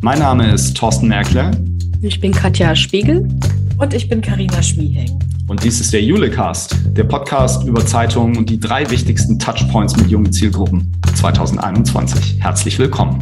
Mein 0.00 0.20
Name 0.20 0.52
ist 0.52 0.76
Thorsten 0.76 1.08
Merkle. 1.08 1.50
Ich 2.02 2.20
bin 2.20 2.30
Katja 2.30 2.76
Spiegel. 2.76 3.28
Und 3.78 3.92
ich 3.92 4.08
bin 4.08 4.20
Karina 4.20 4.62
Schmieheng. 4.62 5.18
Und 5.48 5.64
dies 5.64 5.80
ist 5.80 5.92
der 5.92 6.02
Julecast, 6.02 6.76
der 6.96 7.02
Podcast 7.02 7.66
über 7.66 7.84
Zeitungen 7.84 8.36
und 8.36 8.48
die 8.48 8.60
drei 8.60 8.88
wichtigsten 8.90 9.40
Touchpoints 9.40 9.96
mit 9.96 10.08
jungen 10.08 10.32
Zielgruppen 10.32 10.96
2021. 11.16 12.40
Herzlich 12.40 12.78
willkommen. 12.78 13.20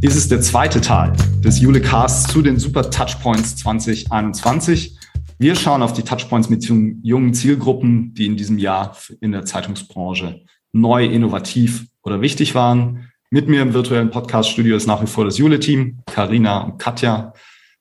Dies 0.00 0.14
ist 0.14 0.30
der 0.30 0.40
zweite 0.40 0.80
Teil 0.80 1.12
des 1.42 1.58
Julecasts 1.60 2.32
zu 2.32 2.40
den 2.40 2.60
Super 2.60 2.88
Touchpoints 2.88 3.56
2021. 3.56 4.96
Wir 5.40 5.56
schauen 5.56 5.82
auf 5.82 5.92
die 5.92 6.02
Touchpoints 6.02 6.50
mit 6.50 6.64
jungen 6.64 7.34
Zielgruppen, 7.34 8.14
die 8.14 8.26
in 8.26 8.36
diesem 8.36 8.58
Jahr 8.58 8.96
in 9.20 9.32
der 9.32 9.44
Zeitungsbranche 9.44 10.42
neu, 10.72 11.04
innovativ 11.04 11.86
oder 12.02 12.20
wichtig 12.20 12.54
waren. 12.54 13.10
Mit 13.34 13.48
mir 13.48 13.62
im 13.62 13.74
virtuellen 13.74 14.10
Podcast-Studio 14.10 14.76
ist 14.76 14.86
nach 14.86 15.02
wie 15.02 15.08
vor 15.08 15.24
das 15.24 15.38
Jule-Team, 15.38 15.98
Karina 16.06 16.60
und 16.60 16.78
Katja. 16.78 17.32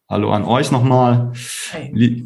Hallo 0.10 0.32
an 0.32 0.46
euch 0.46 0.72
nochmal. 0.72 1.32
Hey. 1.70 2.26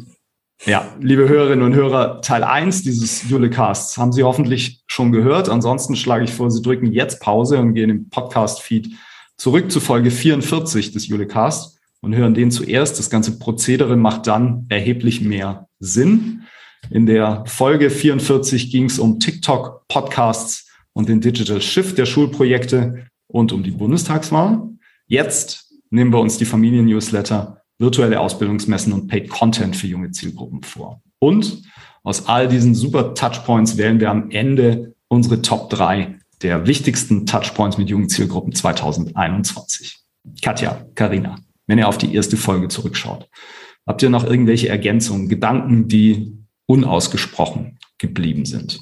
Ja, 0.64 0.96
liebe 0.98 1.28
Hörerinnen 1.28 1.62
und 1.62 1.74
Hörer, 1.74 2.22
Teil 2.22 2.42
1 2.42 2.84
dieses 2.84 3.28
Julecasts 3.28 3.98
haben 3.98 4.12
Sie 4.12 4.22
hoffentlich 4.22 4.82
schon 4.86 5.12
gehört. 5.12 5.50
Ansonsten 5.50 5.94
schlage 5.94 6.24
ich 6.24 6.30
vor, 6.30 6.50
Sie 6.50 6.62
drücken 6.62 6.90
jetzt 6.90 7.20
Pause 7.20 7.58
und 7.58 7.74
gehen 7.74 7.90
im 7.90 8.08
Podcast-Feed 8.08 8.94
zurück 9.36 9.70
zu 9.70 9.80
Folge 9.80 10.10
44 10.10 10.92
des 10.92 11.06
Julecasts 11.08 11.78
und 12.00 12.16
hören 12.16 12.32
den 12.32 12.50
zuerst. 12.50 12.98
Das 12.98 13.10
ganze 13.10 13.38
Prozedere 13.38 13.98
macht 13.98 14.26
dann 14.26 14.64
erheblich 14.70 15.20
mehr 15.20 15.68
Sinn. 15.80 16.44
In 16.88 17.04
der 17.04 17.44
Folge 17.46 17.90
44 17.90 18.70
ging 18.70 18.86
es 18.86 18.98
um 18.98 19.20
TikTok, 19.20 19.86
Podcasts 19.86 20.70
und 20.94 21.10
den 21.10 21.20
Digital 21.20 21.60
Shift 21.60 21.98
der 21.98 22.06
Schulprojekte 22.06 23.04
und 23.28 23.52
um 23.52 23.62
die 23.62 23.70
Bundestagswahl. 23.70 24.68
Jetzt 25.06 25.72
nehmen 25.90 26.12
wir 26.12 26.20
uns 26.20 26.38
die 26.38 26.44
Familien-Newsletter 26.44 27.62
virtuelle 27.78 28.20
Ausbildungsmessen 28.20 28.92
und 28.92 29.06
Paid 29.06 29.30
Content 29.30 29.76
für 29.76 29.86
junge 29.86 30.10
Zielgruppen 30.10 30.62
vor. 30.62 31.00
Und 31.20 31.62
aus 32.02 32.26
all 32.26 32.48
diesen 32.48 32.74
super 32.74 33.14
Touchpoints 33.14 33.76
wählen 33.76 34.00
wir 34.00 34.10
am 34.10 34.30
Ende 34.30 34.94
unsere 35.08 35.42
Top 35.42 35.70
3 35.70 36.18
der 36.42 36.66
wichtigsten 36.66 37.26
Touchpoints 37.26 37.78
mit 37.78 37.88
jungen 37.88 38.08
Zielgruppen 38.08 38.52
2021. 38.52 39.98
Katja, 40.42 40.86
Karina, 40.94 41.38
wenn 41.66 41.78
ihr 41.78 41.88
auf 41.88 41.98
die 41.98 42.14
erste 42.14 42.36
Folge 42.36 42.68
zurückschaut, 42.68 43.28
habt 43.86 44.02
ihr 44.02 44.10
noch 44.10 44.24
irgendwelche 44.24 44.68
Ergänzungen, 44.68 45.28
Gedanken, 45.28 45.88
die 45.88 46.36
unausgesprochen 46.66 47.78
geblieben 47.98 48.44
sind? 48.44 48.80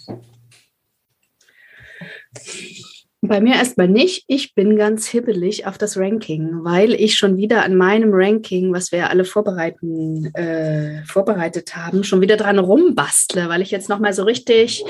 Bei 3.29 3.41
mir 3.41 3.55
erstmal 3.55 3.89
nicht. 3.89 4.25
Ich 4.27 4.55
bin 4.55 4.77
ganz 4.77 5.07
hibbelig 5.07 5.67
auf 5.67 5.79
das 5.79 5.97
Ranking, 5.97 6.65
weil 6.65 6.95
ich 6.95 7.17
schon 7.17 7.37
wieder 7.37 7.65
an 7.65 7.77
meinem 7.77 8.11
Ranking, 8.13 8.73
was 8.73 8.93
wir 8.93 9.11
alle 9.11 9.25
vorbereiten, 9.25 10.35
äh, 10.35 11.05
vorbereitet 11.05 11.77
haben, 11.77 12.05
schon 12.05 12.21
wieder 12.21 12.37
dran 12.37 12.59
rumbastle, 12.59 13.49
weil 13.49 13.63
ich 13.63 13.71
jetzt 13.71 13.89
nochmal 13.89 14.13
so 14.13 14.25
richtig 14.25 14.85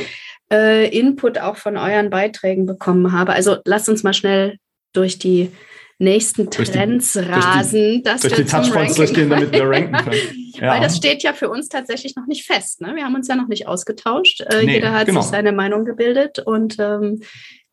äh, 0.53 0.89
Input 0.89 1.39
auch 1.39 1.57
von 1.57 1.77
euren 1.77 2.11
Beiträgen 2.11 2.67
bekommen 2.67 3.13
habe. 3.13 3.33
Also 3.33 3.57
lasst 3.65 3.89
uns 3.89 4.03
mal 4.03 4.15
schnell 4.15 4.59
durch 4.93 5.19
die 5.19 5.51
nächsten 5.99 6.51
Trends 6.51 7.15
durch 7.15 7.27
die, 7.27 7.33
rasen. 7.33 8.03
Durch 8.03 8.21
die, 8.21 8.29
durch 8.29 8.35
die 8.35 8.45
Touchpoints 8.45 8.95
durchgehen, 8.97 9.31
damit 9.31 9.53
wir 9.53 9.69
ranken 9.69 9.93
können. 10.05 10.53
Ja. 10.55 10.73
Weil 10.73 10.81
das 10.81 10.97
steht 10.97 11.23
ja 11.23 11.33
für 11.33 11.49
uns 11.49 11.69
tatsächlich 11.69 12.17
noch 12.17 12.27
nicht 12.27 12.47
fest. 12.47 12.81
Ne? 12.81 12.95
Wir 12.95 13.05
haben 13.05 13.15
uns 13.15 13.29
ja 13.29 13.37
noch 13.37 13.49
nicht 13.49 13.67
ausgetauscht. 13.67 14.43
Äh, 14.43 14.65
nee, 14.65 14.75
jeder 14.75 14.93
hat 14.93 15.07
genau. 15.07 15.21
sich 15.23 15.31
seine 15.31 15.53
Meinung 15.53 15.85
gebildet 15.85 16.39
und 16.39 16.77
ähm, 16.79 17.21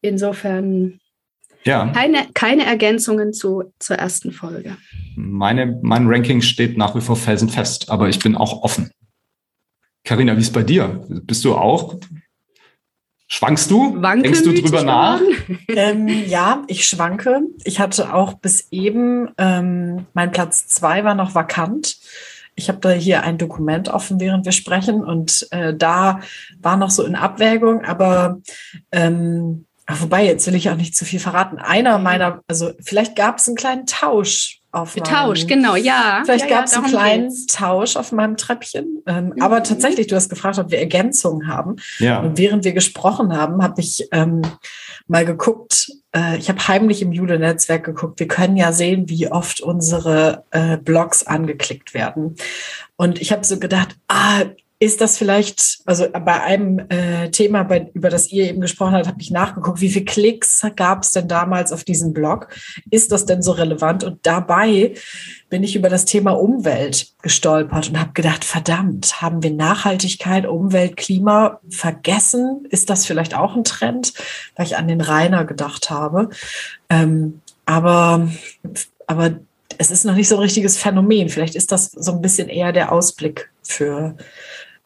Insofern 0.04 1.00
ja. 1.64 1.88
keine, 1.88 2.28
keine 2.34 2.66
Ergänzungen 2.66 3.34
zu, 3.34 3.74
zur 3.80 3.96
ersten 3.96 4.32
Folge. 4.32 4.78
Meine, 5.16 5.80
mein 5.82 6.08
Ranking 6.08 6.42
steht 6.42 6.78
nach 6.78 6.96
wie 6.96 7.02
vor 7.02 7.16
felsenfest, 7.16 7.90
aber 7.90 8.10
ich 8.10 8.20
bin 8.20 8.36
auch 8.36 8.62
offen. 8.64 8.92
Karina, 10.04 10.36
wie 10.36 10.42
ist 10.42 10.54
bei 10.54 10.64
dir? 10.64 11.06
Bist 11.08 11.46
du 11.46 11.56
auch? 11.56 11.96
Schwankst 13.28 13.72
du? 13.72 13.98
Denkst 14.00 14.44
du 14.44 14.54
drüber 14.54 14.84
nach? 14.84 15.20
Ähm, 15.70 16.08
ja, 16.08 16.64
ich 16.68 16.86
schwanke. 16.86 17.42
Ich 17.64 17.80
hatte 17.80 18.14
auch 18.14 18.34
bis 18.34 18.68
eben, 18.72 19.30
ähm, 19.38 20.06
mein 20.14 20.32
Platz 20.32 20.68
zwei 20.68 21.04
war 21.04 21.16
noch 21.16 21.34
vakant. 21.34 21.98
Ich 22.56 22.70
habe 22.70 22.80
da 22.80 22.92
hier 22.92 23.24
ein 23.24 23.38
Dokument 23.38 23.90
offen, 23.90 24.20
während 24.20 24.46
wir 24.46 24.52
sprechen, 24.52 25.04
und 25.04 25.48
äh, 25.52 25.74
da 25.74 26.20
war 26.62 26.78
noch 26.78 26.92
so 26.92 27.04
in 27.04 27.16
Abwägung, 27.16 27.84
aber 27.84 28.40
ähm, 28.92 29.66
Wobei, 29.88 30.26
jetzt 30.26 30.48
will 30.48 30.56
ich 30.56 30.70
auch 30.70 30.76
nicht 30.76 30.96
zu 30.96 31.04
viel 31.04 31.20
verraten. 31.20 31.58
Einer 31.58 31.98
meiner, 32.00 32.42
also 32.48 32.72
vielleicht 32.80 33.16
gab 33.16 33.38
es 33.38 33.48
einen 33.48 33.58
kleinen 33.58 33.86
Tausch 33.86 34.62
auf 34.74 34.96
meinem, 34.96 35.04
Tausch, 35.04 35.46
genau, 35.46 35.76
ja. 35.76 36.24
Vielleicht 36.26 36.50
ja, 36.50 36.56
gab 36.56 36.66
es 36.66 36.72
ja, 36.72 36.80
einen 36.80 36.88
kleinen 36.88 37.30
geht's. 37.30 37.46
Tausch 37.46 37.96
auf 37.96 38.12
meinem 38.12 38.38
Treppchen. 38.38 39.04
Ähm, 39.06 39.26
mhm. 39.36 39.42
Aber 39.42 39.62
tatsächlich, 39.62 40.08
du 40.08 40.16
hast 40.16 40.30
gefragt, 40.30 40.58
ob 40.58 40.72
wir 40.72 40.80
Ergänzungen 40.80 41.48
haben. 41.48 41.76
Ja. 42.00 42.22
Und 42.22 42.40
während 42.40 42.64
wir 42.64 42.74
gesprochen 42.74 43.38
haben, 43.38 43.62
habe 43.62 43.82
ich 43.82 44.08
ähm, 44.12 44.42
mal 45.08 45.26
geguckt, 45.26 45.92
äh, 46.16 46.38
ich 46.38 46.50
habe 46.50 46.68
heimlich 46.68 47.04
im 47.04 47.12
Jude-Netzwerk 47.12 47.84
geguckt, 47.84 48.20
wir 48.20 48.28
können 48.28 48.58
ja 48.58 48.72
sehen, 48.72 49.10
wie 49.10 49.32
oft 49.32 49.62
unsere 49.62 50.44
äh, 50.50 50.78
Blogs 50.78 51.22
angeklickt 51.22 51.94
werden. 51.94 52.36
Und 52.96 53.22
ich 53.22 53.32
habe 53.32 53.44
so 53.44 53.60
gedacht, 53.60 53.96
ah, 54.08 54.42
ist 54.84 55.00
das 55.00 55.18
vielleicht, 55.18 55.80
also 55.86 56.08
bei 56.12 56.42
einem 56.42 56.78
äh, 56.90 57.30
Thema, 57.32 57.64
bei, 57.64 57.90
über 57.94 58.10
das 58.10 58.30
ihr 58.34 58.50
eben 58.50 58.60
gesprochen 58.60 58.96
habt, 58.96 59.08
habe 59.08 59.22
ich 59.22 59.32
nachgeguckt, 59.32 59.80
wie 59.80 59.88
viele 59.88 60.04
Klicks 60.04 60.62
gab 60.76 61.04
es 61.04 61.12
denn 61.12 61.30
damals 61.30 61.72
auf 61.72 61.86
diesem 61.86 62.12
Blog? 62.12 62.50
Ist 62.92 63.14
das 63.14 63.26
denn 63.26 63.42
so 63.42 63.54
relevant? 63.54 64.04
Und 64.04 64.20
dabei 64.24 64.94
bin 65.48 65.64
ich 65.64 65.78
über 65.78 65.88
das 65.88 66.04
Thema 66.04 66.32
Umwelt 66.32 67.14
gestolpert 67.22 67.88
und 67.88 68.00
habe 68.00 68.12
gedacht, 68.12 68.44
verdammt, 68.44 69.22
haben 69.22 69.42
wir 69.42 69.52
Nachhaltigkeit, 69.52 70.46
Umwelt, 70.46 70.98
Klima 70.98 71.62
vergessen? 71.70 72.68
Ist 72.70 72.90
das 72.90 73.06
vielleicht 73.06 73.38
auch 73.38 73.56
ein 73.56 73.64
Trend? 73.64 74.14
Weil 74.58 74.66
ich 74.66 74.76
an 74.76 74.90
den 74.90 75.00
Rainer 75.00 75.46
gedacht 75.46 75.92
habe. 75.92 76.30
Ähm, 76.90 77.40
aber, 77.66 78.28
aber 79.08 79.40
es 79.78 79.92
ist 79.92 80.04
noch 80.04 80.16
nicht 80.16 80.28
so 80.28 80.36
ein 80.36 80.42
richtiges 80.42 80.78
Phänomen. 80.78 81.30
Vielleicht 81.30 81.56
ist 81.56 81.72
das 81.72 81.86
so 81.92 82.12
ein 82.12 82.22
bisschen 82.22 82.50
eher 82.50 82.74
der 82.74 82.92
Ausblick 82.92 83.50
für 83.62 84.18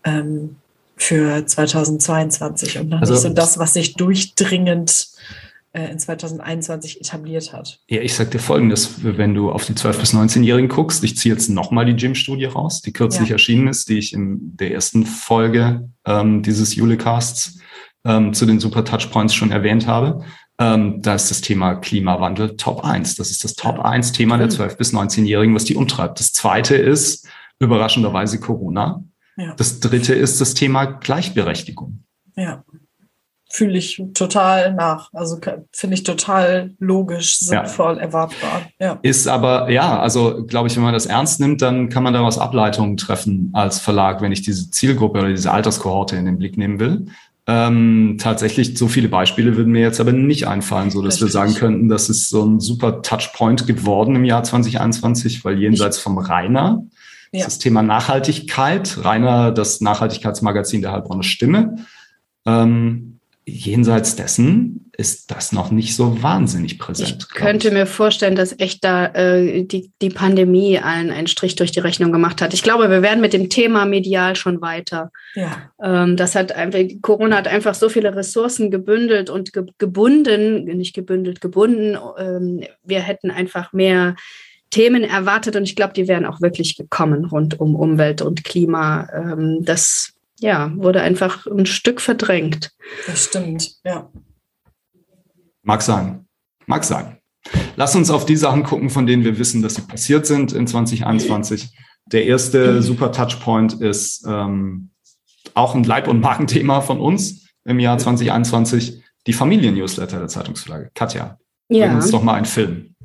ähm, 0.08 0.56
für 0.96 1.46
2022 1.46 2.80
und 2.80 2.90
noch 2.90 3.02
also, 3.02 3.14
nicht 3.14 3.22
so 3.22 3.30
das, 3.30 3.60
was 3.60 3.74
sich 3.74 3.94
durchdringend 3.94 5.10
äh, 5.74 5.92
in 5.92 6.00
2021 6.00 7.02
etabliert 7.02 7.54
hat. 7.54 7.80
Ja, 7.88 8.02
ich 8.02 8.16
sag 8.16 8.32
dir 8.32 8.40
folgendes, 8.40 9.04
wenn 9.04 9.36
du 9.36 9.52
auf 9.52 9.66
die 9.66 9.74
12- 9.74 10.00
bis 10.00 10.14
19-Jährigen 10.14 10.70
guckst, 10.70 11.04
ich 11.04 11.18
ziehe 11.18 11.34
jetzt 11.34 11.50
nochmal 11.50 11.86
die 11.86 11.96
Gym-Studie 11.96 12.46
raus, 12.46 12.82
die 12.82 12.94
kürzlich 12.94 13.30
ja. 13.30 13.36
erschienen 13.36 13.68
ist, 13.68 13.90
die 13.90 14.00
ich 14.00 14.14
in 14.14 14.56
der 14.58 14.72
ersten 14.72 15.06
Folge 15.06 15.88
ähm, 16.06 16.42
dieses 16.42 16.76
Julecasts 16.76 17.60
ähm, 18.04 18.34
zu 18.34 18.46
den 18.46 18.60
Super 18.60 18.84
Touchpoints 18.84 19.36
schon 19.36 19.52
erwähnt 19.52 19.86
habe. 19.86 20.24
Ähm, 20.60 21.04
da 21.04 21.14
ist 21.14 21.30
das 21.30 21.42
Thema 21.42 21.76
Klimawandel 21.76 22.58
Top 22.58 22.84
1. 22.84 23.16
Das 23.16 23.30
ist 23.30 23.44
das 23.44 23.54
Top 23.54 23.80
1 23.80 24.14
Thema 24.14 24.40
der 24.40 24.50
12- 24.50 24.78
bis 24.78 24.94
19-Jährigen, 24.94 25.54
was 25.54 25.66
die 25.66 25.76
umtreibt. 25.76 26.20
Das 26.20 26.34
zweite 26.34 26.76
ist 26.76 27.28
überraschenderweise 27.60 28.40
Corona. 28.40 29.04
Ja. 29.38 29.54
Das 29.56 29.80
dritte 29.80 30.14
ist 30.14 30.42
das 30.42 30.54
Thema 30.54 30.86
Gleichberechtigung. 30.86 32.04
Ja. 32.36 32.64
Fühle 33.50 33.78
ich 33.78 34.04
total 34.14 34.74
nach. 34.74 35.10
Also 35.14 35.40
finde 35.72 35.94
ich 35.94 36.04
total 36.04 36.76
logisch, 36.80 37.40
sinnvoll, 37.40 37.96
ja. 37.96 38.02
erwartbar. 38.02 38.64
Ja. 38.78 39.00
Ist 39.04 39.28
aber, 39.28 39.70
ja, 39.70 40.00
also 40.00 40.44
glaube 40.46 40.68
ich, 40.68 40.76
wenn 40.76 40.84
man 40.84 40.94
das 40.94 41.06
ernst 41.06 41.40
nimmt, 41.40 41.62
dann 41.62 41.88
kann 41.88 42.04
man 42.04 42.14
daraus 42.14 42.38
Ableitungen 42.38 42.98
treffen 42.98 43.52
als 43.54 43.80
Verlag, 43.80 44.22
wenn 44.22 44.34
ich 44.34 44.42
diese 44.42 44.70
Zielgruppe 44.70 45.20
oder 45.20 45.30
diese 45.30 45.52
Alterskohorte 45.52 46.18
in 46.18 46.26
den 46.26 46.38
Blick 46.40 46.58
nehmen 46.58 46.80
will. 46.80 47.06
Ähm, 47.50 48.18
tatsächlich, 48.20 48.78
so 48.78 48.90
viele 48.90 49.08
Beispiele 49.08 49.56
würden 49.56 49.72
mir 49.72 49.80
jetzt 49.80 50.02
aber 50.02 50.12
nicht 50.12 50.46
einfallen, 50.50 50.92
so 50.92 51.02
dass 51.02 51.14
Richtig. 51.14 51.28
wir 51.28 51.32
sagen 51.32 51.54
könnten, 51.54 51.88
das 51.88 52.10
ist 52.10 52.28
so 52.28 52.44
ein 52.44 52.60
super 52.60 53.02
Touchpoint 53.02 53.66
geworden 53.66 54.18
im 54.18 54.26
Jahr 54.26 54.44
2021, 54.44 55.46
weil 55.46 55.58
jenseits 55.58 55.98
vom 55.98 56.18
Rainer 56.18 56.84
ja. 57.32 57.46
Das 57.46 57.60
Thema 57.60 57.82
Nachhaltigkeit, 57.84 59.04
reiner 59.04 59.52
das 59.52 59.82
Nachhaltigkeitsmagazin 59.82 60.82
der 60.82 60.92
Heilbronner 60.92 61.24
Stimme. 61.24 61.76
Ähm, 62.46 63.20
jenseits 63.46 64.16
dessen 64.18 64.92
ist 64.98 65.32
das 65.32 65.52
noch 65.52 65.72
nicht 65.72 65.96
so 65.96 66.22
wahnsinnig 66.22 66.80
präsent. 66.80 67.28
Ich 67.30 67.36
könnte 67.36 67.68
ich. 67.70 67.74
mir 67.74 67.86
vorstellen, 67.86 68.36
dass 68.36 68.60
echt 68.60 68.84
da 68.84 69.06
äh, 69.14 69.64
die, 69.64 69.92
die 70.02 70.10
Pandemie 70.10 70.80
einen, 70.80 71.12
einen 71.12 71.28
Strich 71.28 71.56
durch 71.56 71.72
die 71.72 71.80
Rechnung 71.80 72.12
gemacht 72.12 72.42
hat. 72.42 72.54
Ich 72.54 72.64
glaube, 72.64 72.90
wir 72.90 73.02
werden 73.02 73.22
mit 73.22 73.34
dem 73.34 73.50
Thema 73.50 73.86
medial 73.86 74.36
schon 74.36 74.60
weiter. 74.60 75.12
Ja. 75.36 75.72
Ähm, 75.82 76.18
das 76.18 76.36
hat 76.36 76.52
einfach, 76.52 76.80
Corona 77.02 77.38
hat 77.38 77.48
einfach 77.48 77.76
so 77.76 77.90
viele 77.90 78.16
Ressourcen 78.16 78.70
gebündelt 78.70 79.30
und 79.30 79.54
ge 79.54 79.68
gebunden, 79.78 80.66
nicht 80.66 80.94
gebündelt, 80.94 81.40
gebunden. 81.40 81.98
Ähm, 82.18 82.64
wir 82.84 83.02
hätten 83.02 83.32
einfach 83.32 83.72
mehr 83.72 84.16
Themen 84.70 85.04
erwartet 85.04 85.56
und 85.56 85.64
ich 85.64 85.76
glaube, 85.76 85.94
die 85.94 86.08
wären 86.08 86.26
auch 86.26 86.42
wirklich 86.42 86.76
gekommen 86.76 87.26
rund 87.26 87.60
um 87.60 87.76
Umwelt 87.76 88.22
und 88.22 88.44
Klima. 88.44 89.08
Ähm, 89.14 89.60
das 89.62 90.14
ja, 90.40 90.72
wurde 90.76 91.02
einfach 91.02 91.48
ein 91.48 91.66
Stück 91.66 92.02
verdrängt. 92.02 92.72
Das 93.06 93.26
stimmt, 93.26 93.76
ja. 93.84 94.10
Mag 95.64 95.82
sein. 95.82 96.26
Mag 96.66 96.84
sein. 96.84 97.18
Lass 97.76 97.96
uns 97.96 98.10
auf 98.10 98.26
die 98.26 98.36
Sachen 98.36 98.64
gucken, 98.64 98.90
von 98.90 99.08
denen 99.08 99.24
wir 99.24 99.40
wissen, 99.40 99.62
dass 99.62 99.76
sie 99.76 99.82
passiert 99.82 100.26
sind 100.26 100.52
in 100.52 100.68
2021. 100.68 101.70
Der 102.08 102.26
erste 102.26 102.82
super 102.82 103.12
Touchpoint 103.12 103.82
ist 103.82 104.26
ähm, 104.28 104.92
auch 105.54 105.76
ein 105.76 105.84
Leib- 105.84 106.08
und 106.08 106.22
Magenthema 106.22 106.82
von 106.82 107.00
uns 107.00 107.48
im 107.66 107.80
Jahr 107.80 107.98
2021, 107.98 109.04
die 109.26 109.34
Familien-Newsletter 109.34 110.20
der 110.20 110.28
Zeitungsverlage. 110.28 110.92
Katja, 110.94 111.38
ja. 111.70 111.88
bring 111.88 111.98
uns 111.98 112.12
doch 112.12 112.24
mal 112.24 112.36
einen 112.36 112.46
Film. 112.46 112.96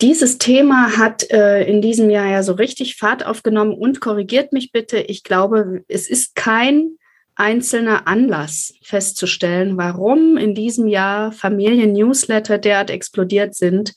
Dieses 0.00 0.38
Thema 0.38 0.96
hat 0.96 1.30
äh, 1.30 1.64
in 1.64 1.80
diesem 1.80 2.10
Jahr 2.10 2.28
ja 2.28 2.42
so 2.42 2.54
richtig 2.54 2.96
Fahrt 2.96 3.24
aufgenommen 3.24 3.74
und 3.74 4.00
korrigiert 4.00 4.52
mich 4.52 4.72
bitte. 4.72 4.98
Ich 4.98 5.22
glaube, 5.22 5.84
es 5.88 6.08
ist 6.08 6.34
kein 6.34 6.98
einzelner 7.36 8.06
Anlass 8.06 8.74
festzustellen, 8.82 9.76
warum 9.76 10.36
in 10.36 10.54
diesem 10.54 10.86
Jahr 10.86 11.32
Familien-Newsletter 11.32 12.58
derart 12.58 12.90
explodiert 12.90 13.54
sind 13.54 13.94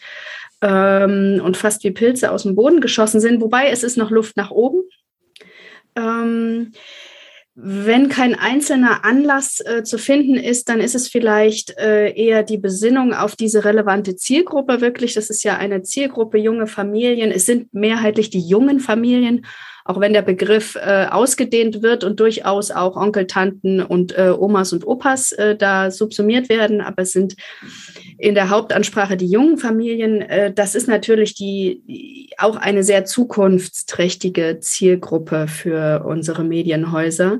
ähm, 0.62 1.42
und 1.44 1.58
fast 1.58 1.84
wie 1.84 1.92
Pilze 1.92 2.32
aus 2.32 2.44
dem 2.44 2.56
Boden 2.56 2.82
geschossen 2.82 3.22
sind. 3.22 3.42
Wobei 3.42 3.70
es 3.70 3.84
ist 3.84 3.98
noch 3.98 4.12
Luft 4.12 4.38
nach 4.38 4.52
oben. 4.52 4.82
Ähm, 5.96 6.74
wenn 7.59 8.07
kein 8.07 8.36
einzelner 8.36 9.04
Anlass 9.04 9.62
äh, 9.62 9.81
zu 9.81 9.98
finden 9.98 10.36
ist, 10.36 10.69
dann 10.69 10.80
ist 10.80 10.94
es 10.94 11.07
vielleicht 11.07 11.75
äh, 11.80 12.12
eher 12.12 12.44
die 12.44 12.59
Besinnung 12.59 13.15
auf 13.15 13.36
diese 13.36 13.65
relevante 13.65 14.15
Zielgruppe 14.15 14.80
wirklich. 14.80 15.15
Das 15.15 15.31
ist 15.31 15.42
ja 15.42 15.57
eine 15.57 15.81
Zielgruppe 15.81 16.38
junge 16.38 16.68
Familien. 16.68 17.31
Es 17.31 17.48
sind 17.48 17.74
mehrheitlich 17.74 18.30
die 18.30 18.48
jungen 18.48 18.80
Familien 18.80 19.48
auch 19.88 20.00
wenn 20.01 20.13
der 20.13 20.22
Begriff 20.22 20.75
äh, 20.75 21.06
ausgedehnt 21.10 21.81
wird 21.81 22.04
und 22.04 22.19
durchaus 22.19 22.72
auch 22.72 22.98
Onkel, 22.98 23.25
Tanten 23.25 23.81
und 23.81 24.18
äh, 24.18 24.34
Omas 24.38 24.74
und 24.74 24.86
Opas 24.86 25.31
äh, 25.31 25.56
da 25.56 25.92
subsumiert 25.92 26.50
werden, 26.50 26.81
aber 26.81 27.04
es 27.04 27.13
sind 27.13 27.36
in 28.18 28.36
der 28.36 28.50
Hauptansprache 28.50 29.16
die 29.16 29.28
jungen 29.30 29.57
Familien. 29.57 30.22
Äh, 30.22 30.51
das 30.51 30.75
ist 30.75 30.88
natürlich 30.88 31.36
die, 31.36 32.30
auch 32.38 32.57
eine 32.57 32.84
sehr 32.84 33.06
zukunftsträchtige 33.06 34.60
Zielgruppe 34.60 35.48
für 35.48 36.04
unsere 36.06 36.44
Medienhäuser. 36.44 37.40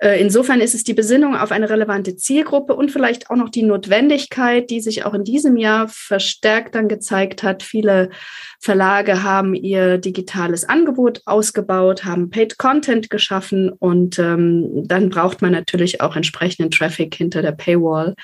Äh, 0.00 0.18
insofern 0.18 0.60
ist 0.60 0.74
es 0.74 0.82
die 0.82 0.94
Besinnung 0.94 1.36
auf 1.36 1.52
eine 1.52 1.68
relevante 1.68 2.16
Zielgruppe 2.16 2.74
und 2.74 2.90
vielleicht 2.90 3.30
auch 3.30 3.36
noch 3.36 3.50
die 3.50 3.62
Notwendigkeit, 3.62 4.70
die 4.70 4.80
sich 4.80 5.04
auch 5.04 5.12
in 5.12 5.24
diesem 5.24 5.58
Jahr 5.58 5.88
verstärkt 5.88 6.74
dann 6.74 6.88
gezeigt 6.88 7.42
hat. 7.42 7.62
Viele 7.62 8.08
Verlage 8.60 9.22
haben 9.22 9.54
ihr 9.54 9.98
digitales 9.98 10.66
Angebot 10.66 11.20
ausgebaut, 11.26 12.04
haben 12.04 12.30
Paid 12.30 12.56
Content 12.56 13.10
geschaffen 13.10 13.70
und 13.70 14.18
ähm, 14.18 14.84
dann 14.86 15.10
braucht 15.10 15.42
man 15.42 15.52
natürlich 15.52 16.00
auch 16.00 16.16
entsprechenden 16.16 16.70
Traffic 16.70 17.14
hinter 17.14 17.42
der 17.42 17.52
Paywall. 17.52 18.14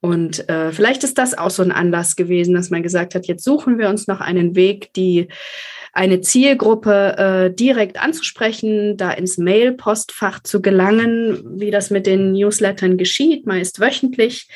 Und 0.00 0.48
äh, 0.48 0.72
vielleicht 0.72 1.04
ist 1.04 1.18
das 1.18 1.36
auch 1.36 1.50
so 1.50 1.62
ein 1.62 1.72
Anlass 1.72 2.16
gewesen, 2.16 2.54
dass 2.54 2.70
man 2.70 2.82
gesagt 2.82 3.14
hat, 3.14 3.26
jetzt 3.26 3.44
suchen 3.44 3.78
wir 3.78 3.90
uns 3.90 4.06
noch 4.06 4.22
einen 4.22 4.56
Weg, 4.56 4.94
die 4.94 5.28
eine 5.92 6.20
Zielgruppe 6.20 7.16
äh, 7.16 7.54
direkt 7.54 8.00
anzusprechen, 8.00 8.96
da 8.96 9.10
ins 9.10 9.38
Mail-Postfach 9.38 10.42
zu 10.42 10.62
gelangen, 10.62 11.42
wie 11.58 11.70
das 11.70 11.90
mit 11.90 12.06
den 12.06 12.32
Newslettern 12.32 12.96
geschieht, 12.96 13.46
meist 13.46 13.80
wöchentlich. 13.80 14.48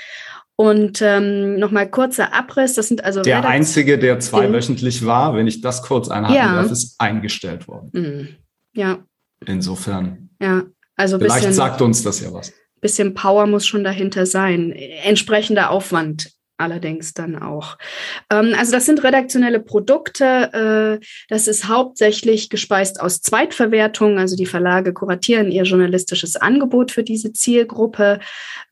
Und 0.56 1.02
ähm, 1.02 1.58
nochmal 1.58 1.90
kurzer 1.90 2.32
Abriss, 2.32 2.75
das 2.75 2.86
sind 2.86 3.02
also. 3.02 3.22
Der 3.22 3.44
einzige, 3.44 3.98
der 3.98 4.20
zweiwöchentlich 4.20 5.04
war, 5.04 5.34
wenn 5.34 5.48
ich 5.48 5.60
das 5.60 5.82
kurz 5.82 6.08
einhaken 6.08 6.36
ja. 6.36 6.62
darf, 6.62 6.70
ist 6.70 6.94
eingestellt 7.00 7.66
worden. 7.66 7.90
Mhm. 7.92 8.28
Ja. 8.72 8.98
Insofern. 9.44 10.30
Ja, 10.40 10.62
also 10.94 11.19
Vielleicht 11.19 11.38
bisschen, 11.38 11.52
sagt 11.54 11.82
uns 11.82 12.04
das 12.04 12.20
ja 12.20 12.32
was. 12.32 12.52
Bisschen 12.80 13.14
Power 13.14 13.46
muss 13.46 13.66
schon 13.66 13.82
dahinter 13.82 14.26
sein. 14.26 14.70
Entsprechender 14.70 15.70
Aufwand 15.70 16.30
allerdings 16.56 17.14
dann 17.14 17.40
auch. 17.40 17.78
Ähm, 18.30 18.54
also 18.58 18.72
das 18.72 18.86
sind 18.86 19.02
redaktionelle 19.02 19.60
Produkte. 19.60 21.00
Äh, 21.00 21.04
das 21.28 21.48
ist 21.48 21.68
hauptsächlich 21.68 22.50
gespeist 22.50 23.00
aus 23.00 23.20
Zweitverwertung. 23.20 24.18
Also 24.18 24.36
die 24.36 24.46
Verlage 24.46 24.92
kuratieren 24.92 25.50
ihr 25.50 25.64
journalistisches 25.64 26.36
Angebot 26.36 26.90
für 26.92 27.02
diese 27.02 27.32
Zielgruppe, 27.32 28.20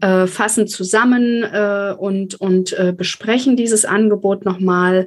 äh, 0.00 0.26
fassen 0.26 0.66
zusammen 0.66 1.42
äh, 1.42 1.94
und, 1.96 2.34
und 2.36 2.76
besprechen 2.96 3.56
dieses 3.56 3.84
Angebot 3.84 4.44
nochmal 4.44 5.06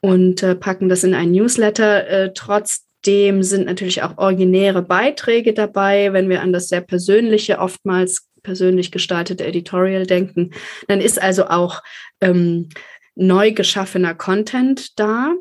und 0.00 0.60
packen 0.60 0.88
das 0.88 1.04
in 1.04 1.14
ein 1.14 1.32
Newsletter. 1.32 2.06
Äh, 2.06 2.32
trotzdem 2.34 3.42
sind 3.42 3.66
natürlich 3.66 4.02
auch 4.02 4.18
originäre 4.18 4.82
Beiträge 4.82 5.54
dabei, 5.54 6.12
wenn 6.12 6.28
wir 6.28 6.42
an 6.42 6.52
das 6.52 6.68
sehr 6.68 6.82
persönliche 6.82 7.58
oftmals 7.58 8.28
persönlich 8.44 8.92
gestaltete 8.92 9.44
Editorial 9.44 10.06
denken, 10.06 10.52
dann 10.86 11.00
ist 11.00 11.20
also 11.20 11.46
auch 11.46 11.82
ähm, 12.20 12.68
neu 13.16 13.52
geschaffener 13.52 14.14
Content 14.14 14.98
da. 14.98 15.34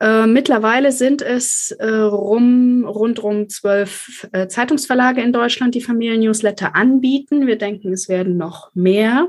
Äh, 0.00 0.26
mittlerweile 0.26 0.92
sind 0.92 1.22
es 1.22 1.70
äh, 1.78 1.86
rum, 1.86 2.84
rundrum 2.86 3.48
zwölf 3.48 4.26
äh, 4.32 4.46
Zeitungsverlage 4.48 5.20
in 5.20 5.32
Deutschland, 5.32 5.74
die 5.74 5.80
Familien-Newsletter 5.80 6.74
anbieten. 6.74 7.46
Wir 7.46 7.56
denken, 7.56 7.92
es 7.92 8.08
werden 8.08 8.36
noch 8.36 8.70
mehr. 8.74 9.28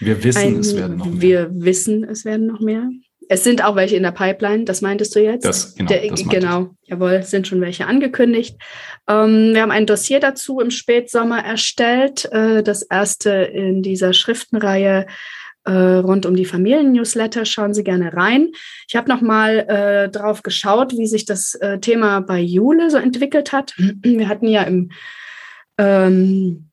Wir 0.00 0.22
wissen, 0.24 0.38
Ein, 0.38 0.58
es 0.60 0.76
werden 0.76 0.96
noch 0.96 1.06
mehr. 1.06 1.20
Wir 1.20 1.50
wissen, 1.52 2.04
es 2.04 2.24
werden 2.24 2.46
noch 2.46 2.60
mehr. 2.60 2.88
Es 3.28 3.44
sind 3.44 3.64
auch 3.64 3.76
welche 3.76 3.96
in 3.96 4.02
der 4.02 4.10
Pipeline, 4.10 4.64
das 4.64 4.80
meintest 4.82 5.14
du 5.14 5.20
jetzt? 5.20 5.44
Das, 5.44 5.74
genau, 5.74 5.88
der, 5.88 6.08
das 6.08 6.28
genau 6.28 6.70
jawohl, 6.84 7.22
sind 7.22 7.48
schon 7.48 7.60
welche 7.60 7.86
angekündigt. 7.86 8.56
Ähm, 9.08 9.54
wir 9.54 9.62
haben 9.62 9.70
ein 9.70 9.86
Dossier 9.86 10.20
dazu 10.20 10.60
im 10.60 10.70
Spätsommer 10.70 11.44
erstellt, 11.44 12.30
äh, 12.32 12.62
das 12.62 12.82
erste 12.82 13.30
in 13.30 13.82
dieser 13.82 14.12
Schriftenreihe 14.12 15.06
äh, 15.64 15.72
rund 15.72 16.26
um 16.26 16.36
die 16.36 16.44
Familien-Newsletter. 16.44 17.44
Schauen 17.44 17.74
Sie 17.74 17.84
gerne 17.84 18.12
rein. 18.12 18.50
Ich 18.88 18.96
habe 18.96 19.08
noch 19.08 19.20
mal 19.20 19.60
äh, 19.60 20.08
drauf 20.10 20.42
geschaut, 20.42 20.96
wie 20.96 21.06
sich 21.06 21.24
das 21.24 21.54
äh, 21.56 21.78
Thema 21.78 22.20
bei 22.20 22.40
Jule 22.40 22.90
so 22.90 22.98
entwickelt 22.98 23.52
hat. 23.52 23.74
Wir 23.76 24.28
hatten 24.28 24.48
ja 24.48 24.62
im 24.62 24.90
ähm, 25.78 26.70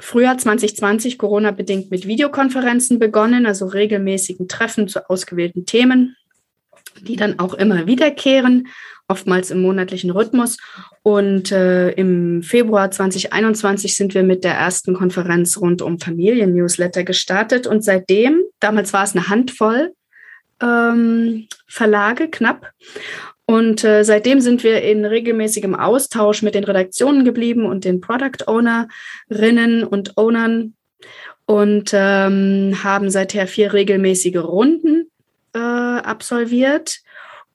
Frühjahr 0.00 0.38
2020 0.38 1.18
Corona-bedingt 1.18 1.90
mit 1.90 2.06
Videokonferenzen 2.06 2.98
begonnen, 2.98 3.46
also 3.46 3.66
regelmäßigen 3.66 4.48
Treffen 4.48 4.88
zu 4.88 5.08
ausgewählten 5.08 5.66
Themen, 5.66 6.16
die 7.00 7.16
dann 7.16 7.38
auch 7.38 7.54
immer 7.54 7.86
wiederkehren, 7.86 8.68
oftmals 9.08 9.50
im 9.50 9.62
monatlichen 9.62 10.10
Rhythmus. 10.10 10.56
Und 11.02 11.52
äh, 11.52 11.90
im 11.90 12.42
Februar 12.42 12.90
2021 12.90 13.96
sind 13.96 14.14
wir 14.14 14.22
mit 14.22 14.44
der 14.44 14.54
ersten 14.54 14.94
Konferenz 14.94 15.58
rund 15.58 15.82
um 15.82 16.00
Familien-Newsletter 16.00 17.04
gestartet. 17.04 17.66
Und 17.66 17.84
seitdem, 17.84 18.42
damals 18.60 18.92
war 18.92 19.04
es 19.04 19.14
eine 19.14 19.28
Handvoll 19.28 19.92
ähm, 20.60 21.48
Verlage, 21.66 22.28
knapp. 22.28 22.70
Und 23.46 23.84
äh, 23.84 24.04
seitdem 24.04 24.40
sind 24.40 24.64
wir 24.64 24.82
in 24.82 25.04
regelmäßigem 25.04 25.74
Austausch 25.74 26.42
mit 26.42 26.54
den 26.54 26.64
Redaktionen 26.64 27.24
geblieben 27.24 27.66
und 27.66 27.84
den 27.84 28.00
Product 28.00 28.46
Ownerinnen 28.46 29.84
und 29.84 30.16
Ownern 30.16 30.74
und 31.46 31.90
ähm, 31.92 32.78
haben 32.82 33.10
seither 33.10 33.46
vier 33.46 33.74
regelmäßige 33.74 34.38
Runden 34.38 35.10
äh, 35.54 35.58
absolviert. 35.58 37.00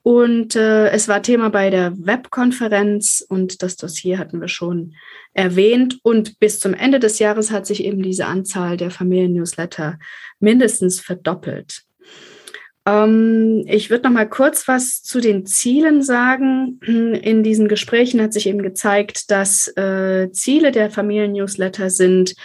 Und 0.04 0.56
äh, 0.56 0.90
es 0.90 1.08
war 1.08 1.22
Thema 1.22 1.50
bei 1.50 1.70
der 1.70 1.94
Webkonferenz 1.98 3.26
und 3.28 3.62
das 3.62 3.76
Dossier 3.76 4.18
hatten 4.18 4.40
wir 4.40 4.48
schon 4.48 4.96
erwähnt. 5.34 6.00
Und 6.04 6.40
bis 6.40 6.60
zum 6.60 6.74
Ende 6.74 7.00
des 7.00 7.20
Jahres 7.20 7.52
hat 7.52 7.66
sich 7.66 7.84
eben 7.84 8.02
diese 8.02 8.26
Anzahl 8.26 8.78
der 8.78 8.92
Familien-Newsletter 8.92 10.00
mindestens 10.40 11.02
verdoppelt. 11.02 11.84
Ähm, 12.90 13.64
ich 13.68 13.90
würde 13.90 14.06
noch 14.06 14.14
mal 14.14 14.30
kurz 14.30 14.68
was 14.68 15.02
zu 15.02 15.20
den 15.20 15.46
Zielen 15.46 16.02
sagen. 16.02 16.80
In 16.82 17.44
diesen 17.44 17.68
Gesprächen 17.68 18.22
hat 18.22 18.34
sich 18.34 18.48
eben 18.48 18.62
gezeigt, 18.62 19.32
dass 19.32 19.68
äh, 19.76 20.32
Ziele 20.32 20.72
der 20.72 20.90
Familien-Newsletter 20.90 21.90
sind, 21.90 22.36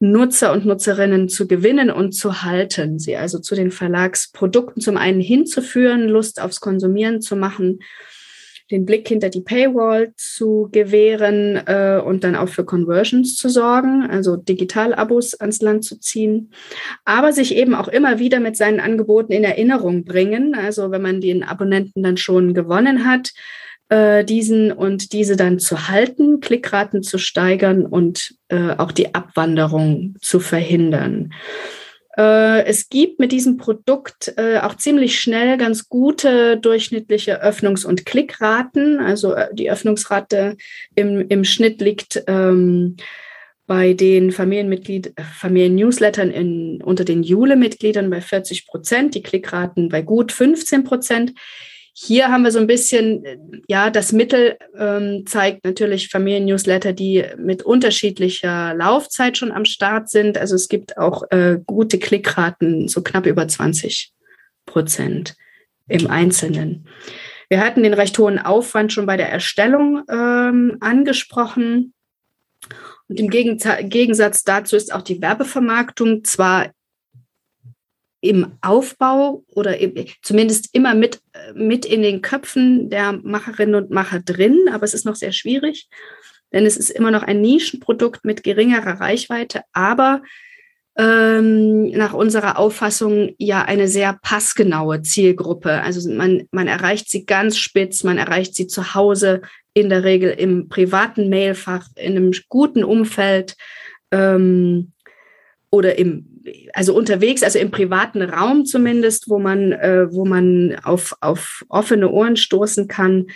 Nutzer 0.00 0.52
und 0.52 0.66
Nutzerinnen 0.66 1.28
zu 1.28 1.46
gewinnen 1.46 1.90
und 1.90 2.12
zu 2.12 2.42
halten, 2.42 2.98
sie 2.98 3.16
also 3.16 3.38
zu 3.38 3.54
den 3.54 3.70
Verlagsprodukten 3.70 4.82
zum 4.82 4.96
einen 4.96 5.20
hinzuführen, 5.20 6.08
Lust 6.08 6.42
aufs 6.42 6.60
Konsumieren 6.60 7.22
zu 7.22 7.36
machen 7.36 7.78
den 8.70 8.86
Blick 8.86 9.08
hinter 9.08 9.28
die 9.28 9.42
Paywall 9.42 10.12
zu 10.16 10.68
gewähren 10.72 11.60
äh, 11.66 12.00
und 12.04 12.24
dann 12.24 12.34
auch 12.34 12.48
für 12.48 12.64
Conversions 12.64 13.36
zu 13.36 13.48
sorgen, 13.48 14.08
also 14.08 14.36
Digital-Abos 14.36 15.34
ans 15.34 15.60
Land 15.60 15.84
zu 15.84 16.00
ziehen, 16.00 16.50
aber 17.04 17.32
sich 17.32 17.54
eben 17.56 17.74
auch 17.74 17.88
immer 17.88 18.18
wieder 18.18 18.40
mit 18.40 18.56
seinen 18.56 18.80
Angeboten 18.80 19.32
in 19.32 19.44
Erinnerung 19.44 20.04
bringen. 20.04 20.54
Also 20.54 20.90
wenn 20.90 21.02
man 21.02 21.20
den 21.20 21.42
Abonnenten 21.42 22.02
dann 22.02 22.16
schon 22.16 22.54
gewonnen 22.54 23.06
hat, 23.06 23.32
äh, 23.90 24.24
diesen 24.24 24.72
und 24.72 25.12
diese 25.12 25.36
dann 25.36 25.58
zu 25.58 25.88
halten, 25.88 26.40
Klickraten 26.40 27.02
zu 27.02 27.18
steigern 27.18 27.84
und 27.84 28.34
äh, 28.48 28.70
auch 28.78 28.92
die 28.92 29.14
Abwanderung 29.14 30.16
zu 30.20 30.40
verhindern. 30.40 31.32
Äh, 32.16 32.64
es 32.64 32.88
gibt 32.88 33.18
mit 33.18 33.32
diesem 33.32 33.56
Produkt 33.56 34.32
äh, 34.36 34.58
auch 34.58 34.76
ziemlich 34.76 35.18
schnell 35.18 35.58
ganz 35.58 35.88
gute 35.88 36.56
durchschnittliche 36.56 37.42
Öffnungs- 37.42 37.84
und 37.84 38.06
Klickraten. 38.06 39.00
Also 39.00 39.34
äh, 39.34 39.48
die 39.52 39.70
Öffnungsrate 39.70 40.56
im, 40.94 41.28
im 41.28 41.44
Schnitt 41.44 41.80
liegt 41.80 42.22
ähm, 42.26 42.96
bei 43.66 43.94
den 43.94 44.30
Familienmitglied, 44.30 45.14
Familien-Newslettern 45.38 46.30
in, 46.30 46.82
unter 46.82 47.04
den 47.04 47.22
Jule-Mitgliedern 47.22 48.10
bei 48.10 48.20
40 48.20 48.66
Prozent, 48.66 49.14
die 49.14 49.22
Klickraten 49.22 49.88
bei 49.88 50.02
gut 50.02 50.32
15 50.32 50.84
Prozent. 50.84 51.32
Hier 51.96 52.28
haben 52.28 52.42
wir 52.42 52.50
so 52.50 52.58
ein 52.58 52.66
bisschen, 52.66 53.62
ja, 53.68 53.88
das 53.88 54.10
Mittel 54.10 54.58
ähm, 54.76 55.24
zeigt 55.26 55.64
natürlich 55.64 56.08
Familien-Newsletter, 56.08 56.92
die 56.92 57.24
mit 57.38 57.62
unterschiedlicher 57.62 58.74
Laufzeit 58.74 59.38
schon 59.38 59.52
am 59.52 59.64
Start 59.64 60.10
sind. 60.10 60.36
Also 60.36 60.56
es 60.56 60.68
gibt 60.68 60.98
auch 60.98 61.22
äh, 61.30 61.60
gute 61.64 62.00
Klickraten, 62.00 62.88
so 62.88 63.00
knapp 63.00 63.26
über 63.26 63.46
20 63.46 64.12
Prozent 64.66 65.36
im 65.86 66.08
Einzelnen. 66.08 66.88
Wir 67.48 67.60
hatten 67.60 67.84
den 67.84 67.94
recht 67.94 68.18
hohen 68.18 68.40
Aufwand 68.40 68.92
schon 68.92 69.06
bei 69.06 69.16
der 69.16 69.28
Erstellung 69.28 70.02
ähm, 70.10 70.78
angesprochen. 70.80 71.94
Und 73.06 73.20
im 73.20 73.30
Gegensatz 73.30 74.42
dazu 74.42 74.74
ist 74.74 74.92
auch 74.92 75.02
die 75.02 75.22
Werbevermarktung 75.22 76.24
zwar 76.24 76.72
im 78.24 78.52
Aufbau 78.62 79.44
oder 79.48 79.76
zumindest 80.22 80.74
immer 80.74 80.94
mit, 80.94 81.20
mit 81.54 81.84
in 81.84 82.00
den 82.00 82.22
Köpfen 82.22 82.88
der 82.88 83.12
Macherinnen 83.12 83.74
und 83.74 83.90
Macher 83.90 84.20
drin, 84.20 84.58
aber 84.72 84.84
es 84.84 84.94
ist 84.94 85.04
noch 85.04 85.16
sehr 85.16 85.32
schwierig, 85.32 85.88
denn 86.50 86.64
es 86.64 86.78
ist 86.78 86.88
immer 86.88 87.10
noch 87.10 87.22
ein 87.22 87.42
Nischenprodukt 87.42 88.24
mit 88.24 88.42
geringerer 88.42 88.98
Reichweite, 88.98 89.60
aber 89.74 90.22
ähm, 90.96 91.90
nach 91.90 92.14
unserer 92.14 92.58
Auffassung 92.58 93.34
ja 93.36 93.62
eine 93.62 93.88
sehr 93.88 94.18
passgenaue 94.22 95.02
Zielgruppe. 95.02 95.82
Also 95.82 96.10
man, 96.10 96.44
man 96.50 96.66
erreicht 96.66 97.10
sie 97.10 97.26
ganz 97.26 97.58
spitz, 97.58 98.04
man 98.04 98.16
erreicht 98.16 98.54
sie 98.54 98.68
zu 98.68 98.94
Hause, 98.94 99.42
in 99.74 99.90
der 99.90 100.04
Regel 100.04 100.30
im 100.30 100.68
privaten 100.68 101.28
Mailfach, 101.28 101.88
in 101.96 102.16
einem 102.16 102.32
guten 102.48 102.84
Umfeld 102.84 103.56
ähm, 104.12 104.92
oder 105.70 105.98
im 105.98 106.33
also 106.72 106.94
unterwegs, 106.94 107.42
also 107.42 107.58
im 107.58 107.70
privaten 107.70 108.22
Raum 108.22 108.64
zumindest, 108.66 109.28
wo 109.28 109.38
man, 109.38 109.72
äh, 109.72 110.06
wo 110.10 110.24
man 110.24 110.76
auf, 110.82 111.16
auf 111.20 111.64
offene 111.68 112.10
Ohren 112.10 112.36
stoßen 112.36 112.88
kann. 112.88 113.26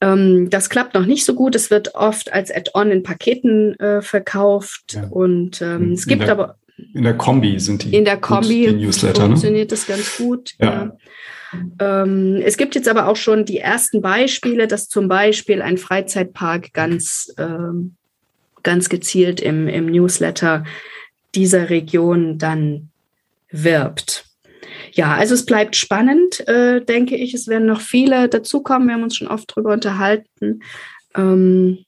Ähm, 0.00 0.50
das 0.50 0.68
klappt 0.68 0.94
noch 0.94 1.06
nicht 1.06 1.24
so 1.24 1.34
gut. 1.34 1.54
Es 1.54 1.70
wird 1.70 1.94
oft 1.94 2.32
als 2.32 2.50
Add-on 2.50 2.90
in 2.90 3.02
Paketen 3.02 3.78
äh, 3.80 4.02
verkauft. 4.02 4.94
Ja. 4.94 5.08
Und 5.08 5.62
ähm, 5.62 5.92
es 5.92 6.06
gibt 6.06 6.22
der, 6.22 6.32
aber. 6.32 6.56
In 6.92 7.04
der 7.04 7.16
Kombi 7.16 7.58
sind 7.58 7.84
die. 7.84 7.94
In 7.94 8.04
der 8.04 8.18
Kombi 8.18 8.66
gut, 8.66 8.76
Newsletter, 8.76 9.22
ne? 9.22 9.28
funktioniert 9.28 9.70
ne? 9.70 9.76
das 9.76 9.86
ganz 9.86 10.16
gut. 10.18 10.52
Ja. 10.60 10.66
ja. 10.70 10.96
Ähm, 12.02 12.42
es 12.44 12.58
gibt 12.58 12.74
jetzt 12.74 12.88
aber 12.88 13.08
auch 13.08 13.16
schon 13.16 13.46
die 13.46 13.58
ersten 13.58 14.02
Beispiele, 14.02 14.66
dass 14.66 14.88
zum 14.88 15.08
Beispiel 15.08 15.62
ein 15.62 15.78
Freizeitpark 15.78 16.74
ganz, 16.74 17.32
ähm, 17.38 17.96
ganz 18.62 18.90
gezielt 18.90 19.40
im, 19.40 19.68
im 19.68 19.86
Newsletter 19.86 20.64
dieser 21.36 21.70
Region 21.70 22.38
dann 22.38 22.88
wirbt. 23.50 24.24
Ja, 24.92 25.14
also 25.14 25.34
es 25.34 25.46
bleibt 25.46 25.76
spannend, 25.76 26.46
äh, 26.48 26.84
denke 26.84 27.16
ich. 27.16 27.34
Es 27.34 27.48
werden 27.48 27.66
noch 27.66 27.80
viele 27.80 28.28
dazukommen. 28.28 28.88
Wir 28.88 28.94
haben 28.94 29.02
uns 29.02 29.16
schon 29.16 29.28
oft 29.28 29.52
darüber 29.54 29.72
unterhalten 29.72 30.62
ähm, 31.14 31.78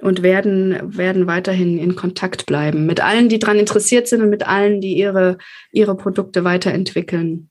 und 0.00 0.22
werden, 0.22 0.96
werden 0.96 1.26
weiterhin 1.26 1.78
in 1.78 1.96
Kontakt 1.96 2.46
bleiben 2.46 2.86
mit 2.86 3.00
allen, 3.00 3.28
die 3.28 3.38
daran 3.38 3.58
interessiert 3.58 4.06
sind 4.06 4.22
und 4.22 4.30
mit 4.30 4.46
allen, 4.46 4.80
die 4.80 4.96
ihre, 4.96 5.38
ihre 5.72 5.96
Produkte 5.96 6.44
weiterentwickeln. 6.44 7.50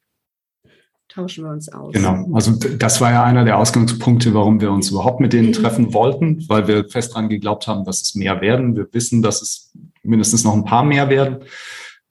Tauschen 1.09 1.43
wir 1.43 1.51
uns 1.51 1.71
aus. 1.71 1.93
Genau, 1.93 2.27
also 2.33 2.53
das 2.77 2.99
war 2.99 3.11
ja 3.11 3.23
einer 3.23 3.45
der 3.45 3.59
Ausgangspunkte, 3.59 4.33
warum 4.33 4.61
wir 4.61 4.71
uns 4.71 4.89
überhaupt 4.89 5.19
mit 5.19 5.33
denen 5.33 5.49
mhm. 5.49 5.53
treffen 5.53 5.93
wollten, 5.93 6.43
weil 6.47 6.67
wir 6.67 6.89
fest 6.89 7.11
daran 7.11 7.29
geglaubt 7.29 7.67
haben, 7.67 7.83
dass 7.85 8.01
es 8.01 8.15
mehr 8.15 8.41
werden. 8.41 8.75
Wir 8.75 8.87
wissen, 8.93 9.21
dass 9.21 9.41
es 9.41 9.73
mindestens 10.03 10.43
noch 10.43 10.53
ein 10.53 10.65
paar 10.65 10.83
mehr 10.83 11.09
werden. 11.09 11.39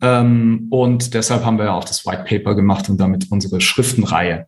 Ähm, 0.00 0.66
und 0.70 1.14
deshalb 1.14 1.44
haben 1.44 1.58
wir 1.58 1.66
ja 1.66 1.74
auch 1.74 1.84
das 1.84 2.04
White 2.04 2.24
Paper 2.24 2.54
gemacht 2.54 2.88
und 2.90 2.98
damit 2.98 3.30
unsere 3.30 3.60
Schriftenreihe 3.60 4.46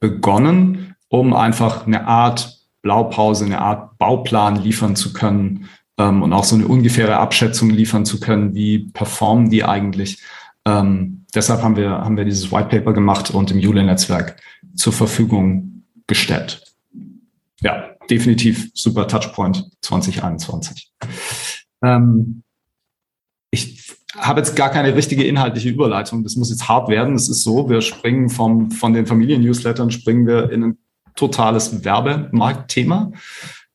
begonnen, 0.00 0.94
um 1.08 1.32
einfach 1.34 1.86
eine 1.86 2.06
Art 2.06 2.60
Blaupause, 2.82 3.44
eine 3.44 3.60
Art 3.60 3.98
Bauplan 3.98 4.56
liefern 4.56 4.94
zu 4.94 5.12
können 5.12 5.68
ähm, 5.98 6.22
und 6.22 6.32
auch 6.32 6.44
so 6.44 6.54
eine 6.54 6.68
ungefähre 6.68 7.16
Abschätzung 7.16 7.70
liefern 7.70 8.04
zu 8.04 8.20
können, 8.20 8.54
wie 8.54 8.90
performen 8.90 9.50
die 9.50 9.64
eigentlich. 9.64 10.22
Ähm, 10.66 11.24
deshalb 11.34 11.62
haben 11.62 11.76
wir, 11.76 11.90
haben 11.90 12.16
wir 12.16 12.24
dieses 12.24 12.52
White 12.52 12.68
Paper 12.68 12.92
gemacht 12.92 13.30
und 13.30 13.50
im 13.50 13.58
Jule-Netzwerk 13.58 14.36
zur 14.74 14.92
Verfügung 14.92 15.84
gestellt. 16.06 16.62
Ja, 17.60 17.90
definitiv 18.10 18.70
super 18.74 19.08
Touchpoint 19.08 19.70
2021. 19.80 20.92
Ähm, 21.82 22.43
ich 23.54 23.94
habe 24.16 24.40
jetzt 24.40 24.54
gar 24.54 24.68
keine 24.68 24.94
richtige 24.94 25.24
inhaltliche 25.24 25.70
Überleitung. 25.70 26.22
Das 26.22 26.36
muss 26.36 26.50
jetzt 26.50 26.68
hart 26.68 26.88
werden. 26.88 27.14
Es 27.14 27.28
ist 27.28 27.42
so, 27.42 27.68
wir 27.68 27.80
springen 27.80 28.28
vom, 28.28 28.70
von 28.70 28.92
den 28.92 29.06
Familien-Newslettern 29.06 29.90
springen 29.90 30.26
wir 30.26 30.50
in 30.50 30.62
ein 30.62 30.78
totales 31.16 31.84
Werbemarktthema. 31.84 33.12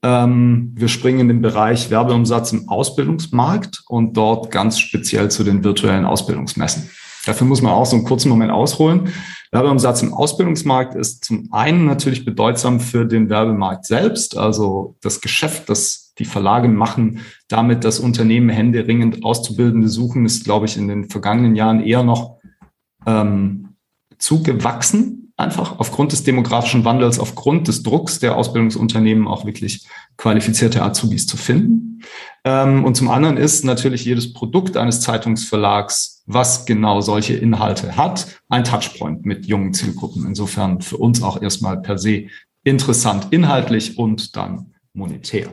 Ähm, 0.02 0.74
wir 0.76 0.88
springen 0.88 1.20
in 1.20 1.28
den 1.28 1.42
Bereich 1.42 1.90
Werbeumsatz 1.90 2.54
im 2.54 2.70
Ausbildungsmarkt 2.70 3.84
und 3.88 4.16
dort 4.16 4.52
ganz 4.52 4.80
speziell 4.80 5.30
zu 5.30 5.44
den 5.44 5.64
virtuellen 5.64 6.06
Ausbildungsmessen. 6.06 6.90
Dafür 7.26 7.48
muss 7.48 7.62
man 7.62 7.74
auch 7.74 7.86
so 7.86 7.98
einen 7.98 8.06
kurzen 8.06 8.30
Moment 8.30 8.52
ausholen. 8.52 9.12
Werbeumsatz 9.52 10.04
im 10.04 10.14
Ausbildungsmarkt 10.14 10.96
ist 10.96 11.26
zum 11.26 11.50
einen 11.52 11.86
natürlich 11.86 12.24
bedeutsam 12.24 12.80
für 12.80 13.06
den 13.06 13.30
Werbemarkt 13.30 13.86
selbst, 13.86 14.38
also 14.38 14.96
das 15.02 15.22
Geschäft, 15.22 15.70
das 15.70 16.09
die 16.20 16.26
Verlage 16.26 16.68
machen, 16.68 17.22
damit 17.48 17.84
das 17.84 18.00
Unternehmen 18.00 18.50
händeringend 18.50 19.24
Auszubildende 19.24 19.90
suchen, 19.90 20.26
ist, 20.26 20.44
glaube 20.44 20.66
ich, 20.66 20.78
in 20.78 20.88
den 20.88 21.10
vergangenen 21.10 21.56
Jahren 21.56 21.82
eher 21.82 22.04
noch 22.04 22.38
ähm, 23.06 23.70
zugewachsen, 24.18 25.34
einfach 25.38 25.80
aufgrund 25.80 26.12
des 26.12 26.24
demografischen 26.24 26.84
Wandels, 26.84 27.18
aufgrund 27.18 27.68
des 27.70 27.82
Drucks 27.82 28.20
der 28.20 28.36
Ausbildungsunternehmen 28.36 29.28
auch 29.28 29.46
wirklich 29.46 29.88
qualifizierte 30.18 30.84
Azubis 30.84 31.26
zu 31.26 31.38
finden. 31.38 32.02
Ähm, 32.44 32.84
und 32.84 32.96
zum 32.96 33.10
anderen 33.10 33.38
ist 33.38 33.64
natürlich 33.64 34.06
jedes 34.06 34.34
Produkt 34.34 34.76
eines 34.76 35.02
Zeitungsverlags, 35.02 36.24
was 36.26 36.66
genau 36.66 37.02
solche 37.02 37.36
Inhalte 37.36 37.96
hat, 37.96 38.42
ein 38.50 38.66
Touchpoint 38.66 39.26
mit 39.26 39.46
jungen 39.46 39.74
Zielgruppen. 39.74 40.26
Insofern 40.26 40.82
für 40.82 40.98
uns 40.98 41.24
auch 41.24 41.42
erstmal 41.42 41.82
per 41.82 41.98
se 41.98 42.28
interessant 42.64 43.28
inhaltlich 43.32 43.98
und 43.98 44.36
dann 44.36 44.74
monetär. 44.94 45.50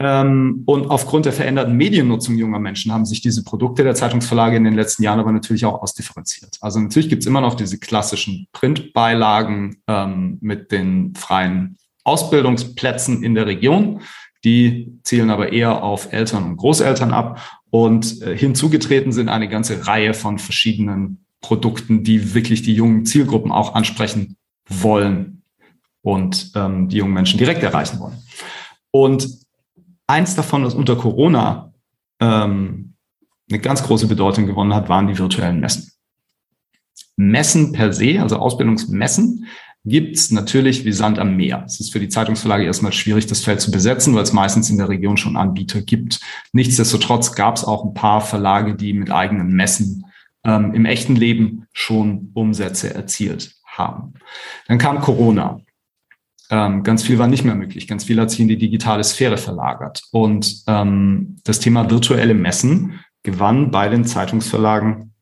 Ähm, 0.00 0.62
und 0.66 0.90
aufgrund 0.90 1.26
der 1.26 1.32
veränderten 1.32 1.76
Mediennutzung 1.76 2.36
junger 2.36 2.60
Menschen 2.60 2.92
haben 2.92 3.04
sich 3.04 3.20
diese 3.20 3.42
Produkte 3.42 3.82
der 3.82 3.96
Zeitungsverlage 3.96 4.56
in 4.56 4.64
den 4.64 4.74
letzten 4.74 5.02
Jahren 5.02 5.18
aber 5.18 5.32
natürlich 5.32 5.64
auch 5.64 5.82
ausdifferenziert. 5.82 6.56
Also 6.60 6.78
natürlich 6.78 7.08
gibt 7.08 7.22
es 7.22 7.26
immer 7.26 7.40
noch 7.40 7.54
diese 7.54 7.78
klassischen 7.78 8.46
Printbeilagen 8.52 9.82
ähm, 9.88 10.38
mit 10.40 10.70
den 10.70 11.14
freien 11.16 11.78
Ausbildungsplätzen 12.04 13.24
in 13.24 13.34
der 13.34 13.46
Region. 13.46 14.02
Die 14.44 14.92
zielen 15.02 15.30
aber 15.30 15.52
eher 15.52 15.82
auf 15.82 16.12
Eltern 16.12 16.44
und 16.44 16.56
Großeltern 16.56 17.12
ab. 17.12 17.40
Und 17.70 18.22
äh, 18.22 18.36
hinzugetreten 18.36 19.12
sind 19.12 19.28
eine 19.28 19.48
ganze 19.48 19.86
Reihe 19.86 20.14
von 20.14 20.38
verschiedenen 20.38 21.24
Produkten, 21.40 22.04
die 22.04 22.34
wirklich 22.34 22.62
die 22.62 22.74
jungen 22.74 23.04
Zielgruppen 23.04 23.50
auch 23.50 23.74
ansprechen 23.74 24.36
wollen 24.68 25.42
und 26.02 26.52
ähm, 26.54 26.88
die 26.88 26.98
jungen 26.98 27.12
Menschen 27.12 27.38
direkt 27.38 27.62
erreichen 27.62 27.98
wollen. 28.00 28.16
Und 28.90 29.28
eins 30.06 30.34
davon, 30.34 30.64
was 30.64 30.74
unter 30.74 30.96
Corona 30.96 31.72
ähm, 32.20 32.94
eine 33.50 33.60
ganz 33.60 33.82
große 33.82 34.06
Bedeutung 34.06 34.46
gewonnen 34.46 34.74
hat, 34.74 34.88
waren 34.88 35.08
die 35.08 35.18
virtuellen 35.18 35.60
Messen. 35.60 35.90
Messen 37.16 37.72
per 37.72 37.92
se, 37.92 38.20
also 38.20 38.36
Ausbildungsmessen, 38.36 39.46
gibt's 39.84 40.30
natürlich 40.30 40.84
wie 40.84 40.92
Sand 40.92 41.18
am 41.18 41.36
Meer. 41.36 41.64
Es 41.66 41.80
ist 41.80 41.92
für 41.92 42.00
die 42.00 42.08
Zeitungsverlage 42.08 42.64
erstmal 42.64 42.92
schwierig, 42.92 43.26
das 43.26 43.44
Feld 43.44 43.60
zu 43.60 43.70
besetzen, 43.70 44.14
weil 44.14 44.22
es 44.22 44.32
meistens 44.32 44.70
in 44.70 44.78
der 44.78 44.88
Region 44.88 45.16
schon 45.16 45.36
Anbieter 45.36 45.80
gibt. 45.80 46.20
Nichtsdestotrotz 46.52 47.34
gab 47.34 47.56
es 47.56 47.64
auch 47.64 47.84
ein 47.84 47.94
paar 47.94 48.20
Verlage, 48.20 48.74
die 48.74 48.92
mit 48.92 49.10
eigenen 49.10 49.48
Messen 49.48 50.04
ähm, 50.44 50.74
im 50.74 50.84
echten 50.84 51.16
Leben 51.16 51.66
schon 51.72 52.30
Umsätze 52.34 52.94
erzielt 52.94 53.54
haben. 53.66 54.14
Dann 54.66 54.78
kam 54.78 55.00
Corona. 55.00 55.60
Ähm, 56.50 56.82
ganz 56.82 57.02
viel 57.02 57.18
war 57.18 57.26
nicht 57.26 57.44
mehr 57.44 57.54
möglich. 57.54 57.86
Ganz 57.86 58.04
viel 58.04 58.20
hat 58.20 58.30
sich 58.30 58.40
in 58.40 58.48
die 58.48 58.58
digitale 58.58 59.04
Sphäre 59.04 59.36
verlagert. 59.36 60.02
Und 60.12 60.62
ähm, 60.66 61.36
das 61.44 61.58
Thema 61.58 61.90
virtuelle 61.90 62.34
Messen 62.34 63.00
gewann 63.22 63.70
bei 63.70 63.88
den 63.88 64.04
Zeitungsverlagen 64.04 65.12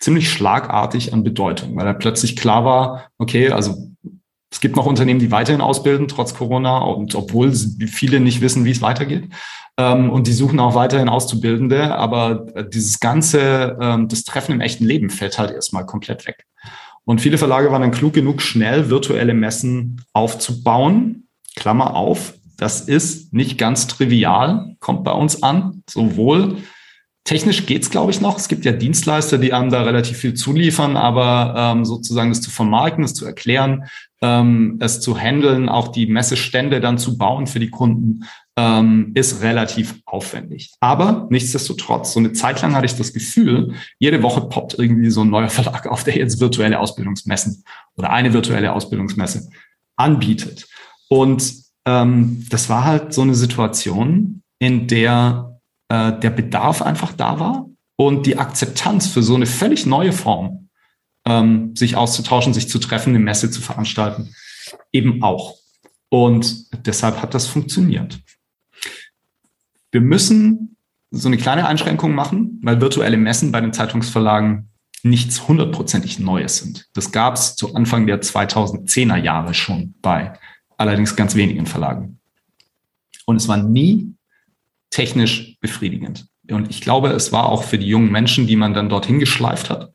ziemlich 0.00 0.30
schlagartig 0.30 1.12
an 1.12 1.22
Bedeutung, 1.22 1.76
weil 1.76 1.84
da 1.84 1.92
plötzlich 1.92 2.36
klar 2.36 2.64
war, 2.64 3.10
okay, 3.18 3.50
also 3.50 3.92
es 4.50 4.60
gibt 4.60 4.76
noch 4.76 4.84
Unternehmen, 4.84 5.20
die 5.20 5.30
weiterhin 5.30 5.62
ausbilden, 5.62 6.08
trotz 6.08 6.34
Corona, 6.34 6.78
und 6.78 7.14
obwohl 7.14 7.52
viele 7.54 8.20
nicht 8.20 8.42
wissen, 8.42 8.66
wie 8.66 8.72
es 8.72 8.82
weitergeht. 8.82 9.30
Ähm, 9.78 10.10
und 10.10 10.26
die 10.26 10.32
suchen 10.32 10.60
auch 10.60 10.74
weiterhin 10.74 11.08
Auszubildende, 11.08 11.96
aber 11.96 12.46
dieses 12.68 13.00
ganze, 13.00 13.78
ähm, 13.80 14.08
das 14.08 14.24
Treffen 14.24 14.52
im 14.52 14.60
echten 14.60 14.84
Leben 14.84 15.08
fällt 15.08 15.38
halt 15.38 15.52
erstmal 15.52 15.86
komplett 15.86 16.26
weg. 16.26 16.44
Und 17.04 17.20
viele 17.20 17.38
Verlage 17.38 17.70
waren 17.70 17.82
dann 17.82 17.90
klug 17.90 18.14
genug, 18.14 18.42
schnell 18.42 18.90
virtuelle 18.90 19.34
Messen 19.34 20.04
aufzubauen. 20.12 21.28
Klammer 21.56 21.94
auf, 21.94 22.34
Das 22.56 22.80
ist 22.80 23.32
nicht 23.32 23.58
ganz 23.58 23.88
trivial, 23.88 24.76
kommt 24.78 25.02
bei 25.04 25.12
uns 25.12 25.42
an, 25.42 25.82
sowohl 25.88 26.58
Technisch 27.24 27.66
geht's, 27.66 27.88
glaube 27.88 28.10
ich, 28.10 28.20
noch. 28.20 28.36
Es 28.36 28.48
gibt 28.48 28.64
ja 28.64 28.72
Dienstleister, 28.72 29.38
die 29.38 29.52
einem 29.52 29.70
da 29.70 29.82
relativ 29.82 30.16
viel 30.16 30.34
zuliefern, 30.34 30.96
aber 30.96 31.54
ähm, 31.56 31.84
sozusagen 31.84 32.30
das 32.30 32.40
zu 32.40 32.50
vermarkten, 32.50 33.04
es 33.04 33.14
zu 33.14 33.24
erklären, 33.24 33.84
ähm, 34.22 34.78
es 34.80 35.00
zu 35.00 35.16
handeln, 35.16 35.68
auch 35.68 35.88
die 35.88 36.06
Messestände 36.06 36.80
dann 36.80 36.98
zu 36.98 37.16
bauen 37.16 37.46
für 37.46 37.60
die 37.60 37.70
Kunden, 37.70 38.24
ähm, 38.56 39.12
ist 39.14 39.42
relativ 39.42 40.00
aufwendig. 40.04 40.72
Aber 40.80 41.26
nichtsdestotrotz, 41.30 42.12
so 42.12 42.20
eine 42.20 42.32
Zeit 42.32 42.60
lang 42.62 42.74
hatte 42.74 42.86
ich 42.86 42.96
das 42.96 43.12
Gefühl, 43.12 43.74
jede 43.98 44.22
Woche 44.22 44.42
poppt 44.42 44.78
irgendwie 44.78 45.10
so 45.10 45.22
ein 45.22 45.30
neuer 45.30 45.48
Verlag 45.48 45.86
auf, 45.86 46.04
der 46.04 46.16
jetzt 46.16 46.40
virtuelle 46.40 46.78
Ausbildungsmessen 46.78 47.64
oder 47.96 48.10
eine 48.10 48.32
virtuelle 48.32 48.72
Ausbildungsmesse 48.72 49.48
anbietet. 49.96 50.68
Und 51.08 51.54
ähm, 51.86 52.46
das 52.50 52.68
war 52.68 52.84
halt 52.84 53.14
so 53.14 53.22
eine 53.22 53.34
Situation, 53.34 54.42
in 54.58 54.86
der 54.86 55.52
äh, 55.92 56.18
der 56.18 56.30
Bedarf 56.30 56.80
einfach 56.80 57.12
da 57.12 57.38
war 57.38 57.66
und 57.96 58.24
die 58.24 58.38
Akzeptanz 58.38 59.08
für 59.08 59.22
so 59.22 59.34
eine 59.34 59.44
völlig 59.44 59.84
neue 59.84 60.12
Form, 60.12 60.70
ähm, 61.26 61.76
sich 61.76 61.96
auszutauschen, 61.96 62.54
sich 62.54 62.68
zu 62.68 62.78
treffen, 62.78 63.10
eine 63.10 63.18
Messe 63.18 63.50
zu 63.50 63.60
veranstalten, 63.60 64.34
eben 64.90 65.22
auch. 65.22 65.58
Und 66.08 66.66
deshalb 66.86 67.20
hat 67.20 67.34
das 67.34 67.46
funktioniert. 67.46 68.20
Wir 69.92 70.00
müssen 70.00 70.76
so 71.10 71.28
eine 71.28 71.36
kleine 71.36 71.66
Einschränkung 71.66 72.14
machen, 72.14 72.58
weil 72.62 72.80
virtuelle 72.80 73.18
Messen 73.18 73.52
bei 73.52 73.60
den 73.60 73.72
Zeitungsverlagen 73.72 74.70
nichts 75.02 75.46
hundertprozentig 75.46 76.18
Neues 76.18 76.58
sind. 76.58 76.88
Das 76.94 77.12
gab 77.12 77.34
es 77.34 77.54
zu 77.54 77.74
Anfang 77.74 78.06
der 78.06 78.22
2010er 78.22 79.16
Jahre 79.16 79.54
schon 79.54 79.94
bei 80.00 80.32
allerdings 80.78 81.14
ganz 81.14 81.34
wenigen 81.34 81.66
Verlagen. 81.66 82.18
Und 83.26 83.36
es 83.36 83.46
war 83.48 83.58
nie 83.58 84.14
technisch 84.90 85.56
befriedigend. 85.60 86.26
Und 86.50 86.70
ich 86.70 86.80
glaube, 86.80 87.08
es 87.10 87.32
war 87.32 87.46
auch 87.46 87.64
für 87.64 87.78
die 87.78 87.86
jungen 87.86 88.10
Menschen, 88.10 88.46
die 88.46 88.56
man 88.56 88.74
dann 88.74 88.88
dorthin 88.88 89.18
geschleift 89.18 89.70
hat, 89.70 89.92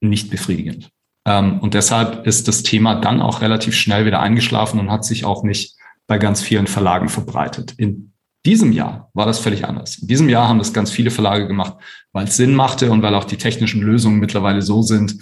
nicht 0.00 0.30
befriedigend. 0.30 0.90
Ähm, 1.24 1.60
und 1.60 1.74
deshalb 1.74 2.26
ist 2.26 2.48
das 2.48 2.62
Thema 2.62 2.96
dann 2.96 3.20
auch 3.20 3.42
relativ 3.42 3.74
schnell 3.76 4.06
wieder 4.06 4.20
eingeschlafen 4.20 4.80
und 4.80 4.90
hat 4.90 5.04
sich 5.04 5.24
auch 5.24 5.42
nicht 5.42 5.76
bei 6.06 6.18
ganz 6.18 6.42
vielen 6.42 6.66
Verlagen 6.66 7.08
verbreitet. 7.08 7.74
In 7.76 8.12
diesem 8.46 8.72
Jahr 8.72 9.10
war 9.14 9.26
das 9.26 9.38
völlig 9.38 9.66
anders. 9.66 9.98
In 9.98 10.08
diesem 10.08 10.28
Jahr 10.28 10.48
haben 10.48 10.58
das 10.58 10.72
ganz 10.72 10.90
viele 10.90 11.10
Verlage 11.10 11.46
gemacht, 11.46 11.74
weil 12.12 12.26
es 12.26 12.36
Sinn 12.36 12.54
machte 12.54 12.90
und 12.90 13.02
weil 13.02 13.14
auch 13.14 13.24
die 13.24 13.36
technischen 13.36 13.82
Lösungen 13.82 14.18
mittlerweile 14.18 14.62
so 14.62 14.82
sind, 14.82 15.16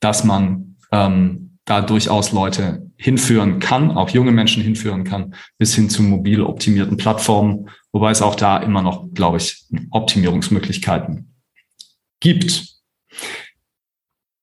dass 0.00 0.24
man 0.24 0.76
ähm, 0.90 1.58
da 1.64 1.80
durchaus 1.80 2.32
Leute 2.32 2.90
hinführen 2.96 3.58
kann, 3.58 3.90
auch 3.90 4.10
junge 4.10 4.32
Menschen 4.32 4.62
hinführen 4.62 5.04
kann, 5.04 5.34
bis 5.58 5.74
hin 5.74 5.88
zu 5.88 6.02
mobil 6.02 6.42
optimierten 6.42 6.96
Plattformen 6.96 7.68
wobei 7.94 8.10
es 8.10 8.20
auch 8.20 8.34
da 8.34 8.58
immer 8.58 8.82
noch, 8.82 9.08
glaube 9.14 9.38
ich, 9.38 9.64
Optimierungsmöglichkeiten 9.90 11.32
gibt. 12.20 12.74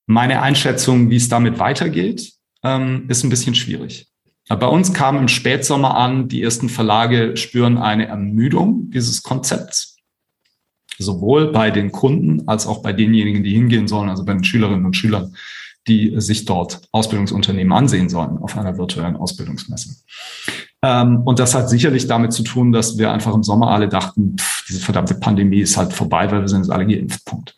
Meine 0.07 0.41
Einschätzung, 0.41 1.09
wie 1.09 1.17
es 1.17 1.29
damit 1.29 1.59
weitergeht, 1.59 2.33
ähm, 2.63 3.05
ist 3.09 3.23
ein 3.23 3.29
bisschen 3.29 3.53
schwierig. 3.53 4.07
Bei 4.55 4.67
uns 4.67 4.93
kam 4.93 5.17
im 5.17 5.27
Spätsommer 5.27 5.95
an, 5.95 6.27
die 6.27 6.41
ersten 6.41 6.69
Verlage 6.69 7.37
spüren 7.37 7.77
eine 7.77 8.07
Ermüdung 8.07 8.89
dieses 8.91 9.23
Konzepts. 9.23 9.97
Sowohl 10.97 11.51
bei 11.51 11.71
den 11.71 11.91
Kunden 11.91 12.47
als 12.47 12.67
auch 12.67 12.81
bei 12.81 12.93
denjenigen, 12.93 13.43
die 13.43 13.53
hingehen 13.53 13.87
sollen, 13.87 14.09
also 14.09 14.25
bei 14.25 14.33
den 14.33 14.43
Schülerinnen 14.43 14.85
und 14.85 14.95
Schülern, 14.95 15.35
die 15.87 16.13
sich 16.17 16.45
dort 16.45 16.81
Ausbildungsunternehmen 16.91 17.73
ansehen 17.73 18.09
sollen 18.09 18.37
auf 18.37 18.57
einer 18.57 18.77
virtuellen 18.77 19.15
Ausbildungsmesse. 19.15 19.95
Ähm, 20.83 21.21
und 21.23 21.39
das 21.39 21.55
hat 21.55 21.69
sicherlich 21.69 22.07
damit 22.07 22.33
zu 22.33 22.43
tun, 22.43 22.71
dass 22.71 22.97
wir 22.97 23.11
einfach 23.11 23.33
im 23.33 23.43
Sommer 23.43 23.71
alle 23.71 23.87
dachten, 23.87 24.37
pff, 24.37 24.65
diese 24.67 24.81
verdammte 24.81 25.15
Pandemie 25.15 25.59
ist 25.61 25.77
halt 25.77 25.93
vorbei, 25.93 26.29
weil 26.31 26.41
wir 26.41 26.47
sind 26.47 26.61
jetzt 26.61 26.71
alle 26.71 26.85
geimpft. 26.85 27.25
Punkt. 27.25 27.57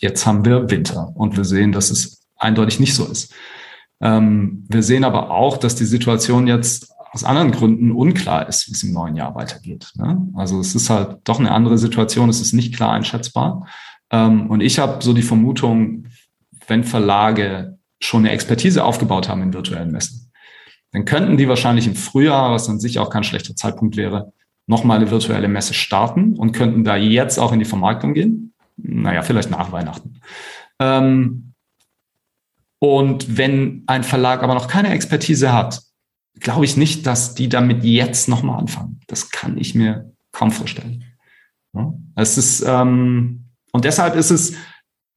Jetzt 0.00 0.26
haben 0.26 0.44
wir 0.44 0.70
Winter 0.70 1.12
und 1.14 1.36
wir 1.36 1.44
sehen, 1.44 1.72
dass 1.72 1.90
es 1.90 2.22
eindeutig 2.36 2.78
nicht 2.78 2.94
so 2.94 3.06
ist. 3.06 3.32
Ähm, 4.00 4.64
wir 4.68 4.82
sehen 4.82 5.04
aber 5.04 5.30
auch, 5.30 5.56
dass 5.56 5.74
die 5.74 5.84
Situation 5.84 6.46
jetzt 6.46 6.92
aus 7.12 7.24
anderen 7.24 7.50
Gründen 7.50 7.92
unklar 7.92 8.48
ist, 8.48 8.68
wie 8.68 8.72
es 8.72 8.82
im 8.82 8.92
neuen 8.92 9.16
Jahr 9.16 9.34
weitergeht. 9.34 9.92
Ne? 9.94 10.28
Also 10.34 10.60
es 10.60 10.74
ist 10.74 10.90
halt 10.90 11.18
doch 11.24 11.40
eine 11.40 11.50
andere 11.50 11.78
Situation, 11.78 12.28
es 12.28 12.40
ist 12.40 12.52
nicht 12.52 12.74
klar 12.74 12.92
einschätzbar. 12.92 13.66
Ähm, 14.10 14.50
und 14.50 14.60
ich 14.60 14.78
habe 14.78 15.02
so 15.02 15.12
die 15.12 15.22
Vermutung, 15.22 16.08
wenn 16.66 16.84
Verlage 16.84 17.78
schon 18.00 18.20
eine 18.20 18.32
Expertise 18.32 18.84
aufgebaut 18.84 19.28
haben 19.28 19.42
in 19.42 19.54
virtuellen 19.54 19.92
Messen, 19.92 20.30
dann 20.92 21.04
könnten 21.04 21.36
die 21.36 21.48
wahrscheinlich 21.48 21.86
im 21.86 21.94
Frühjahr, 21.94 22.52
was 22.52 22.66
dann 22.66 22.80
sicher 22.80 23.02
auch 23.02 23.10
kein 23.10 23.24
schlechter 23.24 23.56
Zeitpunkt 23.56 23.96
wäre, 23.96 24.32
nochmal 24.66 24.98
eine 24.98 25.10
virtuelle 25.10 25.48
Messe 25.48 25.74
starten 25.74 26.36
und 26.36 26.52
könnten 26.52 26.84
da 26.84 26.96
jetzt 26.96 27.38
auch 27.38 27.52
in 27.52 27.58
die 27.58 27.64
Vermarktung 27.64 28.14
gehen. 28.14 28.52
Naja, 28.76 29.22
vielleicht 29.22 29.50
nach 29.50 29.72
Weihnachten. 29.72 30.20
Ähm, 30.78 31.54
und 32.78 33.36
wenn 33.36 33.84
ein 33.86 34.04
Verlag 34.04 34.42
aber 34.42 34.54
noch 34.54 34.68
keine 34.68 34.90
Expertise 34.90 35.52
hat, 35.52 35.82
glaube 36.40 36.64
ich 36.64 36.76
nicht, 36.76 37.06
dass 37.06 37.34
die 37.34 37.48
damit 37.48 37.84
jetzt 37.84 38.28
nochmal 38.28 38.58
anfangen. 38.58 39.00
Das 39.06 39.30
kann 39.30 39.56
ich 39.56 39.74
mir 39.74 40.12
kaum 40.32 40.50
vorstellen. 40.50 41.04
Es 42.14 42.38
ist, 42.38 42.64
ähm, 42.66 43.46
und 43.72 43.84
deshalb 43.84 44.16
ist 44.16 44.30
es 44.30 44.54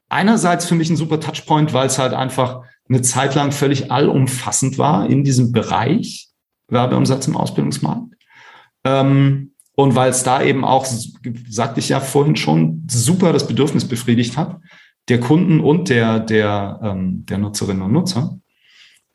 einerseits 0.10 0.66
für 0.66 0.76
mich 0.76 0.90
ein 0.90 0.98
super 0.98 1.20
Touchpoint, 1.20 1.74
weil 1.74 1.88
es 1.88 2.00
halt 2.00 2.14
einfach 2.14 2.64
eine 2.90 3.02
Zeit 3.02 3.36
lang 3.36 3.52
völlig 3.52 3.92
allumfassend 3.92 4.78
war 4.78 5.10
in 5.10 5.24
diesem 5.24 5.52
Bereich 5.52 6.30
Werbeumsatz 6.68 7.28
im 7.28 7.38
Ausbildungsmarkt. 7.38 8.16
Ähm, 8.84 9.54
und 9.76 9.96
weil 9.96 10.10
es 10.10 10.24
da 10.24 10.42
eben 10.42 10.66
auch, 10.66 10.86
sagte 11.48 11.80
ich 11.80 11.90
ja 11.90 12.00
vorhin 12.00 12.36
schon, 12.36 12.86
super 12.90 13.32
das 13.32 13.48
Bedürfnis 13.48 13.88
befriedigt 13.88 14.36
hat, 14.36 14.60
der 15.10 15.20
Kunden 15.20 15.60
und 15.60 15.90
der, 15.90 16.20
der, 16.20 16.80
ähm, 16.84 17.26
der 17.26 17.40
Nutzerinnen 17.40 17.82
und 17.82 17.92
Nutzer. 17.92 18.40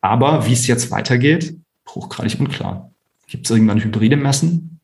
Aber 0.00 0.46
wie 0.46 0.52
es 0.52 0.66
jetzt 0.66 0.90
weitergeht, 0.90 1.56
hochgradig 1.88 2.38
unklar. 2.38 2.90
Gibt 3.26 3.46
es 3.46 3.50
irgendwann 3.50 3.82
hybride 3.82 4.16
Messen? 4.16 4.80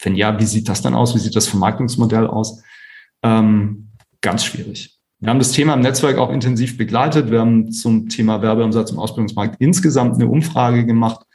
Wenn 0.00 0.16
ja, 0.16 0.38
wie 0.40 0.44
sieht 0.44 0.68
das 0.68 0.82
dann 0.82 0.94
aus? 0.94 1.14
Wie 1.14 1.18
sieht 1.18 1.36
das 1.36 1.46
Vermarktungsmodell 1.46 2.26
aus? 2.26 2.62
Ähm, 3.22 3.88
ganz 4.20 4.44
schwierig. 4.44 4.98
Wir 5.20 5.30
haben 5.30 5.38
das 5.38 5.52
Thema 5.52 5.74
im 5.74 5.80
Netzwerk 5.80 6.16
auch 6.18 6.30
intensiv 6.30 6.78
begleitet. 6.78 7.30
Wir 7.30 7.40
haben 7.40 7.72
zum 7.72 8.08
Thema 8.08 8.40
Werbeumsatz 8.40 8.90
im 8.90 8.98
Ausbildungsmarkt 8.98 9.56
insgesamt 9.60 10.14
eine 10.14 10.28
Umfrage 10.28 10.86
gemacht 10.86 11.26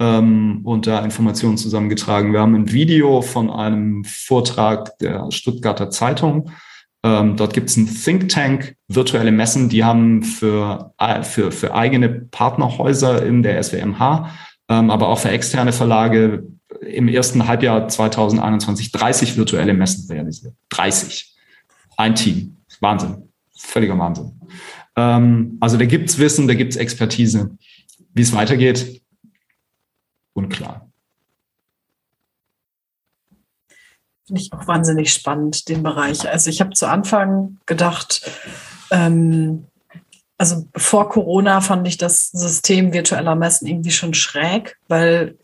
ähm, 0.00 0.60
und 0.64 0.86
da 0.88 1.04
Informationen 1.04 1.56
zusammengetragen. 1.56 2.32
Wir 2.32 2.40
haben 2.40 2.56
ein 2.56 2.72
Video 2.72 3.22
von 3.22 3.50
einem 3.50 4.04
Vortrag 4.04 4.98
der 4.98 5.30
Stuttgarter 5.30 5.90
Zeitung. 5.90 6.50
Ähm, 7.04 7.36
dort 7.36 7.54
gibt 7.54 7.70
es 7.70 7.76
ein 7.76 7.86
Think 7.86 8.28
Tank, 8.28 8.74
virtuelle 8.88 9.30
Messen, 9.30 9.68
die 9.68 9.84
haben 9.84 10.22
für, 10.22 10.92
äh, 10.98 11.22
für, 11.22 11.52
für 11.52 11.74
eigene 11.74 12.08
Partnerhäuser 12.08 13.24
in 13.24 13.42
der 13.42 13.62
SWMH, 13.62 14.30
ähm, 14.68 14.90
aber 14.90 15.08
auch 15.08 15.18
für 15.18 15.30
externe 15.30 15.72
Verlage 15.72 16.44
im 16.80 17.08
ersten 17.08 17.46
Halbjahr 17.46 17.88
2021 17.88 18.92
30 18.92 19.36
virtuelle 19.36 19.74
Messen 19.74 20.10
realisiert. 20.10 20.54
30. 20.70 21.36
Ein 21.96 22.14
Team. 22.14 22.56
Wahnsinn 22.80 23.28
völliger 23.58 23.98
Wahnsinn. 23.98 24.40
Ähm, 24.96 25.58
also 25.60 25.76
da 25.76 25.84
gibt 25.84 26.08
es 26.08 26.18
Wissen, 26.18 26.48
da 26.48 26.54
gibt 26.54 26.72
es 26.72 26.76
Expertise. 26.76 27.56
Wie 28.14 28.22
es 28.22 28.32
weitergeht, 28.32 29.02
unklar. 30.32 30.87
Finde 34.28 34.42
ich 34.42 34.52
auch 34.52 34.66
wahnsinnig 34.66 35.10
spannend, 35.10 35.70
den 35.70 35.82
Bereich. 35.82 36.28
Also 36.28 36.50
ich 36.50 36.60
habe 36.60 36.72
zu 36.72 36.86
Anfang 36.86 37.56
gedacht, 37.64 38.30
ähm, 38.90 39.64
also 40.36 40.66
vor 40.76 41.08
Corona 41.08 41.62
fand 41.62 41.88
ich 41.88 41.96
das 41.96 42.30
System 42.30 42.92
virtueller 42.92 43.34
Messen 43.34 43.66
irgendwie 43.66 43.90
schon 43.90 44.12
schräg, 44.12 44.76
weil 44.86 45.38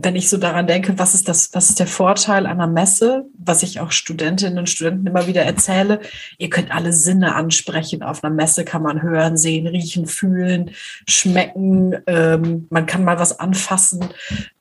wenn 0.00 0.14
ich 0.14 0.28
so 0.28 0.36
daran 0.36 0.66
denke, 0.66 0.98
was 0.98 1.14
ist 1.14 1.28
das, 1.28 1.50
was 1.52 1.70
ist 1.70 1.80
der 1.80 1.86
Vorteil 1.86 2.46
einer 2.46 2.66
Messe, 2.66 3.26
was 3.36 3.62
ich 3.62 3.80
auch 3.80 3.90
Studentinnen 3.90 4.58
und 4.58 4.70
Studenten 4.70 5.06
immer 5.06 5.26
wieder 5.26 5.42
erzähle, 5.42 6.00
ihr 6.38 6.50
könnt 6.50 6.74
alle 6.74 6.92
Sinne 6.92 7.34
ansprechen. 7.34 8.02
Auf 8.02 8.22
einer 8.22 8.34
Messe 8.34 8.64
kann 8.64 8.82
man 8.82 9.02
hören, 9.02 9.36
sehen, 9.36 9.66
riechen, 9.66 10.06
fühlen, 10.06 10.70
schmecken, 11.08 11.96
ähm, 12.06 12.66
man 12.70 12.86
kann 12.86 13.04
mal 13.04 13.18
was 13.18 13.40
anfassen. 13.40 14.04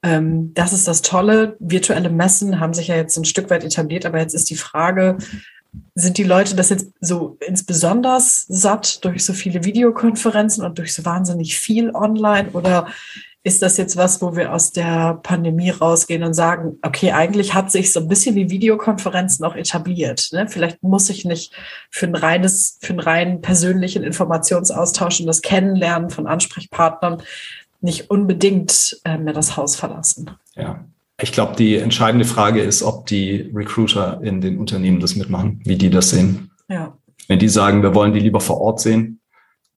Ähm, 0.01 0.53
das 0.55 0.73
ist 0.73 0.87
das 0.87 1.01
Tolle. 1.03 1.57
Virtuelle 1.59 2.09
Messen 2.09 2.59
haben 2.59 2.73
sich 2.73 2.87
ja 2.87 2.95
jetzt 2.95 3.17
ein 3.17 3.25
Stück 3.25 3.49
weit 3.49 3.63
etabliert, 3.63 4.05
aber 4.05 4.19
jetzt 4.19 4.33
ist 4.33 4.49
die 4.49 4.55
Frage, 4.55 5.17
sind 5.95 6.17
die 6.17 6.23
Leute 6.23 6.55
das 6.55 6.69
jetzt 6.69 6.87
so 7.01 7.37
insbesondere 7.39 8.19
satt 8.19 9.03
durch 9.05 9.25
so 9.25 9.33
viele 9.33 9.63
Videokonferenzen 9.63 10.63
und 10.63 10.77
durch 10.77 10.93
so 10.93 11.05
wahnsinnig 11.05 11.57
viel 11.57 11.91
online 11.91 12.49
oder 12.53 12.87
ist 13.45 13.61
das 13.61 13.75
jetzt 13.75 13.97
was, 13.97 14.21
wo 14.21 14.37
wir 14.37 14.53
aus 14.53 14.71
der 14.71 15.19
Pandemie 15.21 15.69
rausgehen 15.69 16.23
und 16.23 16.33
sagen, 16.33 16.77
okay, 16.81 17.11
eigentlich 17.11 17.53
hat 17.53 17.71
sich 17.71 17.91
so 17.91 17.99
ein 17.99 18.07
bisschen 18.07 18.35
die 18.35 18.49
Videokonferenz 18.49 19.39
noch 19.39 19.55
etabliert. 19.55 20.29
Ne? 20.31 20.47
Vielleicht 20.47 20.81
muss 20.81 21.09
ich 21.09 21.25
nicht 21.25 21.53
für 21.89 22.05
ein 22.07 22.15
reines, 22.15 22.77
für 22.81 22.93
einen 22.93 23.01
reinen 23.01 23.41
persönlichen 23.41 24.03
Informationsaustausch 24.03 25.19
und 25.19 25.27
das 25.27 25.41
Kennenlernen 25.41 26.09
von 26.09 26.25
Ansprechpartnern 26.25 27.21
nicht 27.81 28.09
unbedingt 28.09 29.01
äh, 29.03 29.17
mehr 29.17 29.33
das 29.33 29.57
Haus 29.57 29.75
verlassen. 29.75 30.31
Ja. 30.55 30.85
Ich 31.21 31.31
glaube, 31.31 31.55
die 31.55 31.77
entscheidende 31.77 32.25
Frage 32.25 32.61
ist, 32.61 32.81
ob 32.81 33.05
die 33.05 33.51
Recruiter 33.53 34.19
in 34.23 34.41
den 34.41 34.57
Unternehmen 34.57 34.99
das 34.99 35.15
mitmachen, 35.15 35.61
wie 35.63 35.77
die 35.77 35.89
das 35.89 36.09
sehen. 36.09 36.49
Ja. 36.69 36.97
Wenn 37.27 37.39
die 37.39 37.49
sagen, 37.49 37.83
wir 37.83 37.93
wollen 37.93 38.13
die 38.13 38.19
lieber 38.19 38.39
vor 38.39 38.59
Ort 38.59 38.79
sehen, 38.79 39.19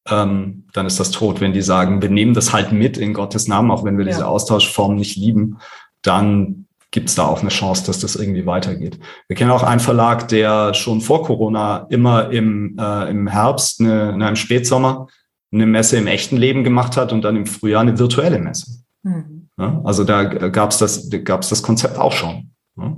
ähm, 0.08 0.64
dann 0.72 0.86
ist 0.86 1.00
das 1.00 1.10
tot. 1.10 1.40
Wenn 1.40 1.52
die 1.52 1.62
sagen, 1.62 2.02
wir 2.02 2.10
nehmen 2.10 2.34
das 2.34 2.52
halt 2.52 2.72
mit 2.72 2.98
in 2.98 3.14
Gottes 3.14 3.48
Namen, 3.48 3.70
auch 3.70 3.84
wenn 3.84 3.98
wir 3.98 4.04
ja. 4.04 4.12
diese 4.12 4.26
Austauschform 4.26 4.96
nicht 4.96 5.16
lieben, 5.16 5.58
dann 6.02 6.66
gibt 6.90 7.08
es 7.08 7.14
da 7.14 7.26
auch 7.26 7.40
eine 7.40 7.50
Chance, 7.50 7.84
dass 7.86 7.98
das 7.98 8.16
irgendwie 8.16 8.46
weitergeht. 8.46 8.98
Wir 9.28 9.36
kennen 9.36 9.50
auch 9.50 9.62
einen 9.62 9.80
Verlag, 9.80 10.28
der 10.28 10.72
schon 10.72 11.00
vor 11.00 11.24
Corona 11.24 11.86
immer 11.90 12.30
im, 12.30 12.76
äh, 12.78 13.10
im 13.10 13.26
Herbst, 13.26 13.80
eine, 13.80 14.12
in 14.12 14.22
einem 14.22 14.36
Spätsommer, 14.36 15.08
eine 15.52 15.66
Messe 15.66 15.96
im 15.96 16.06
echten 16.06 16.36
Leben 16.36 16.64
gemacht 16.64 16.96
hat 16.96 17.12
und 17.12 17.22
dann 17.22 17.36
im 17.36 17.46
Frühjahr 17.46 17.82
eine 17.82 17.98
virtuelle 17.98 18.38
Messe. 18.38 18.82
Mhm. 19.02 19.48
Ja, 19.58 19.80
also 19.84 20.04
da 20.04 20.24
gab 20.24 20.70
es 20.70 20.78
das, 20.78 21.10
gab's 21.24 21.48
das 21.48 21.62
Konzept 21.62 21.98
auch 21.98 22.12
schon. 22.12 22.50
Ja. 22.76 22.96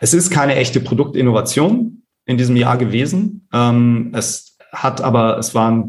Es 0.00 0.14
ist 0.14 0.30
keine 0.30 0.54
echte 0.54 0.80
Produktinnovation 0.80 2.02
in 2.26 2.38
diesem 2.38 2.56
Jahr 2.56 2.76
gewesen. 2.76 3.48
Ähm, 3.52 4.12
es 4.14 4.56
hat 4.72 5.00
aber, 5.00 5.38
es 5.38 5.54
war 5.54 5.84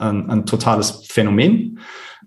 ein, 0.00 0.30
ein, 0.30 0.46
totales 0.46 1.06
Phänomen. 1.08 1.78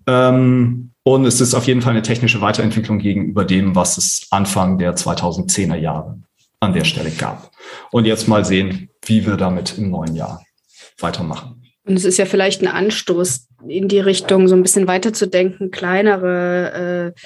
Ähm, 0.08 0.92
und 1.04 1.26
es 1.26 1.42
ist 1.42 1.54
auf 1.54 1.68
jeden 1.68 1.82
Fall 1.82 1.92
eine 1.92 2.02
technische 2.02 2.42
Weiterentwicklung 2.42 3.00
gegenüber 3.00 3.44
dem, 3.44 3.76
was 3.76 3.98
es 3.98 4.28
Anfang 4.32 4.78
der 4.78 4.96
2010er 4.96 5.76
Jahre 5.76 6.20
an 6.60 6.74
der 6.74 6.86
Stelle 6.86 7.12
gab. 7.12 7.52
Und 7.92 8.06
jetzt 8.06 8.28
mal 8.28 8.46
sehen, 8.46 8.90
wie 9.06 9.26
wir 9.26 9.36
damit 9.36 9.78
im 9.78 9.90
neuen 9.92 10.16
Jahr 10.16 10.42
weitermachen. 11.00 11.62
Und 11.86 11.96
es 11.96 12.06
ist 12.06 12.18
ja 12.18 12.26
vielleicht 12.26 12.62
ein 12.62 12.68
Anstoß 12.68 13.48
in 13.68 13.90
die 13.90 14.00
Richtung, 14.00 14.48
so 14.48 14.56
ein 14.56 14.64
bisschen 14.64 14.88
weiterzudenken, 14.88 15.72
kleinere 15.72 17.14
äh, 17.16 17.22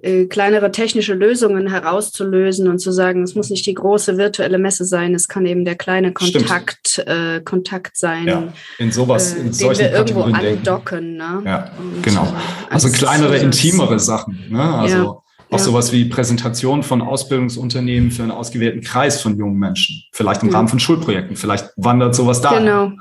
äh, 0.00 0.24
kleinere 0.24 0.70
technische 0.70 1.12
Lösungen 1.12 1.68
herauszulösen 1.68 2.66
und 2.66 2.78
zu 2.78 2.92
sagen, 2.92 3.22
es 3.22 3.34
muss 3.34 3.50
nicht 3.50 3.66
die 3.66 3.74
große 3.74 4.16
virtuelle 4.16 4.56
Messe 4.56 4.86
sein, 4.86 5.14
es 5.14 5.28
kann 5.28 5.44
eben 5.44 5.66
der 5.66 5.74
kleine 5.74 6.12
Kontakt, 6.14 6.98
äh, 7.06 7.42
Kontakt 7.44 7.98
sein. 7.98 8.26
Ja, 8.26 8.52
in 8.78 8.90
sowas, 8.90 9.34
in 9.34 9.48
äh, 9.48 9.52
solchen 9.52 9.80
wir 9.80 9.92
irgendwo 9.92 10.22
andocken. 10.22 11.16
Ne? 11.18 11.42
Ja, 11.44 11.70
und, 11.78 12.02
genau. 12.02 12.24
Äh, 12.24 12.72
also 12.72 12.88
kleinere, 12.88 13.36
intimere 13.36 13.98
Sachen. 13.98 14.38
Ne? 14.48 14.62
Also 14.62 14.96
ja. 14.96 15.04
auch 15.04 15.24
ja. 15.50 15.58
sowas 15.58 15.92
wie 15.92 16.06
Präsentation 16.06 16.82
von 16.82 17.02
Ausbildungsunternehmen 17.02 18.10
für 18.10 18.22
einen 18.22 18.32
ausgewählten 18.32 18.80
Kreis 18.80 19.20
von 19.20 19.36
jungen 19.36 19.58
Menschen. 19.58 20.04
Vielleicht 20.12 20.42
im 20.42 20.48
Rahmen 20.48 20.68
von 20.68 20.80
Schulprojekten. 20.80 21.36
Vielleicht 21.36 21.68
wandert 21.76 22.14
sowas 22.14 22.40
da. 22.40 22.58
Genau, 22.58 22.92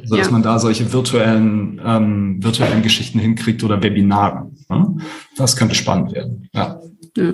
ne? 0.00 0.04
ja 0.04 0.08
so 0.08 0.16
dass 0.16 0.26
ja. 0.26 0.32
man 0.32 0.42
da 0.42 0.58
solche 0.58 0.92
virtuellen, 0.92 1.80
ähm, 1.84 2.42
virtuellen 2.42 2.82
Geschichten 2.82 3.18
hinkriegt 3.18 3.62
oder 3.64 3.82
Webinare. 3.82 4.50
Ne? 4.68 4.96
Das 5.36 5.56
könnte 5.56 5.74
spannend 5.74 6.12
werden. 6.12 6.48
Ja. 6.52 6.80
ja. 7.16 7.32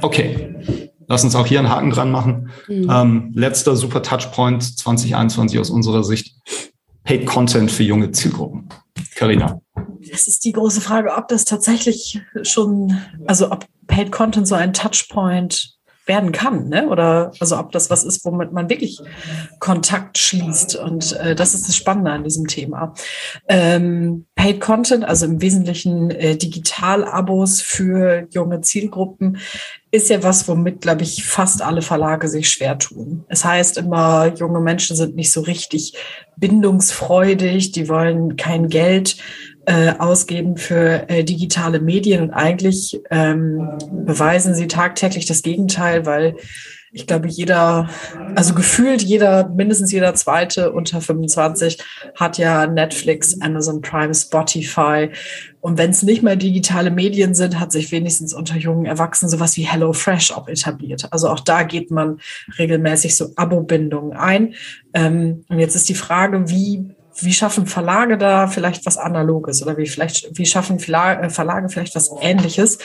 Okay. 0.00 0.90
Lass 1.08 1.24
uns 1.24 1.34
auch 1.34 1.46
hier 1.46 1.58
einen 1.58 1.68
Haken 1.68 1.90
dran 1.90 2.10
machen. 2.10 2.50
Mhm. 2.68 2.90
Ähm, 2.90 3.32
letzter 3.34 3.76
super 3.76 4.02
Touchpoint 4.02 4.62
2021 4.78 5.58
aus 5.58 5.70
unserer 5.70 6.04
Sicht. 6.04 6.36
Paid 7.04 7.26
Content 7.26 7.70
für 7.70 7.82
junge 7.82 8.12
Zielgruppen. 8.12 8.68
Carina. 9.16 9.60
Das 10.10 10.28
ist 10.28 10.44
die 10.44 10.52
große 10.52 10.80
Frage, 10.80 11.12
ob 11.16 11.28
das 11.28 11.44
tatsächlich 11.44 12.20
schon, 12.42 12.96
also 13.26 13.50
ob 13.50 13.66
Paid 13.86 14.12
Content 14.12 14.46
so 14.46 14.54
ein 14.54 14.72
Touchpoint 14.72 15.76
werden 16.12 16.30
kann, 16.30 16.68
ne? 16.68 16.88
Oder 16.88 17.32
also 17.40 17.58
ob 17.58 17.72
das 17.72 17.88
was 17.88 18.04
ist, 18.04 18.22
womit 18.26 18.52
man 18.52 18.68
wirklich 18.68 19.00
Kontakt 19.60 20.18
schließt. 20.18 20.76
Und 20.76 21.12
äh, 21.14 21.34
das 21.34 21.54
ist 21.54 21.68
das 21.68 21.76
Spannende 21.76 22.10
an 22.10 22.24
diesem 22.24 22.46
Thema. 22.46 22.92
Ähm, 23.48 24.26
Paid 24.34 24.60
Content, 24.60 25.04
also 25.04 25.24
im 25.24 25.40
Wesentlichen 25.40 26.10
äh, 26.10 26.36
Digital-Abos 26.36 27.62
für 27.62 28.26
junge 28.30 28.60
Zielgruppen, 28.60 29.38
ist 29.90 30.10
ja 30.10 30.22
was, 30.22 30.48
womit, 30.48 30.82
glaube 30.82 31.02
ich, 31.02 31.24
fast 31.24 31.62
alle 31.62 31.82
Verlage 31.82 32.28
sich 32.28 32.50
schwer 32.50 32.78
tun. 32.78 33.24
Es 33.28 33.44
heißt 33.44 33.78
immer, 33.78 34.34
junge 34.34 34.60
Menschen 34.60 34.96
sind 34.96 35.16
nicht 35.16 35.32
so 35.32 35.40
richtig 35.40 35.94
bindungsfreudig, 36.36 37.72
die 37.72 37.88
wollen 37.88 38.36
kein 38.36 38.68
Geld 38.68 39.16
äh, 39.66 39.92
ausgeben 39.98 40.56
für 40.56 41.08
äh, 41.08 41.24
digitale 41.24 41.80
Medien 41.80 42.22
und 42.22 42.30
eigentlich 42.30 43.00
ähm, 43.10 43.68
beweisen 43.90 44.54
sie 44.54 44.66
tagtäglich 44.66 45.26
das 45.26 45.42
Gegenteil, 45.42 46.04
weil 46.06 46.36
ich 46.94 47.06
glaube, 47.06 47.26
jeder, 47.26 47.88
also 48.34 48.52
gefühlt 48.52 49.00
jeder, 49.00 49.48
mindestens 49.48 49.92
jeder 49.92 50.14
zweite 50.14 50.72
unter 50.72 51.00
25 51.00 51.78
hat 52.14 52.36
ja 52.36 52.66
Netflix, 52.66 53.40
Amazon 53.40 53.80
Prime, 53.80 54.14
Spotify. 54.14 55.08
Und 55.62 55.78
wenn 55.78 55.90
es 55.90 56.02
nicht 56.02 56.22
mehr 56.22 56.36
digitale 56.36 56.90
Medien 56.90 57.34
sind, 57.34 57.58
hat 57.58 57.72
sich 57.72 57.92
wenigstens 57.92 58.34
unter 58.34 58.56
jungen 58.56 58.84
Erwachsenen 58.84 59.30
sowas 59.30 59.56
wie 59.56 59.62
HelloFresh 59.62 60.32
auch 60.32 60.48
etabliert. 60.48 61.08
Also 61.10 61.30
auch 61.30 61.40
da 61.40 61.62
geht 61.62 61.90
man 61.90 62.20
regelmäßig 62.58 63.16
so 63.16 63.30
Abo-Bindungen 63.36 64.12
ein. 64.12 64.54
Ähm, 64.92 65.46
und 65.48 65.60
jetzt 65.60 65.76
ist 65.76 65.88
die 65.88 65.94
Frage, 65.94 66.50
wie 66.50 66.94
wie 67.24 67.32
schaffen 67.32 67.66
Verlage 67.66 68.18
da 68.18 68.46
vielleicht 68.46 68.86
was 68.86 68.98
Analoges 68.98 69.62
oder 69.62 69.76
wie 69.76 69.86
vielleicht, 69.86 70.36
wie 70.38 70.46
schaffen 70.46 70.78
äh, 70.78 71.30
Verlage 71.30 71.68
vielleicht 71.68 71.94
was 71.94 72.10
Ähnliches, 72.20 72.78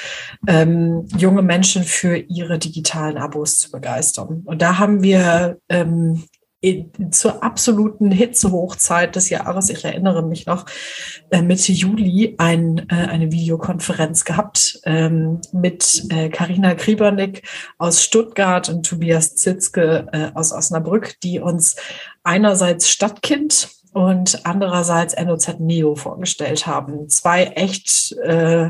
ähm, 0.47 1.07
junge 1.17 1.41
Menschen 1.41 1.83
für 1.83 2.17
ihre 2.17 2.59
digitalen 2.59 3.17
Abos 3.17 3.59
zu 3.59 3.71
begeistern. 3.71 4.43
Und 4.45 4.61
da 4.61 4.77
haben 4.77 5.03
wir 5.03 5.57
ähm, 5.69 6.23
zur 7.11 7.43
absoluten 7.43 8.09
Hitzehochzeit 8.09 9.15
des 9.15 9.29
Jahres, 9.29 9.69
ich 9.69 9.85
erinnere 9.85 10.23
mich 10.23 10.47
noch, 10.47 10.65
äh, 11.29 11.43
Mitte 11.43 11.71
Juli 11.71 12.33
ein, 12.39 12.87
äh, 12.89 12.95
eine 12.95 13.31
Videokonferenz 13.31 14.25
gehabt 14.25 14.79
ähm, 14.83 15.39
mit 15.51 16.03
Karina 16.31 16.73
Kriebernick 16.73 17.43
aus 17.77 18.03
Stuttgart 18.03 18.69
und 18.69 18.85
Tobias 18.85 19.35
Zitzke 19.35 20.31
aus 20.33 20.51
Osnabrück, 20.51 21.19
die 21.21 21.39
uns 21.39 21.75
einerseits 22.23 22.89
Stadtkind 22.89 23.69
und 23.97 24.45
andererseits 24.45 25.15
NOZ 25.17 25.55
Neo 25.57 25.95
vorgestellt 25.95 26.67
haben. 26.67 27.09
Zwei 27.09 27.45
echt 27.45 28.11
äh, 28.23 28.69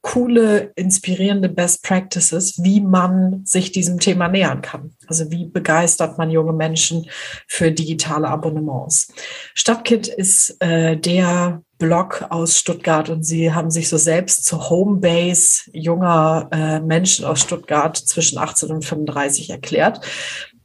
coole, 0.00 0.72
inspirierende 0.74 1.50
Best 1.50 1.82
Practices, 1.82 2.54
wie 2.62 2.80
man 2.80 3.42
sich 3.44 3.72
diesem 3.72 4.00
Thema 4.00 4.28
nähern 4.28 4.62
kann. 4.62 4.94
Also 5.06 5.30
wie 5.30 5.44
begeistert 5.44 6.16
man 6.16 6.30
junge 6.30 6.54
Menschen 6.54 7.10
für 7.46 7.72
digitale 7.72 8.26
Abonnements. 8.28 9.12
Stadtkit 9.52 10.08
ist 10.08 10.56
äh, 10.60 10.96
der 10.96 11.62
Blog 11.76 12.24
aus 12.30 12.58
Stuttgart 12.58 13.10
und 13.10 13.22
sie 13.22 13.52
haben 13.52 13.70
sich 13.70 13.90
so 13.90 13.98
selbst 13.98 14.46
zur 14.46 14.70
Homebase 14.70 15.70
junger 15.74 16.48
äh, 16.52 16.80
Menschen 16.80 17.26
aus 17.26 17.42
Stuttgart 17.42 17.98
zwischen 17.98 18.38
18 18.38 18.70
und 18.70 18.84
35 18.86 19.50
erklärt. 19.50 20.00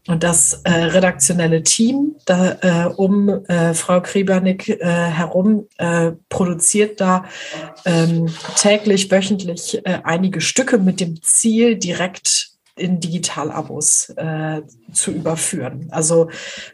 Und 0.09 0.23
das 0.23 0.61
äh, 0.63 0.71
redaktionelle 0.71 1.61
Team 1.61 2.15
da, 2.25 2.57
äh, 2.61 2.89
um 2.95 3.29
äh, 3.45 3.75
Frau 3.75 4.01
Kriebernick 4.01 4.67
äh, 4.67 4.83
herum 4.83 5.67
äh, 5.77 6.13
produziert 6.29 6.99
da 6.99 7.25
ähm, 7.85 8.25
täglich, 8.55 9.11
wöchentlich 9.11 9.85
äh, 9.85 9.99
einige 10.03 10.41
Stücke 10.41 10.79
mit 10.79 10.99
dem 10.99 11.21
Ziel, 11.21 11.75
direkt 11.75 12.49
in 12.75 12.99
Digitalabos 12.99 14.09
äh, 14.15 14.63
zu 14.93 15.11
überführen. 15.11 15.89
Also 15.91 16.29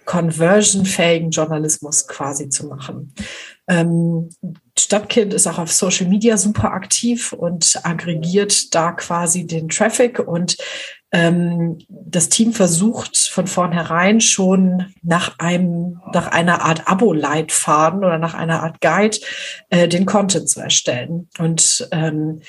conversionfähigen 0.05 1.31
Journalismus 1.31 2.07
quasi 2.07 2.47
zu 2.47 2.67
machen. 2.67 3.13
Ähm, 3.67 4.29
Stadtkind 4.77 5.33
ist 5.33 5.47
auch 5.47 5.57
auf 5.57 5.73
Social 5.73 6.07
Media 6.07 6.37
super 6.37 6.71
aktiv 6.71 7.33
und 7.33 7.79
aggregiert 7.83 8.73
da 8.73 8.91
quasi 8.91 9.45
den 9.45 9.67
Traffic 9.67 10.19
und 10.19 10.55
das 11.11 12.29
Team 12.29 12.51
versucht 12.51 13.15
von 13.17 13.47
vornherein 13.47 14.19
schon 14.19 14.93
nach 15.01 15.39
einem, 15.39 16.01
nach 16.11 16.27
einer 16.27 16.61
Art 16.63 16.89
Abo-Leitfaden 16.89 17.99
oder 17.99 18.17
nach 18.17 18.33
einer 18.33 18.63
Art 18.63 18.81
Guide 18.81 19.17
äh, 19.69 19.87
den 19.87 20.05
Content 20.05 20.49
zu 20.49 20.59
erstellen. 20.59 21.29
Und 21.37 21.87
ähm, 21.91 22.41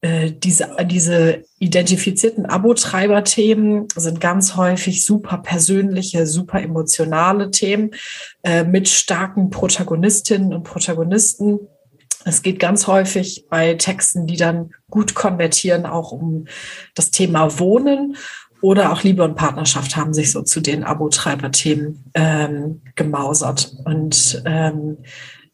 äh, 0.00 0.30
diese, 0.30 0.76
diese 0.84 1.44
identifizierten 1.58 2.46
Abo-Treiber-Themen 2.46 3.88
sind 3.96 4.20
ganz 4.20 4.56
häufig 4.56 5.04
super 5.04 5.38
persönliche, 5.38 6.26
super 6.26 6.60
emotionale 6.60 7.50
Themen 7.50 7.92
äh, 8.44 8.64
mit 8.64 8.88
starken 8.88 9.50
Protagonistinnen 9.50 10.52
und 10.52 10.62
Protagonisten 10.62 11.60
es 12.28 12.42
geht 12.42 12.60
ganz 12.60 12.86
häufig 12.86 13.46
bei 13.48 13.74
Texten, 13.74 14.26
die 14.26 14.36
dann 14.36 14.70
gut 14.90 15.14
konvertieren, 15.14 15.86
auch 15.86 16.12
um 16.12 16.46
das 16.94 17.10
Thema 17.10 17.58
Wohnen 17.58 18.16
oder 18.60 18.92
auch 18.92 19.02
Liebe 19.02 19.22
und 19.22 19.36
Partnerschaft 19.36 19.96
haben 19.96 20.12
sich 20.12 20.32
so 20.32 20.42
zu 20.42 20.60
den 20.60 20.84
Abo-Treiber-Themen 20.84 22.10
ähm, 22.14 22.82
gemausert. 22.96 23.72
Und 23.84 24.42
ähm, 24.44 24.98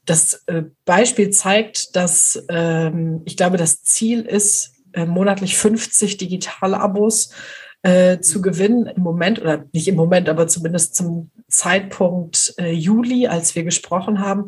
das 0.06 0.42
äh, 0.46 0.62
Beispiel 0.84 1.30
zeigt, 1.30 1.96
dass 1.96 2.42
ähm, 2.48 3.22
ich 3.24 3.36
glaube, 3.36 3.56
das 3.56 3.82
Ziel 3.82 4.22
ist, 4.22 4.72
äh, 4.92 5.06
monatlich 5.06 5.56
50 5.56 6.16
digitale 6.16 6.80
Abos 6.80 7.30
äh, 7.84 8.20
zu 8.20 8.40
gewinnen 8.40 8.86
im 8.86 9.02
Moment 9.02 9.40
oder 9.40 9.66
nicht 9.72 9.88
im 9.88 9.96
Moment, 9.96 10.30
aber 10.30 10.48
zumindest 10.48 10.96
zum 10.96 11.30
Zeitpunkt 11.48 12.54
äh, 12.58 12.72
Juli, 12.72 13.26
als 13.26 13.54
wir 13.54 13.62
gesprochen 13.62 14.20
haben, 14.20 14.46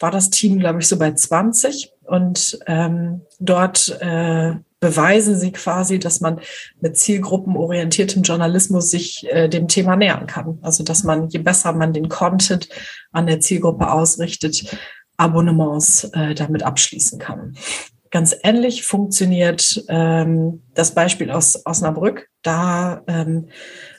war 0.00 0.10
das 0.10 0.30
Team, 0.30 0.58
glaube 0.58 0.80
ich, 0.80 0.88
so 0.88 0.98
bei 0.98 1.12
20. 1.12 1.92
Und 2.04 2.58
ähm, 2.66 3.20
dort 3.38 3.94
äh, 4.00 4.54
beweisen 4.80 5.38
sie 5.38 5.52
quasi, 5.52 5.98
dass 5.98 6.22
man 6.22 6.40
mit 6.80 6.96
zielgruppenorientiertem 6.96 8.22
Journalismus 8.22 8.90
sich 8.90 9.26
äh, 9.28 9.48
dem 9.48 9.68
Thema 9.68 9.94
nähern 9.94 10.26
kann. 10.26 10.58
Also 10.62 10.82
dass 10.82 11.04
man, 11.04 11.28
je 11.28 11.40
besser 11.40 11.74
man 11.74 11.92
den 11.92 12.08
Content 12.08 12.70
an 13.12 13.26
der 13.26 13.40
Zielgruppe 13.40 13.92
ausrichtet, 13.92 14.74
Abonnements 15.18 16.04
äh, 16.14 16.34
damit 16.34 16.62
abschließen 16.62 17.18
kann. 17.18 17.54
Ganz 18.10 18.36
ähnlich 18.42 18.84
funktioniert 18.84 19.84
ähm, 19.88 20.62
das 20.74 20.94
Beispiel 20.94 21.30
aus 21.30 21.64
Osnabrück. 21.66 22.28
Da 22.42 23.02
ähm, 23.06 23.48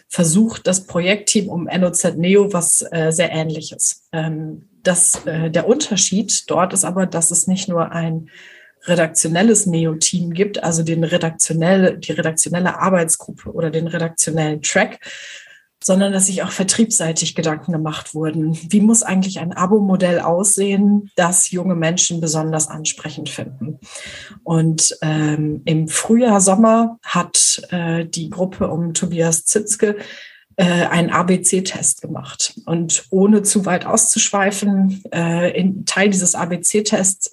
versucht 0.07 0.65
das 0.65 0.85
Projektteam 0.85 1.49
um 1.49 1.65
NOZ 1.65 2.15
Neo 2.15 2.51
was 2.51 2.83
äh, 2.91 3.11
sehr 3.11 3.31
Ähnliches. 3.31 4.07
Ähm, 4.11 4.67
das, 4.83 5.25
äh, 5.25 5.51
der 5.51 5.67
Unterschied 5.67 6.49
dort 6.49 6.73
ist 6.73 6.85
aber, 6.85 7.05
dass 7.05 7.31
es 7.31 7.47
nicht 7.47 7.69
nur 7.69 7.91
ein 7.91 8.29
redaktionelles 8.85 9.65
Neo-Team 9.65 10.33
gibt, 10.33 10.63
also 10.63 10.83
den 10.83 11.03
redaktionelle, 11.03 11.97
die 11.97 12.13
redaktionelle 12.13 12.79
Arbeitsgruppe 12.79 13.51
oder 13.51 13.69
den 13.69 13.87
redaktionellen 13.87 14.61
Track, 14.61 14.99
sondern 15.81 16.11
dass 16.11 16.25
sich 16.25 16.43
auch 16.43 16.51
vertriebsseitig 16.51 17.35
Gedanken 17.35 17.71
gemacht 17.71 18.13
wurden. 18.13 18.57
Wie 18.69 18.81
muss 18.81 19.03
eigentlich 19.03 19.39
ein 19.39 19.53
Abo-Modell 19.53 20.19
aussehen, 20.19 21.09
das 21.15 21.51
junge 21.51 21.75
Menschen 21.75 22.19
besonders 22.19 22.67
ansprechend 22.67 23.29
finden? 23.29 23.79
Und 24.43 24.97
ähm, 25.01 25.61
im 25.65 25.87
Frühjahr, 25.87 26.41
Sommer 26.41 26.99
hat 27.03 27.61
äh, 27.71 28.05
die 28.05 28.29
Gruppe 28.29 28.69
um 28.69 28.93
Tobias 28.93 29.45
Zitzke 29.45 29.95
äh, 30.57 30.65
einen 30.65 31.09
ABC-Test 31.09 32.01
gemacht. 32.01 32.59
Und 32.65 33.05
ohne 33.09 33.43
zu 33.43 33.65
weit 33.65 33.85
auszuschweifen, 33.85 35.01
äh, 35.13 35.57
in 35.57 35.85
Teil 35.85 36.09
dieses 36.09 36.35
ABC-Tests 36.35 37.31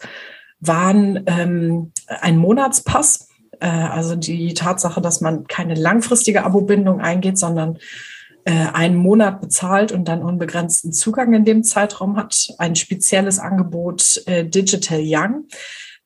waren 0.60 1.24
ähm, 1.26 1.92
ein 2.06 2.36
Monatspass, 2.36 3.28
äh, 3.58 3.66
also 3.66 4.14
die 4.14 4.54
Tatsache, 4.54 5.00
dass 5.00 5.20
man 5.20 5.48
keine 5.48 5.74
langfristige 5.74 6.44
Abo-Bindung 6.44 7.00
eingeht, 7.00 7.36
sondern 7.36 7.78
einen 8.50 8.96
Monat 8.96 9.40
bezahlt 9.40 9.90
und 9.90 10.06
dann 10.06 10.22
unbegrenzten 10.22 10.92
Zugang 10.92 11.32
in 11.34 11.44
dem 11.44 11.64
Zeitraum 11.64 12.16
hat. 12.16 12.48
Ein 12.58 12.76
spezielles 12.76 13.38
Angebot 13.38 14.22
äh, 14.26 14.44
Digital 14.44 15.00
Young, 15.02 15.46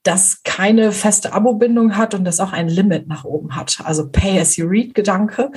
das 0.03 0.43
keine 0.43 0.93
feste 0.93 1.35
Abo-Bindung 1.35 1.97
hat 1.97 2.15
und 2.15 2.25
das 2.25 2.41
auch 2.41 2.53
ein 2.53 2.69
Limit 2.69 3.07
nach 3.07 3.25
oben 3.25 3.57
hat. 3.57 3.81
Also 3.85 4.09
Pay-as-you-read-Gedanke. 4.09 5.51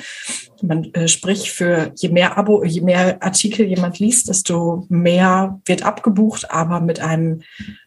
Man 0.61 0.93
äh, 0.93 1.07
spricht 1.07 1.47
für 1.47 1.93
je 1.95 2.09
mehr 2.09 2.37
Abo, 2.37 2.63
je 2.63 2.81
mehr 2.81 3.23
Artikel 3.23 3.65
jemand 3.65 3.99
liest, 3.99 4.27
desto 4.27 4.85
mehr 4.89 5.61
wird 5.65 5.83
abgebucht, 5.83 6.51
aber 6.51 6.81
mit 6.81 6.99
einem 6.99 7.41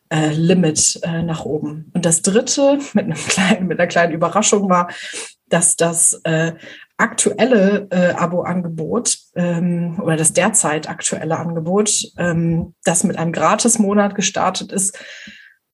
äh, 0.08 0.32
Limit 0.32 1.00
äh, 1.02 1.22
nach 1.22 1.44
oben. 1.44 1.90
Und 1.92 2.06
das 2.06 2.22
dritte, 2.22 2.78
mit, 2.94 3.04
einem 3.04 3.14
kleinen, 3.14 3.66
mit 3.66 3.78
einer 3.78 3.88
kleinen 3.88 4.14
Überraschung 4.14 4.70
war, 4.70 4.88
dass 5.48 5.76
das 5.76 6.20
äh, 6.24 6.52
aktuelle 6.96 7.88
äh, 7.90 8.12
Abo-Angebot 8.14 9.18
ähm, 9.34 10.00
oder 10.00 10.16
das 10.16 10.32
derzeit 10.32 10.88
aktuelle 10.88 11.36
Angebot, 11.38 12.02
ähm, 12.18 12.74
das 12.84 13.04
mit 13.04 13.18
einem 13.18 13.32
Gratis-Monat 13.32 14.14
gestartet 14.14 14.72
ist, 14.72 14.98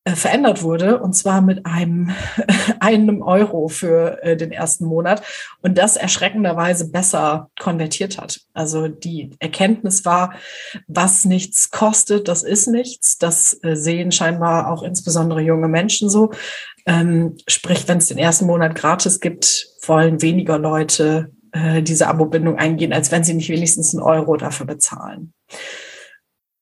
verändert 0.08 0.62
wurde 0.62 1.00
und 1.00 1.14
zwar 1.14 1.42
mit 1.42 1.64
einem 1.64 2.10
einem 2.80 3.22
Euro 3.22 3.68
für 3.68 4.22
äh, 4.22 4.36
den 4.36 4.50
ersten 4.50 4.84
Monat 4.84 5.22
und 5.60 5.78
das 5.78 5.96
erschreckenderweise 5.96 6.90
besser 6.90 7.50
konvertiert 7.60 8.18
hat. 8.18 8.40
Also 8.52 8.88
die 8.88 9.30
Erkenntnis 9.38 10.04
war, 10.04 10.34
was 10.88 11.24
nichts 11.24 11.70
kostet, 11.70 12.26
das 12.26 12.42
ist 12.42 12.66
nichts. 12.66 13.18
Das 13.18 13.58
äh, 13.62 13.76
sehen 13.76 14.10
scheinbar 14.10 14.72
auch 14.72 14.82
insbesondere 14.82 15.40
junge 15.40 15.68
Menschen 15.68 16.10
so. 16.10 16.32
Ähm, 16.84 17.36
sprich, 17.46 17.86
wenn 17.86 17.98
es 17.98 18.08
den 18.08 18.18
ersten 18.18 18.46
Monat 18.46 18.74
gratis 18.74 19.20
gibt, 19.20 19.68
wollen 19.86 20.20
weniger 20.20 20.58
Leute 20.58 21.30
äh, 21.52 21.80
diese 21.80 22.08
Abo-Bindung 22.08 22.58
eingehen, 22.58 22.92
als 22.92 23.12
wenn 23.12 23.22
sie 23.22 23.34
nicht 23.34 23.50
wenigstens 23.50 23.94
einen 23.94 24.02
Euro 24.02 24.36
dafür 24.36 24.66
bezahlen. 24.66 25.32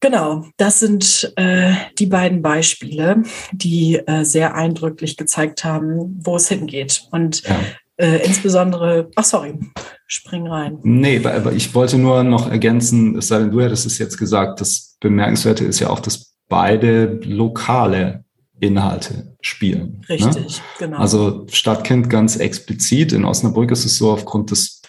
Genau, 0.01 0.47
das 0.57 0.81
sind 0.81 1.33
äh, 1.37 1.73
die 1.99 2.07
beiden 2.07 2.41
Beispiele, 2.41 3.23
die 3.53 3.97
äh, 3.97 4.25
sehr 4.25 4.55
eindrücklich 4.55 5.19
gezeigt 5.19 5.65
haben, 5.65 6.19
wo 6.23 6.37
es 6.37 6.49
hingeht. 6.49 7.07
Und 7.11 7.43
ja. 7.43 7.61
äh, 7.99 8.25
insbesondere, 8.25 9.11
ach 9.15 9.25
sorry, 9.25 9.59
spring 10.07 10.47
rein. 10.47 10.79
Nee, 10.83 11.25
aber 11.25 11.53
ich 11.53 11.75
wollte 11.75 11.99
nur 11.99 12.25
noch 12.25 12.51
ergänzen, 12.51 13.19
es 13.19 13.29
sei 13.29 13.41
denn, 13.41 13.51
du 13.51 13.61
hättest 13.61 13.85
es 13.85 13.99
jetzt 13.99 14.17
gesagt, 14.17 14.63
das 14.63 14.97
Bemerkenswerte 15.01 15.65
ist 15.67 15.81
ja 15.81 15.91
auch, 15.91 16.01
dass 16.01 16.35
beide 16.49 17.21
lokale 17.25 18.25
Inhalte 18.59 19.37
spielen. 19.43 20.01
Ne? 20.09 20.15
Richtig, 20.15 20.59
ne? 20.59 20.65
genau. 20.79 20.99
Also 20.99 21.47
Stadtkind 21.51 22.09
ganz 22.09 22.37
explizit. 22.37 23.13
In 23.13 23.25
Osnabrück 23.25 23.71
ist 23.71 23.85
es 23.85 23.97
so, 23.97 24.11
aufgrund 24.11 24.51
des 24.51 24.81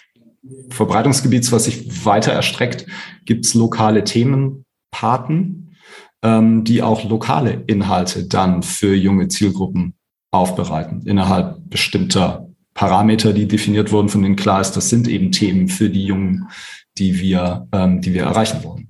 Verbreitungsgebiets, 0.70 1.52
was 1.52 1.64
sich 1.64 2.04
weiter 2.04 2.32
erstreckt, 2.32 2.86
gibt 3.24 3.44
es 3.44 3.54
lokale 3.54 4.04
Themen, 4.04 4.64
Paten, 4.92 5.74
ähm, 6.22 6.62
die 6.62 6.82
auch 6.82 7.02
lokale 7.08 7.64
Inhalte 7.66 8.24
dann 8.28 8.62
für 8.62 8.94
junge 8.94 9.26
Zielgruppen 9.26 9.94
aufbereiten, 10.30 11.02
innerhalb 11.04 11.58
bestimmter 11.68 12.48
Parameter, 12.74 13.32
die 13.32 13.48
definiert 13.48 13.92
wurden, 13.92 14.08
von 14.08 14.22
denen 14.22 14.36
klar 14.36 14.60
ist, 14.60 14.72
das 14.72 14.88
sind 14.88 15.08
eben 15.08 15.32
Themen 15.32 15.68
für 15.68 15.90
die 15.90 16.06
Jungen, 16.06 16.48
die 16.96 17.18
wir, 17.18 17.66
ähm, 17.72 18.00
die 18.00 18.14
wir 18.14 18.22
erreichen 18.22 18.62
wollen. 18.64 18.88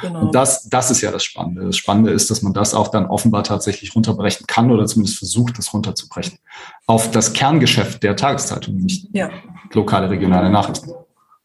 Genau. 0.00 0.26
Und 0.26 0.34
das, 0.34 0.68
das 0.68 0.92
ist 0.92 1.00
ja 1.00 1.10
das 1.10 1.24
Spannende. 1.24 1.64
Das 1.64 1.76
Spannende 1.76 2.12
ist, 2.12 2.30
dass 2.30 2.42
man 2.42 2.52
das 2.52 2.74
auch 2.74 2.88
dann 2.88 3.06
offenbar 3.06 3.42
tatsächlich 3.42 3.96
runterbrechen 3.96 4.46
kann 4.46 4.70
oder 4.70 4.86
zumindest 4.86 5.18
versucht, 5.18 5.58
das 5.58 5.74
runterzubrechen. 5.74 6.38
Auf 6.86 7.10
das 7.10 7.32
Kerngeschäft 7.32 8.02
der 8.04 8.14
Tageszeitung, 8.14 8.76
nicht 8.76 9.08
ja. 9.12 9.30
lokale, 9.72 10.10
regionale 10.10 10.48
Nachrichten. 10.48 10.92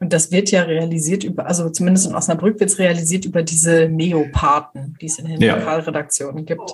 Und 0.01 0.13
das 0.13 0.31
wird 0.31 0.49
ja 0.49 0.63
realisiert 0.63 1.25
über, 1.25 1.45
also 1.45 1.69
zumindest 1.69 2.07
in 2.07 2.15
Osnabrück 2.15 2.57
wird 2.61 2.69
es 2.69 2.79
realisiert 2.79 3.25
über 3.25 3.43
diese 3.43 3.89
Neopathen, 3.89 4.97
die 5.01 5.07
es 5.07 5.19
in 5.19 5.27
den 5.27 5.41
ja. 5.41 5.57
Lokalredaktionen 5.57 6.45
gibt. 6.45 6.73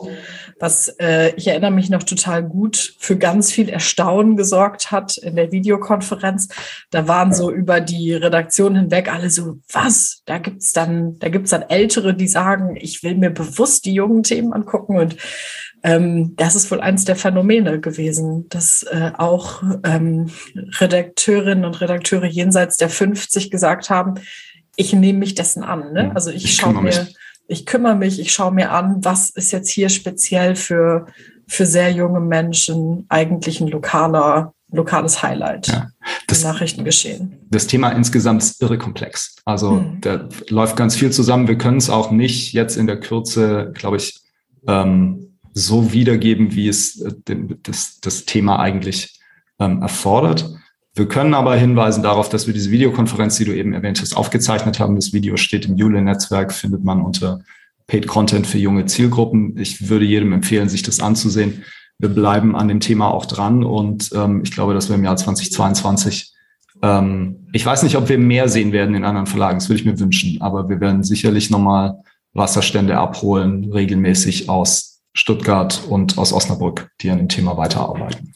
Was 0.59 0.89
äh, 0.99 1.33
ich 1.35 1.47
erinnere 1.47 1.71
mich 1.71 1.89
noch 1.89 2.03
total 2.03 2.43
gut 2.43 2.95
für 2.99 3.17
ganz 3.17 3.51
viel 3.51 3.69
Erstaunen 3.69 4.37
gesorgt 4.37 4.91
hat 4.91 5.17
in 5.17 5.35
der 5.35 5.51
Videokonferenz. 5.51 6.49
Da 6.91 7.07
waren 7.07 7.33
so 7.33 7.51
über 7.51 7.81
die 7.81 8.13
Redaktion 8.13 8.75
hinweg 8.75 9.11
alle 9.11 9.31
so, 9.31 9.57
was? 9.71 10.21
Da 10.25 10.37
gibt's 10.37 10.71
dann, 10.73 11.17
da 11.17 11.29
gibt's 11.29 11.49
dann 11.49 11.63
Ältere, 11.63 12.13
die 12.13 12.27
sagen, 12.27 12.77
ich 12.79 13.01
will 13.01 13.15
mir 13.15 13.31
bewusst 13.31 13.85
die 13.85 13.95
jungen 13.95 14.21
Themen 14.21 14.53
angucken 14.53 14.97
und 14.97 15.17
ähm, 15.85 16.35
das 16.35 16.55
ist 16.55 16.71
wohl 16.71 16.81
eines 16.81 17.05
der 17.05 17.15
Phänomene 17.15 17.79
gewesen, 17.79 18.49
dass 18.49 18.81
äh, 18.81 19.11
auch 19.15 19.61
ähm, 19.83 20.31
Redakteurinnen 20.79 21.63
und 21.63 21.79
Redakteure 21.79 22.25
jenseits 22.25 22.77
der 22.77 22.89
50 22.89 23.51
gesagt 23.51 23.91
haben, 23.91 24.15
ich 24.75 24.93
nehme 24.93 25.19
mich 25.19 25.35
dessen 25.35 25.61
an. 25.63 25.93
Ne? 25.93 26.11
Also 26.15 26.31
ich, 26.31 26.45
ich 26.45 26.55
schaue 26.55 26.81
mir, 26.81 27.07
ich 27.47 27.67
kümmere 27.67 27.93
mich, 27.93 28.19
ich 28.19 28.33
schaue 28.33 28.51
mir 28.51 28.71
an, 28.71 29.05
was 29.05 29.29
ist 29.29 29.51
jetzt 29.51 29.69
hier 29.69 29.89
speziell 29.89 30.55
für, 30.55 31.05
für 31.47 31.67
sehr 31.67 31.91
junge 31.91 32.19
Menschen 32.19 33.05
eigentlich 33.09 33.61
ein 33.61 33.67
lokaler 33.67 34.53
lokales 34.71 35.21
Highlight 35.21 35.67
ja. 35.67 35.87
das, 36.25 36.41
im 36.41 36.49
Nachrichtengeschehen. 36.49 37.37
Das 37.51 37.67
Thema 37.67 37.91
insgesamt 37.91 38.41
ist 38.41 38.59
irre 38.59 38.79
komplex. 38.79 39.35
Also 39.45 39.79
hm. 39.79 40.01
da 40.01 40.27
läuft 40.49 40.75
ganz 40.75 40.95
viel 40.95 41.11
zusammen. 41.11 41.47
Wir 41.47 41.59
können 41.59 41.77
es 41.77 41.91
auch 41.91 42.09
nicht 42.09 42.53
jetzt 42.53 42.75
in 42.75 42.87
der 42.87 42.99
Kürze, 42.99 43.71
glaube 43.75 43.97
ich, 43.97 44.19
ähm, 44.67 45.24
so 45.55 45.93
wiedergeben, 45.93 46.53
wie 46.53 46.67
es 46.67 47.01
äh, 47.01 47.13
das, 47.63 47.99
das 48.01 48.25
Thema 48.25 48.59
eigentlich 48.59 49.19
ähm, 49.59 49.81
erfordert. 49.81 50.53
Wir 50.93 51.07
können 51.07 51.33
aber 51.33 51.55
hinweisen 51.55 52.03
darauf, 52.03 52.29
dass 52.29 52.45
wir 52.45 52.53
diese 52.53 52.71
Videokonferenz, 52.71 53.37
die 53.37 53.45
du 53.45 53.55
eben 53.55 53.73
erwähnt 53.73 53.99
hast, 54.01 54.15
aufgezeichnet 54.15 54.79
haben. 54.79 54.95
Das 54.95 55.13
Video 55.13 55.37
steht 55.37 55.65
im 55.65 55.77
Jule-Netzwerk, 55.77 56.53
findet 56.53 56.83
man 56.83 57.01
unter 57.01 57.39
Paid 57.87 58.07
Content 58.07 58.47
für 58.47 58.57
junge 58.57 58.85
Zielgruppen. 58.85 59.57
Ich 59.57 59.89
würde 59.89 60.05
jedem 60.05 60.33
empfehlen, 60.33 60.69
sich 60.69 60.83
das 60.83 60.99
anzusehen. 60.99 61.63
Wir 61.99 62.09
bleiben 62.09 62.55
an 62.55 62.67
dem 62.67 62.81
Thema 62.81 63.09
auch 63.11 63.25
dran 63.25 63.63
und 63.63 64.11
ähm, 64.13 64.41
ich 64.43 64.51
glaube, 64.51 64.73
dass 64.73 64.89
wir 64.89 64.95
im 64.95 65.03
Jahr 65.03 65.15
2022, 65.15 66.33
ähm, 66.81 67.47
ich 67.53 67.65
weiß 67.65 67.83
nicht, 67.83 67.95
ob 67.95 68.09
wir 68.09 68.17
mehr 68.17 68.49
sehen 68.49 68.73
werden 68.73 68.95
in 68.95 69.05
anderen 69.05 69.27
Verlagen, 69.27 69.59
das 69.59 69.69
würde 69.69 69.79
ich 69.79 69.85
mir 69.85 69.99
wünschen, 69.99 70.41
aber 70.41 70.67
wir 70.67 70.81
werden 70.81 71.03
sicherlich 71.03 71.49
nochmal 71.49 71.99
Wasserstände 72.33 72.97
abholen, 72.97 73.71
regelmäßig 73.71 74.49
aus 74.49 74.94
Stuttgart 75.15 75.83
und 75.89 76.17
aus 76.17 76.33
Osnabrück, 76.33 76.91
die 77.01 77.09
an 77.09 77.17
dem 77.17 77.29
Thema 77.29 77.57
weiterarbeiten. 77.57 78.35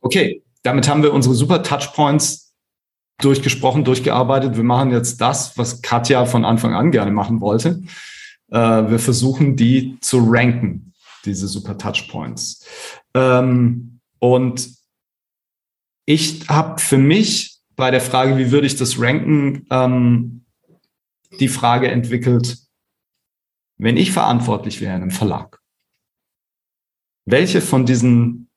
Okay, 0.00 0.44
damit 0.62 0.88
haben 0.88 1.02
wir 1.02 1.12
unsere 1.12 1.34
super 1.34 1.62
Touchpoints 1.62 2.54
durchgesprochen, 3.20 3.84
durchgearbeitet. 3.84 4.56
Wir 4.56 4.64
machen 4.64 4.92
jetzt 4.92 5.20
das, 5.20 5.56
was 5.56 5.80
Katja 5.80 6.26
von 6.26 6.44
Anfang 6.44 6.74
an 6.74 6.90
gerne 6.90 7.10
machen 7.10 7.40
wollte. 7.40 7.82
Äh, 8.50 8.58
wir 8.58 8.98
versuchen, 8.98 9.56
die 9.56 9.98
zu 10.00 10.18
ranken, 10.18 10.92
diese 11.24 11.48
super 11.48 11.78
Touchpoints. 11.78 12.64
Ähm, 13.14 14.00
und 14.18 14.68
ich 16.04 16.48
habe 16.48 16.78
für 16.78 16.98
mich 16.98 17.58
bei 17.74 17.90
der 17.90 18.00
Frage, 18.00 18.36
wie 18.36 18.50
würde 18.50 18.66
ich 18.66 18.76
das 18.76 19.00
ranken, 19.00 19.66
ähm, 19.70 20.44
die 21.40 21.48
Frage 21.48 21.90
entwickelt, 21.90 22.65
wenn 23.78 23.96
ich 23.96 24.12
verantwortlich 24.12 24.80
wäre 24.80 24.96
in 24.96 25.02
einem 25.02 25.10
Verlag, 25.10 25.60
welche 27.26 27.60
von 27.60 27.86
diesen 27.86 28.48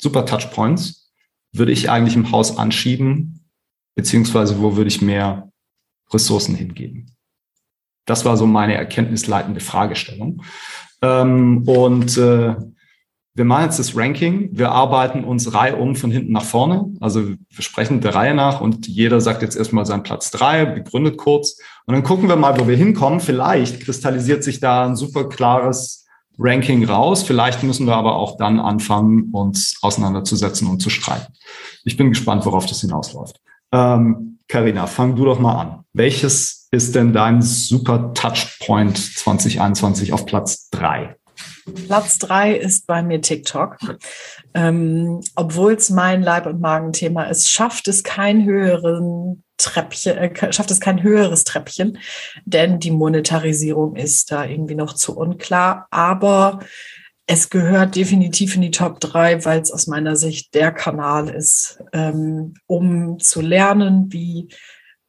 Super 0.00 0.26
Touchpoints 0.26 1.12
würde 1.52 1.72
ich 1.72 1.90
eigentlich 1.90 2.16
im 2.16 2.32
Haus 2.32 2.58
anschieben, 2.58 3.48
beziehungsweise 3.94 4.60
wo 4.60 4.76
würde 4.76 4.88
ich 4.88 5.02
mehr 5.02 5.52
Ressourcen 6.12 6.54
hingeben? 6.54 7.14
Das 8.06 8.24
war 8.24 8.36
so 8.36 8.46
meine 8.46 8.74
erkenntnisleitende 8.74 9.60
Fragestellung. 9.60 10.42
Ähm, 11.00 11.66
und 11.66 12.16
äh, 12.18 12.56
wir 13.36 13.44
machen 13.44 13.64
jetzt 13.64 13.80
das 13.80 13.96
Ranking. 13.96 14.50
Wir 14.52 14.70
arbeiten 14.70 15.24
uns 15.24 15.52
Reihe 15.52 15.76
um 15.76 15.96
von 15.96 16.12
hinten 16.12 16.32
nach 16.32 16.44
vorne. 16.44 16.92
Also 17.00 17.26
wir 17.26 17.38
sprechen 17.58 18.00
der 18.00 18.14
Reihe 18.14 18.34
nach 18.34 18.60
und 18.60 18.86
jeder 18.86 19.20
sagt 19.20 19.42
jetzt 19.42 19.56
erstmal 19.56 19.86
seinen 19.86 20.04
Platz 20.04 20.30
drei, 20.30 20.64
begründet 20.64 21.16
kurz. 21.16 21.58
Und 21.86 21.94
dann 21.94 22.04
gucken 22.04 22.28
wir 22.28 22.36
mal, 22.36 22.58
wo 22.60 22.68
wir 22.68 22.76
hinkommen. 22.76 23.18
Vielleicht 23.18 23.80
kristallisiert 23.80 24.44
sich 24.44 24.60
da 24.60 24.86
ein 24.86 24.94
super 24.94 25.28
klares 25.28 26.06
Ranking 26.38 26.84
raus. 26.84 27.24
Vielleicht 27.24 27.64
müssen 27.64 27.86
wir 27.86 27.96
aber 27.96 28.14
auch 28.14 28.36
dann 28.36 28.60
anfangen, 28.60 29.30
uns 29.32 29.78
auseinanderzusetzen 29.82 30.68
und 30.68 30.80
zu 30.80 30.90
streiten. 30.90 31.32
Ich 31.84 31.96
bin 31.96 32.10
gespannt, 32.10 32.46
worauf 32.46 32.66
das 32.66 32.82
hinausläuft. 32.82 33.40
Ähm, 33.72 34.38
Carina, 34.46 34.86
fang 34.86 35.16
du 35.16 35.24
doch 35.24 35.40
mal 35.40 35.60
an. 35.60 35.84
Welches 35.92 36.68
ist 36.70 36.94
denn 36.94 37.12
dein 37.12 37.42
super 37.42 38.14
Touchpoint 38.14 38.96
2021 38.96 40.12
auf 40.12 40.24
Platz 40.24 40.68
drei? 40.70 41.16
Platz 41.86 42.18
drei 42.18 42.54
ist 42.54 42.86
bei 42.86 43.02
mir 43.02 43.20
TikTok. 43.20 43.78
Ähm, 44.54 45.20
Obwohl 45.34 45.74
es 45.74 45.90
mein 45.90 46.22
Leib- 46.22 46.46
und 46.46 46.60
Magenthema 46.60 47.24
ist, 47.24 47.50
schafft 47.50 47.88
es 47.88 48.02
kein 48.02 48.44
höheren 48.44 49.42
Treppchen, 49.56 50.16
äh, 50.16 50.52
schafft 50.52 50.70
es 50.70 50.80
kein 50.80 51.02
höheres 51.02 51.44
Treppchen, 51.44 51.98
denn 52.44 52.80
die 52.80 52.90
Monetarisierung 52.90 53.96
ist 53.96 54.32
da 54.32 54.44
irgendwie 54.44 54.74
noch 54.74 54.94
zu 54.94 55.16
unklar. 55.16 55.86
Aber 55.90 56.60
es 57.26 57.48
gehört 57.48 57.96
definitiv 57.96 58.54
in 58.54 58.62
die 58.62 58.70
Top 58.70 59.00
3, 59.00 59.44
weil 59.44 59.60
es 59.60 59.72
aus 59.72 59.86
meiner 59.86 60.16
Sicht 60.16 60.54
der 60.54 60.72
Kanal 60.72 61.30
ist, 61.30 61.82
ähm, 61.92 62.54
um 62.66 63.18
zu 63.18 63.40
lernen, 63.40 64.12
wie, 64.12 64.48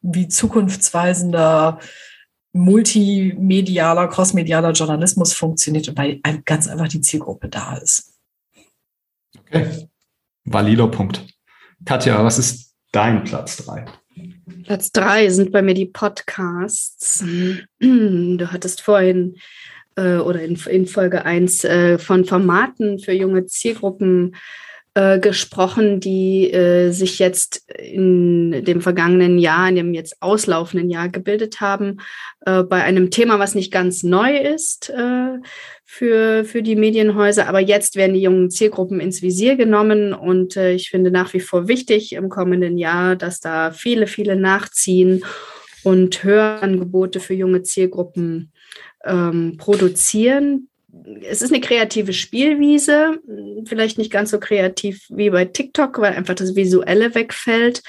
wie 0.01 0.27
zukunftsweisender 0.29 1.79
multimedialer, 2.55 4.07
crossmedialer 4.07 4.71
Journalismus 4.71 5.33
funktioniert 5.33 5.89
und 5.89 5.97
weil 5.97 6.21
ganz 6.45 6.69
einfach 6.69 6.87
die 6.87 7.01
Zielgruppe 7.01 7.49
da 7.49 7.75
ist. 7.75 8.13
Okay. 9.37 9.89
Valider 10.45 10.87
Punkt. 10.87 11.27
Katja, 11.83 12.23
was 12.23 12.39
ist 12.39 12.73
dein 12.93 13.25
Platz 13.25 13.57
3? 13.57 13.85
Platz 14.63 14.91
3 14.93 15.29
sind 15.29 15.51
bei 15.51 15.61
mir 15.61 15.73
die 15.73 15.85
Podcasts. 15.85 17.23
Du 17.79 18.51
hattest 18.51 18.81
vorhin 18.81 19.35
äh, 19.97 20.15
oder 20.15 20.41
in, 20.41 20.55
in 20.55 20.87
Folge 20.87 21.25
1 21.25 21.65
äh, 21.65 21.97
von 21.97 22.23
Formaten 22.23 22.99
für 22.99 23.11
junge 23.11 23.47
Zielgruppen 23.47 24.35
äh, 24.95 25.19
gesprochen, 25.19 25.99
die 25.99 26.49
äh, 26.51 26.89
sich 26.91 27.19
jetzt 27.19 27.69
in 27.69 28.63
dem 28.63 28.79
vergangenen 28.79 29.38
Jahr, 29.38 29.67
in 29.67 29.75
dem 29.75 29.93
jetzt 29.93 30.21
auslaufenden 30.21 30.89
Jahr 30.89 31.10
gebildet 31.10 31.60
haben, 31.60 31.97
äh, 32.45 32.63
bei 32.63 32.81
einem 32.81 33.12
Thema, 33.12 33.38
was 33.38 33.55
nicht 33.55 33.73
ganz 33.73 34.03
neu 34.03 34.38
ist 34.38 34.89
äh, 34.89 35.38
für, 35.84 36.45
für 36.45 36.63
die 36.63 36.77
Medienhäuser. 36.77 37.49
Aber 37.49 37.60
jetzt 37.60 37.97
werden 37.97 38.13
die 38.13 38.21
jungen 38.21 38.49
Zielgruppen 38.49 39.01
ins 39.01 39.21
Visier 39.21 39.58
genommen 39.58 40.13
und 40.13 40.55
äh, 40.55 40.71
ich 40.71 40.89
finde 40.89 41.12
nach 41.12 41.34
wie 41.34 41.41
vor 41.41 41.67
wichtig 41.67 42.13
im 42.13 42.29
kommenden 42.29 42.77
Jahr, 42.77 43.17
dass 43.17 43.41
da 43.41 43.71
viele, 43.71 44.08
viele 44.08 44.38
nachziehen 44.38 45.25
und 45.84 46.23
Hörangebote 46.23 47.19
für 47.19 47.34
junge 47.34 47.63
Zielgruppen 47.63 48.53
ähm, 49.03 49.58
produzieren, 49.58 50.69
es 51.29 51.41
ist 51.41 51.51
eine 51.51 51.62
kreative 51.62 52.13
Spielwiese, 52.13 53.19
vielleicht 53.65 53.97
nicht 53.97 54.12
ganz 54.12 54.31
so 54.31 54.39
kreativ 54.39 55.05
wie 55.10 55.29
bei 55.29 55.45
TikTok, 55.45 55.99
weil 55.99 56.13
einfach 56.13 56.36
das 56.36 56.55
Visuelle 56.55 57.15
wegfällt. 57.15 57.84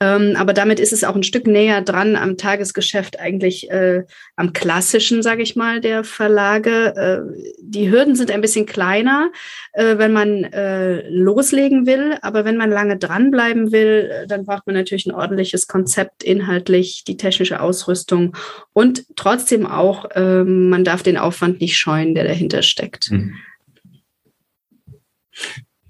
Ähm, 0.00 0.34
aber 0.36 0.52
damit 0.52 0.80
ist 0.80 0.92
es 0.92 1.04
auch 1.04 1.14
ein 1.14 1.22
Stück 1.22 1.46
näher 1.46 1.80
dran 1.80 2.16
am 2.16 2.36
Tagesgeschäft, 2.36 3.20
eigentlich 3.20 3.70
äh, 3.70 4.04
am 4.34 4.52
klassischen, 4.52 5.22
sage 5.22 5.42
ich 5.42 5.54
mal, 5.54 5.80
der 5.80 6.02
Verlage. 6.02 6.94
Äh, 6.96 7.54
die 7.60 7.90
Hürden 7.90 8.16
sind 8.16 8.30
ein 8.30 8.40
bisschen 8.40 8.66
kleiner, 8.66 9.30
äh, 9.72 9.96
wenn 9.98 10.12
man 10.12 10.44
äh, 10.44 11.08
loslegen 11.08 11.86
will. 11.86 12.16
Aber 12.22 12.44
wenn 12.44 12.56
man 12.56 12.70
lange 12.70 12.98
dranbleiben 12.98 13.70
will, 13.70 14.10
äh, 14.12 14.26
dann 14.26 14.44
braucht 14.44 14.66
man 14.66 14.74
natürlich 14.74 15.06
ein 15.06 15.14
ordentliches 15.14 15.68
Konzept, 15.68 16.24
inhaltlich, 16.24 17.04
die 17.04 17.16
technische 17.16 17.60
Ausrüstung 17.60 18.36
und 18.72 19.04
trotzdem 19.14 19.64
auch, 19.64 20.06
ähm, 20.14 20.68
man 20.70 20.84
darf 20.84 21.02
den 21.02 21.16
Aufwand 21.16 21.60
nicht 21.60 21.76
scheuen, 21.76 22.14
der 22.14 22.24
dahinter 22.24 22.62
steckt. 22.62 23.10
Mhm. 23.10 23.34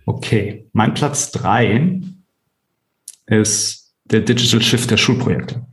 Okay, 0.06 0.66
mein 0.72 0.94
Platz 0.94 1.32
drei 1.32 2.00
ist 3.26 3.83
der 4.04 4.20
Digital 4.20 4.62
Shift 4.62 4.90
der 4.90 4.96
Schulprojekte. 4.96 5.66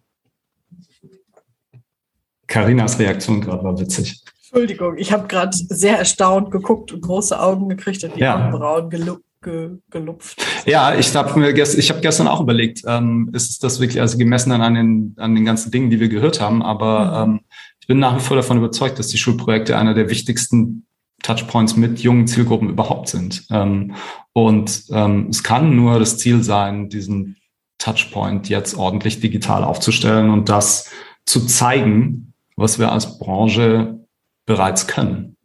Karinas 2.48 3.00
Reaktion 3.00 3.42
gerade 3.42 3.64
war 3.64 3.80
witzig. 3.80 4.22
Entschuldigung, 4.42 4.98
ich 4.98 5.14
habe 5.14 5.28
gerade 5.28 5.52
sehr 5.54 5.98
erstaunt 5.98 6.52
geguckt 6.52 6.92
und 6.92 7.02
große 7.02 7.40
Augen 7.40 7.70
gekriegt 7.70 8.04
und 8.04 8.16
die 8.16 8.20
ja. 8.20 8.36
Augenbrauen 8.36 8.90
gelu 8.90 9.18
ge 9.42 9.78
gelupft. 9.90 10.46
Ja, 10.66 10.94
ich 10.94 11.16
habe 11.16 11.40
mir 11.40 11.54
gest 11.54 11.78
ich 11.78 11.90
hab 11.90 12.02
gestern 12.02 12.28
auch 12.28 12.42
überlegt, 12.42 12.82
ähm, 12.86 13.30
ist 13.34 13.64
das 13.64 13.80
wirklich, 13.80 14.02
also 14.02 14.18
gemessen 14.18 14.52
an 14.52 14.76
den, 14.76 15.16
an 15.18 15.34
den 15.34 15.46
ganzen 15.46 15.72
Dingen, 15.72 15.90
die 15.90 16.00
wir 16.00 16.10
gehört 16.10 16.42
haben, 16.42 16.62
aber 16.62 17.26
mhm. 17.26 17.34
ähm, 17.34 17.40
ich 17.80 17.88
bin 17.88 18.00
nach 18.00 18.16
wie 18.16 18.20
vor 18.20 18.38
davon 18.38 18.58
überzeugt, 18.58 19.00
dass 19.00 19.08
die 19.08 19.18
Schulprojekte 19.18 19.78
einer 19.78 19.94
der 19.94 20.10
wichtigsten 20.10 20.86
Touchpoints 21.24 21.78
mit 21.78 22.00
jungen 22.00 22.28
Zielgruppen 22.28 22.70
überhaupt 22.70 23.08
sind. 23.08 23.46
Ähm, 23.50 23.96
und 24.34 24.84
ähm, 24.92 25.28
es 25.30 25.44
kann 25.44 25.76
nur 25.76 26.00
das 26.00 26.18
Ziel 26.18 26.44
sein, 26.44 26.90
diesen 26.90 27.38
Touchpoint 27.82 28.50
jetzt 28.50 28.76
ordentlich 28.76 29.20
digital 29.20 29.64
aufzustellen 29.64 30.30
und 30.30 30.50
das 30.50 30.90
zu 31.26 31.46
zeigen, 31.46 32.34
was 32.56 32.80
wir 32.80 32.92
als 32.92 33.18
Branche 33.20 34.00
bereits 34.46 34.88
können. 34.88 35.38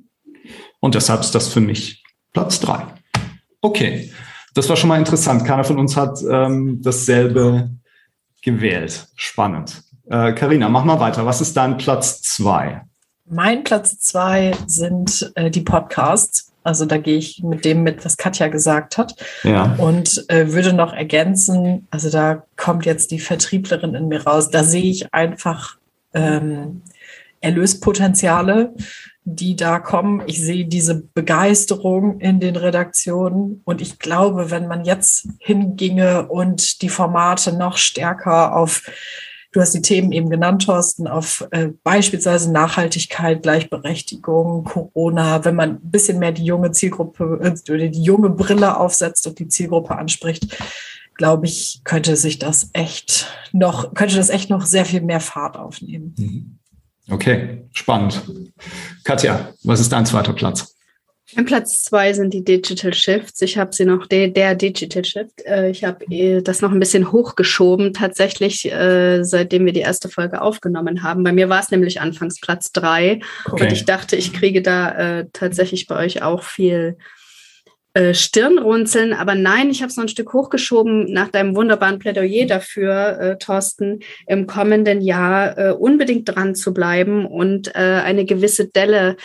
Und 0.80 0.94
deshalb 0.94 1.20
ist 1.20 1.34
das 1.34 1.48
für 1.48 1.60
mich 1.60 2.04
Platz 2.32 2.60
drei. 2.60 2.86
Okay, 3.60 4.12
das 4.54 4.68
war 4.68 4.76
schon 4.76 4.88
mal 4.88 4.98
interessant. 4.98 5.44
Keiner 5.44 5.64
von 5.64 5.78
uns 5.78 5.96
hat 5.96 6.18
ähm, 6.30 6.80
dasselbe 6.82 7.70
gewählt. 8.42 9.08
Spannend. 9.16 9.82
Karina, 10.08 10.66
äh, 10.66 10.70
mach 10.70 10.84
mal 10.84 11.00
weiter. 11.00 11.26
Was 11.26 11.40
ist 11.40 11.56
dein 11.56 11.78
Platz 11.78 12.22
zwei? 12.22 12.82
Mein 13.28 13.64
Platz 13.64 13.98
zwei 13.98 14.54
sind 14.66 15.32
äh, 15.34 15.50
die 15.50 15.62
Podcasts. 15.62 16.52
Also 16.66 16.84
da 16.84 16.98
gehe 16.98 17.16
ich 17.16 17.42
mit 17.42 17.64
dem 17.64 17.82
mit, 17.82 18.04
was 18.04 18.16
Katja 18.16 18.48
gesagt 18.48 18.98
hat. 18.98 19.14
Ja. 19.44 19.74
Und 19.78 20.24
äh, 20.28 20.52
würde 20.52 20.72
noch 20.72 20.92
ergänzen, 20.92 21.86
also 21.90 22.10
da 22.10 22.42
kommt 22.56 22.84
jetzt 22.84 23.10
die 23.10 23.20
Vertrieblerin 23.20 23.94
in 23.94 24.08
mir 24.08 24.24
raus. 24.24 24.50
Da 24.50 24.64
sehe 24.64 24.90
ich 24.90 25.14
einfach 25.14 25.76
ähm, 26.12 26.82
Erlöspotenziale, 27.40 28.74
die 29.24 29.56
da 29.56 29.78
kommen. 29.78 30.22
Ich 30.26 30.40
sehe 30.40 30.66
diese 30.66 31.02
Begeisterung 31.14 32.20
in 32.20 32.40
den 32.40 32.56
Redaktionen. 32.56 33.60
Und 33.64 33.80
ich 33.80 33.98
glaube, 33.98 34.50
wenn 34.50 34.66
man 34.66 34.84
jetzt 34.84 35.28
hinginge 35.38 36.26
und 36.28 36.82
die 36.82 36.88
Formate 36.88 37.52
noch 37.52 37.76
stärker 37.76 38.56
auf 38.56 38.82
Du 39.56 39.62
hast 39.62 39.72
die 39.72 39.80
Themen 39.80 40.12
eben 40.12 40.28
genannt, 40.28 40.66
Thorsten, 40.66 41.06
auf 41.06 41.48
äh, 41.50 41.68
beispielsweise 41.82 42.52
Nachhaltigkeit, 42.52 43.42
Gleichberechtigung, 43.42 44.64
Corona, 44.64 45.46
wenn 45.46 45.54
man 45.54 45.70
ein 45.76 45.90
bisschen 45.90 46.18
mehr 46.18 46.32
die 46.32 46.44
junge 46.44 46.72
Zielgruppe 46.72 47.40
äh, 47.40 47.72
oder 47.72 47.88
die 47.88 48.02
junge 48.02 48.28
Brille 48.28 48.76
aufsetzt 48.76 49.26
und 49.26 49.38
die 49.38 49.48
Zielgruppe 49.48 49.96
anspricht, 49.96 50.58
glaube 51.14 51.46
ich, 51.46 51.80
könnte 51.84 52.16
sich 52.16 52.38
das 52.38 52.68
echt 52.74 53.34
noch, 53.52 53.94
könnte 53.94 54.16
das 54.16 54.28
echt 54.28 54.50
noch 54.50 54.66
sehr 54.66 54.84
viel 54.84 55.00
mehr 55.00 55.20
Fahrt 55.20 55.56
aufnehmen. 55.56 56.14
Mhm. 56.18 56.58
Okay, 57.08 57.64
spannend. 57.72 58.30
Katja, 59.04 59.54
was 59.64 59.80
ist 59.80 59.90
dein 59.90 60.04
zweiter 60.04 60.34
Platz? 60.34 60.75
Mein 61.34 61.44
Platz 61.44 61.82
zwei 61.82 62.12
sind 62.12 62.32
die 62.32 62.44
Digital 62.44 62.94
Shifts. 62.94 63.42
Ich 63.42 63.58
habe 63.58 63.74
sie 63.74 63.84
noch, 63.84 64.06
der, 64.06 64.28
der 64.28 64.54
Digital 64.54 65.04
Shift. 65.04 65.44
Äh, 65.44 65.70
ich 65.70 65.82
habe 65.82 66.04
äh, 66.08 66.40
das 66.40 66.62
noch 66.62 66.70
ein 66.70 66.78
bisschen 66.78 67.10
hochgeschoben, 67.10 67.92
tatsächlich, 67.92 68.70
äh, 68.70 69.24
seitdem 69.24 69.66
wir 69.66 69.72
die 69.72 69.80
erste 69.80 70.08
Folge 70.08 70.40
aufgenommen 70.40 71.02
haben. 71.02 71.24
Bei 71.24 71.32
mir 71.32 71.48
war 71.48 71.60
es 71.60 71.72
nämlich 71.72 72.00
anfangs 72.00 72.40
Platz 72.40 72.70
drei. 72.70 73.20
Okay. 73.44 73.64
Und 73.64 73.72
ich 73.72 73.84
dachte, 73.84 74.14
ich 74.14 74.32
kriege 74.32 74.62
da 74.62 75.24
tatsächlich 75.32 75.86
bei 75.86 75.96
euch 75.96 76.22
auch 76.22 76.42
viel 76.42 76.96
Stirnrunzeln. 78.12 79.12
Aber 79.12 79.34
nein, 79.34 79.70
ich 79.70 79.82
habe 79.82 79.90
es 79.90 79.96
noch 79.96 80.04
ein 80.04 80.08
Stück 80.08 80.32
hochgeschoben 80.32 81.12
nach 81.12 81.28
deinem 81.28 81.56
wunderbaren 81.56 81.98
Plädoyer 81.98 82.46
dafür, 82.46 83.36
Thorsten, 83.40 84.00
im 84.26 84.46
kommenden 84.46 85.00
Jahr 85.00 85.80
unbedingt 85.80 86.28
dran 86.28 86.54
zu 86.54 86.74
bleiben 86.74 87.26
und 87.26 87.74
eine 87.74 88.24
gewisse 88.24 88.68
Delle 88.68 89.16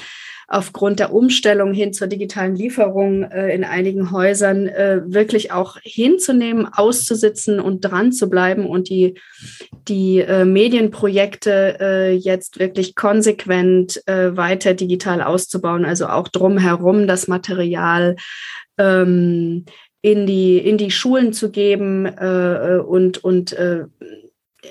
aufgrund 0.51 0.99
der 0.99 1.13
Umstellung 1.13 1.73
hin 1.73 1.93
zur 1.93 2.07
digitalen 2.07 2.55
Lieferung 2.55 3.23
äh, 3.23 3.55
in 3.55 3.63
einigen 3.63 4.11
Häusern 4.11 4.67
äh, 4.67 5.01
wirklich 5.05 5.53
auch 5.53 5.77
hinzunehmen, 5.81 6.67
auszusitzen 6.67 7.61
und 7.61 7.81
dran 7.81 8.11
zu 8.11 8.29
bleiben 8.29 8.65
und 8.65 8.89
die, 8.89 9.15
die 9.87 10.19
äh, 10.19 10.43
Medienprojekte 10.43 11.77
äh, 11.79 12.11
jetzt 12.11 12.59
wirklich 12.59 12.95
konsequent 12.95 14.05
äh, 14.07 14.35
weiter 14.35 14.73
digital 14.73 15.21
auszubauen, 15.21 15.85
also 15.85 16.07
auch 16.07 16.27
drumherum 16.27 17.07
das 17.07 17.29
Material 17.29 18.17
ähm, 18.77 19.65
in 20.01 20.25
die, 20.25 20.57
in 20.57 20.77
die 20.77 20.91
Schulen 20.91 21.31
zu 21.31 21.49
geben 21.49 22.05
äh, 22.05 22.81
und, 22.85 23.23
und 23.23 23.55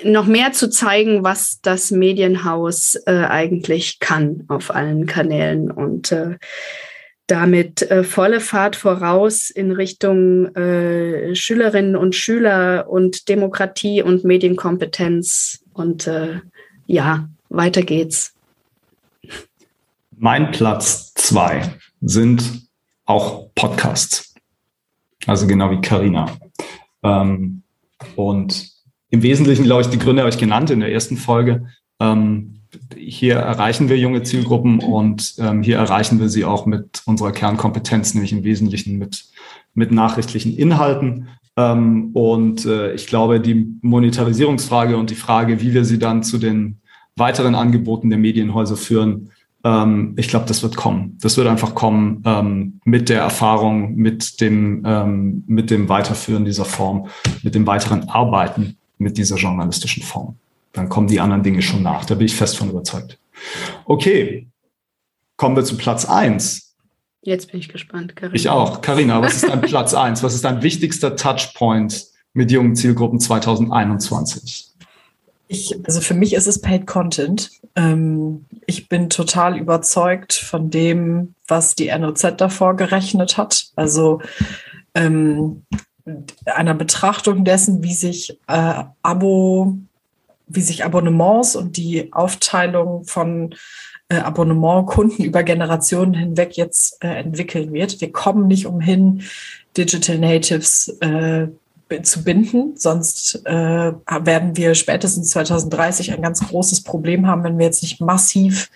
noch 0.04 0.26
mehr 0.26 0.52
zu 0.52 0.70
zeigen, 0.70 1.24
was 1.24 1.60
das 1.62 1.90
Medienhaus 1.90 2.94
äh, 3.06 3.24
eigentlich 3.28 3.98
kann 3.98 4.44
auf 4.48 4.74
allen 4.74 5.06
Kanälen 5.06 5.70
und 5.70 6.12
äh, 6.12 6.36
damit 7.26 7.82
äh, 7.90 8.02
volle 8.02 8.40
Fahrt 8.40 8.74
voraus 8.74 9.50
in 9.50 9.70
Richtung 9.70 10.54
äh, 10.56 11.34
Schülerinnen 11.34 11.94
und 11.94 12.14
Schüler 12.14 12.86
und 12.88 13.28
Demokratie 13.28 14.02
und 14.02 14.24
Medienkompetenz. 14.24 15.62
Und 15.72 16.06
äh, 16.06 16.40
ja, 16.86 17.28
weiter 17.48 17.82
geht's. 17.82 18.34
Mein 20.16 20.50
Platz 20.50 21.14
zwei 21.14 21.62
sind 22.00 22.68
auch 23.04 23.48
Podcasts. 23.54 24.34
Also 25.26 25.46
genau 25.46 25.70
wie 25.70 25.80
Carina. 25.80 26.36
Ähm, 27.02 27.62
und 28.16 28.70
im 29.10 29.22
Wesentlichen, 29.22 29.64
glaube 29.64 29.82
ich, 29.82 29.88
die 29.88 29.98
Gründe 29.98 30.22
habe 30.22 30.30
ich 30.30 30.38
genannt 30.38 30.70
in 30.70 30.80
der 30.80 30.92
ersten 30.92 31.16
Folge. 31.16 31.66
Ähm, 32.00 32.60
hier 32.96 33.36
erreichen 33.36 33.88
wir 33.88 33.98
junge 33.98 34.22
Zielgruppen 34.22 34.78
und 34.78 35.34
ähm, 35.38 35.62
hier 35.62 35.76
erreichen 35.76 36.20
wir 36.20 36.28
sie 36.28 36.44
auch 36.44 36.66
mit 36.66 37.02
unserer 37.04 37.32
Kernkompetenz, 37.32 38.14
nämlich 38.14 38.32
im 38.32 38.44
Wesentlichen 38.44 38.98
mit, 38.98 39.24
mit 39.74 39.90
nachrichtlichen 39.90 40.56
Inhalten. 40.56 41.28
Ähm, 41.56 42.10
und 42.12 42.64
äh, 42.66 42.94
ich 42.94 43.08
glaube, 43.08 43.40
die 43.40 43.66
Monetarisierungsfrage 43.82 44.96
und 44.96 45.10
die 45.10 45.16
Frage, 45.16 45.60
wie 45.60 45.74
wir 45.74 45.84
sie 45.84 45.98
dann 45.98 46.22
zu 46.22 46.38
den 46.38 46.78
weiteren 47.16 47.56
Angeboten 47.56 48.08
der 48.08 48.18
Medienhäuser 48.20 48.76
führen, 48.76 49.30
ähm, 49.64 50.14
ich 50.16 50.28
glaube, 50.28 50.46
das 50.46 50.62
wird 50.62 50.76
kommen. 50.76 51.18
Das 51.20 51.36
wird 51.36 51.48
einfach 51.48 51.74
kommen 51.74 52.22
ähm, 52.24 52.80
mit 52.84 53.08
der 53.08 53.20
Erfahrung, 53.20 53.96
mit 53.96 54.40
dem, 54.40 54.84
ähm, 54.86 55.44
mit 55.48 55.70
dem 55.70 55.88
Weiterführen 55.88 56.44
dieser 56.44 56.64
Form, 56.64 57.08
mit 57.42 57.56
dem 57.56 57.66
weiteren 57.66 58.08
Arbeiten 58.08 58.76
mit 59.00 59.18
dieser 59.18 59.36
journalistischen 59.36 60.02
Form. 60.02 60.36
Dann 60.72 60.88
kommen 60.88 61.08
die 61.08 61.20
anderen 61.20 61.42
Dinge 61.42 61.62
schon 61.62 61.82
nach. 61.82 62.04
Da 62.04 62.14
bin 62.14 62.26
ich 62.26 62.36
fest 62.36 62.56
von 62.56 62.70
überzeugt. 62.70 63.18
Okay, 63.86 64.46
kommen 65.36 65.56
wir 65.56 65.64
zu 65.64 65.76
Platz 65.76 66.04
eins. 66.04 66.74
Jetzt 67.22 67.50
bin 67.50 67.60
ich 67.60 67.68
gespannt, 67.68 68.16
Carina. 68.16 68.34
Ich 68.34 68.48
auch. 68.48 68.80
Carina, 68.80 69.20
was 69.20 69.34
ist 69.34 69.48
dein 69.48 69.60
Platz 69.60 69.94
eins? 69.94 70.22
Was 70.22 70.34
ist 70.34 70.44
dein 70.44 70.62
wichtigster 70.62 71.16
Touchpoint 71.16 72.06
mit 72.32 72.50
jungen 72.50 72.76
Zielgruppen 72.76 73.20
2021? 73.20 74.68
Ich, 75.48 75.76
also 75.84 76.00
für 76.00 76.14
mich 76.14 76.34
ist 76.34 76.46
es 76.46 76.60
Paid 76.60 76.86
Content. 76.86 77.50
Ähm, 77.74 78.46
ich 78.66 78.88
bin 78.88 79.10
total 79.10 79.58
überzeugt 79.58 80.32
von 80.32 80.70
dem, 80.70 81.34
was 81.48 81.74
die 81.74 81.90
NOZ 81.90 82.36
davor 82.36 82.76
gerechnet 82.76 83.36
hat. 83.36 83.66
Also 83.76 84.20
ähm, 84.94 85.64
einer 86.46 86.74
Betrachtung 86.74 87.44
dessen, 87.44 87.82
wie 87.82 87.94
sich 87.94 88.38
äh, 88.46 88.84
Abo, 89.02 89.78
wie 90.46 90.60
sich 90.60 90.84
Abonnements 90.84 91.56
und 91.56 91.76
die 91.76 92.12
Aufteilung 92.12 93.04
von 93.04 93.54
äh, 94.08 94.16
Abonnementkunden 94.16 95.24
über 95.24 95.42
Generationen 95.42 96.14
hinweg 96.14 96.56
jetzt 96.56 97.02
äh, 97.02 97.08
entwickeln 97.08 97.72
wird. 97.72 98.00
Wir 98.00 98.12
kommen 98.12 98.48
nicht 98.48 98.66
umhin, 98.66 99.22
Digital 99.76 100.18
Natives 100.18 100.88
äh, 101.00 101.48
zu 102.02 102.22
binden. 102.22 102.76
Sonst 102.76 103.42
äh, 103.46 103.52
werden 103.52 104.56
wir 104.56 104.74
spätestens 104.74 105.30
2030 105.30 106.12
ein 106.12 106.22
ganz 106.22 106.40
großes 106.46 106.82
Problem 106.82 107.26
haben, 107.26 107.44
wenn 107.44 107.58
wir 107.58 107.66
jetzt 107.66 107.82
nicht 107.82 108.00
massiv 108.00 108.70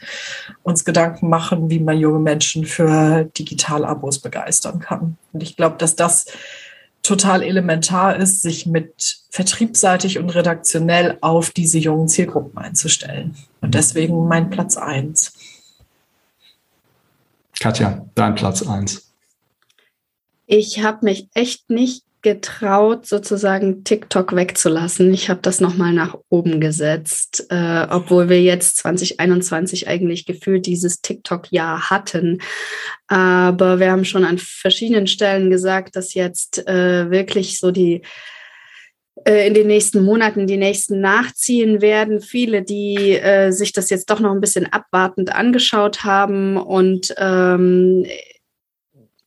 uns 0.63 0.85
Gedanken 0.85 1.29
machen, 1.29 1.71
wie 1.71 1.81
man 1.81 1.99
junge 1.99 2.19
Menschen 2.19 2.65
für 2.65 3.25
Digital-Abos 3.39 4.19
begeistern 4.19 4.81
kann. 4.81 5.17
Und 5.33 5.43
ich 5.43 5.57
glaube, 5.57 5.77
dass 5.79 5.97
das 5.97 6.27
total 7.05 7.43
elementar 7.43 8.17
ist, 8.17 8.43
sich 8.43 8.67
mit 8.67 9.19
vertriebsseitig 9.31 10.19
und 10.19 10.31
redaktionell 10.31 11.19
auf 11.21 11.51
diese 11.51 11.79
jungen 11.79 12.09
Zielgruppen 12.09 12.59
einzustellen. 12.59 13.37
Und 13.61 13.75
deswegen 13.75 14.27
mein 14.27 14.51
Platz 14.51 14.77
eins. 14.77 15.33
Katja, 17.61 18.05
dein 18.15 18.35
Platz 18.35 18.67
eins. 18.67 19.13
Ich 20.47 20.83
habe 20.83 21.05
mich 21.05 21.29
echt 21.35 21.71
nicht 21.71 22.04
getraut, 22.25 23.07
sozusagen 23.07 23.85
TikTok 23.85 24.35
wegzulassen. 24.35 25.13
Ich 25.13 25.29
habe 25.29 25.41
das 25.43 25.61
nochmal 25.61 25.93
nach 25.93 26.17
oben 26.31 26.59
gesetzt, 26.59 27.47
äh, 27.51 27.87
obwohl 27.89 28.29
wir 28.29 28.43
jetzt 28.43 28.79
2021 28.79 29.87
eigentlich 29.87 30.25
gefühlt 30.25 30.67
dieses 30.67 31.03
TikTok-Jahr 31.03 31.91
hatten. 31.91 32.41
Aber 33.07 33.79
wir 33.79 33.93
haben 33.93 34.07
schon 34.07 34.25
an 34.25 34.39
verschiedenen 34.39 35.07
Stellen 35.07 35.51
gesagt, 35.51 35.95
dass 35.95 36.15
jetzt 36.15 36.67
äh, 36.67 37.11
wirklich 37.11 37.61
so 37.61 37.71
die 37.71 38.01
äh, 39.27 39.47
in 39.47 39.53
den 39.53 39.67
nächsten 39.67 40.03
Monaten 40.03 40.47
die 40.47 40.57
nächsten 40.57 41.01
nachziehen 41.01 41.83
werden. 41.83 42.23
Viele, 42.23 42.63
die 42.63 43.13
äh, 43.19 43.51
sich 43.51 43.73
das 43.73 43.91
jetzt 43.91 44.09
doch 44.09 44.21
noch 44.21 44.33
ein 44.33 44.41
bisschen 44.41 44.73
abwartend 44.73 45.31
angeschaut 45.31 46.05
haben 46.05 46.57
und 46.57 47.15
ähm, 47.19 48.07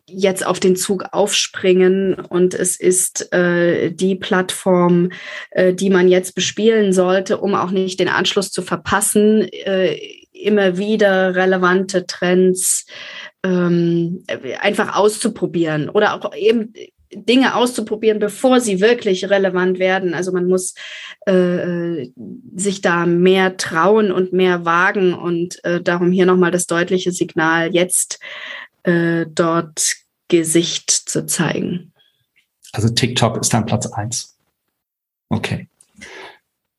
jetzt 0.10 0.46
auf 0.46 0.60
den 0.60 0.76
Zug 0.76 1.06
aufspringen 1.12 2.14
und 2.16 2.54
es 2.54 2.80
ist 2.80 3.34
äh, 3.34 3.92
die 3.92 4.16
Plattform, 4.16 5.12
äh, 5.52 5.74
die 5.74 5.90
man 5.90 6.08
jetzt 6.08 6.34
bespielen 6.34 6.94
sollte, 6.94 7.38
um 7.38 7.56
auch 7.56 7.72
nicht 7.72 8.00
den 8.00 8.08
Anschluss 8.08 8.52
zu 8.52 8.62
verpassen, 8.62 9.42
äh, 9.52 10.00
immer 10.32 10.78
wieder 10.78 11.36
relevante 11.36 12.06
Trends 12.06 12.86
ähm, 13.44 14.24
einfach 14.62 14.96
auszuprobieren 14.96 15.90
oder 15.90 16.14
auch 16.14 16.34
eben 16.36 16.74
Dinge 17.14 17.56
auszuprobieren, 17.56 18.20
bevor 18.20 18.60
sie 18.60 18.82
wirklich 18.82 19.30
relevant 19.30 19.80
werden. 19.80 20.14
Also 20.14 20.32
man 20.32 20.46
muss 20.46 20.74
äh, 21.26 22.10
sich 22.56 22.82
da 22.82 23.06
mehr 23.06 23.58
trauen 23.58 24.12
und 24.12 24.34
mehr 24.34 24.66
wagen 24.66 25.14
und 25.14 25.64
äh, 25.64 25.82
darum 25.82 26.12
hier 26.12 26.26
nochmal 26.26 26.52
das 26.52 26.68
deutliche 26.68 27.12
Signal, 27.12 27.74
jetzt 27.74 28.20
äh, 28.88 29.26
dort 29.28 29.98
Gesicht 30.30 30.90
zu 30.92 31.26
zeigen. 31.26 31.94
Also 32.72 32.90
TikTok 32.90 33.38
ist 33.38 33.54
dein 33.54 33.66
Platz 33.66 33.86
eins. 33.88 34.38
Okay. 35.30 35.70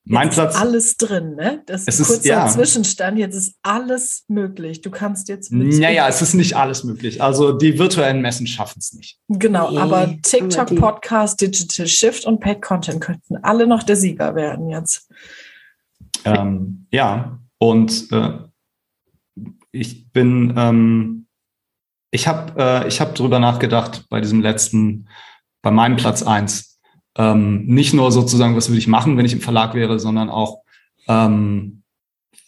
Mein 0.05 0.29
jetzt 0.29 0.35
Platz. 0.35 0.55
Ist 0.55 0.61
alles 0.61 0.97
drin, 0.97 1.35
ne? 1.35 1.63
Das 1.67 1.87
ist 1.87 2.01
ein 2.01 2.07
kurzer 2.07 2.21
ist, 2.21 2.25
ja. 2.25 2.49
Zwischenstand. 2.49 3.19
Jetzt 3.19 3.35
ist 3.35 3.57
alles 3.63 4.25
möglich. 4.29 4.81
Du 4.81 4.91
kannst 4.91 5.29
jetzt. 5.29 5.53
Naja, 5.53 6.09
es 6.09 6.23
ist 6.23 6.33
nicht 6.33 6.57
alles 6.57 6.83
möglich. 6.83 7.23
Also 7.23 7.53
die 7.53 7.79
virtuellen 7.79 8.23
Messen 8.23 8.47
schaffen 8.47 8.79
es 8.79 8.95
nicht. 8.95 9.19
Genau, 9.29 9.71
nee, 9.71 9.79
aber 9.79 10.17
TikTok, 10.23 10.75
Podcast, 10.77 11.43
Digital 11.43 11.87
Shift 11.87 12.25
und 12.25 12.41
Paid 12.41 12.63
Content 12.63 13.03
könnten 13.03 13.37
alle 13.37 13.67
noch 13.67 13.83
der 13.83 13.97
Sieger 13.97 14.35
werden 14.35 14.71
jetzt. 14.71 15.11
Ähm, 16.25 16.87
ja, 16.91 17.39
und 17.59 18.11
äh, 18.11 18.39
ich 19.73 20.11
bin. 20.11 20.55
Ähm, 20.57 21.28
ich 22.11 22.27
habe 22.27 22.53
äh, 22.57 22.89
ich 22.89 23.01
hab 23.01 23.15
drüber 23.15 23.39
nachgedacht 23.39 24.05
bei 24.09 24.21
diesem 24.21 24.41
letzten, 24.41 25.09
bei 25.63 25.71
meinem 25.71 25.97
Platz 25.97 26.23
eins. 26.23 26.81
Ähm, 27.17 27.67
nicht 27.67 27.95
nur 27.95 28.13
sozusagen, 28.13 28.57
was 28.57 28.69
würde 28.69 28.79
ich 28.79 28.87
machen, 28.87 29.17
wenn 29.17 29.27
ich 29.27 29.33
im 29.33 29.41
Verlag 29.41 29.75
wäre, 29.75 29.99
sondern 29.99 30.31
auch, 30.31 30.63
ähm, 31.09 31.83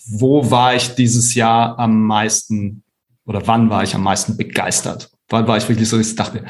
wo 0.08 0.50
war 0.50 0.74
ich 0.74 0.94
dieses 0.94 1.34
Jahr 1.34 1.78
am 1.78 2.06
meisten 2.06 2.82
oder 3.26 3.46
wann 3.46 3.70
war 3.70 3.82
ich 3.82 3.94
am 3.94 4.02
meisten 4.02 4.36
begeistert? 4.36 5.10
Wann 5.28 5.46
war 5.46 5.56
ich 5.56 5.68
wirklich 5.68 5.88
so, 5.88 5.96
dass 5.96 6.10
ich 6.10 6.16
dachte, 6.16 6.44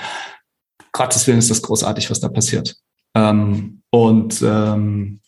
Gottes 0.92 1.26
Willen 1.26 1.38
ist 1.38 1.50
das 1.50 1.62
großartig, 1.62 2.10
was 2.10 2.20
da 2.20 2.28
passiert. 2.28 2.76
Ähm, 3.14 3.82
und 3.90 4.42
ähm, 4.42 5.20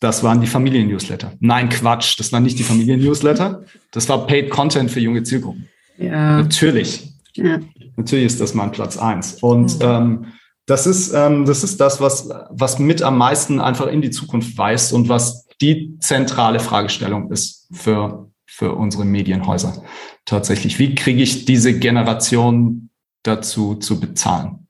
das 0.00 0.22
waren 0.22 0.40
die 0.40 0.46
Familien-Newsletter. 0.46 1.32
Nein, 1.40 1.68
Quatsch, 1.68 2.18
das 2.18 2.32
waren 2.32 2.42
nicht 2.42 2.58
die 2.58 2.62
Familien-Newsletter. 2.62 3.64
Das 3.90 4.08
war 4.08 4.26
Paid 4.26 4.50
Content 4.50 4.90
für 4.90 5.00
junge 5.00 5.22
Zielgruppen. 5.22 5.68
Ja. 5.98 6.42
Natürlich. 6.42 7.17
Ja. 7.38 7.60
Natürlich 7.96 8.26
ist 8.26 8.40
das 8.40 8.54
mein 8.54 8.72
Platz 8.72 8.96
eins. 8.96 9.34
Und 9.42 9.78
mhm. 9.78 9.84
ähm, 9.84 10.26
das 10.66 10.86
ist, 10.86 11.12
ähm, 11.14 11.44
das 11.44 11.64
ist 11.64 11.80
das, 11.80 12.00
was, 12.00 12.28
was 12.50 12.78
mit 12.78 13.02
am 13.02 13.16
meisten 13.16 13.60
einfach 13.60 13.86
in 13.86 14.02
die 14.02 14.10
Zukunft 14.10 14.56
weist 14.58 14.92
und 14.92 15.08
was 15.08 15.46
die 15.60 15.98
zentrale 15.98 16.60
Fragestellung 16.60 17.32
ist 17.32 17.68
für, 17.72 18.30
für 18.46 18.74
unsere 18.74 19.04
Medienhäuser. 19.04 19.82
Tatsächlich. 20.24 20.78
Wie 20.78 20.94
kriege 20.94 21.22
ich 21.22 21.46
diese 21.46 21.78
Generation 21.78 22.90
dazu 23.22 23.76
zu 23.76 23.98
bezahlen? 23.98 24.68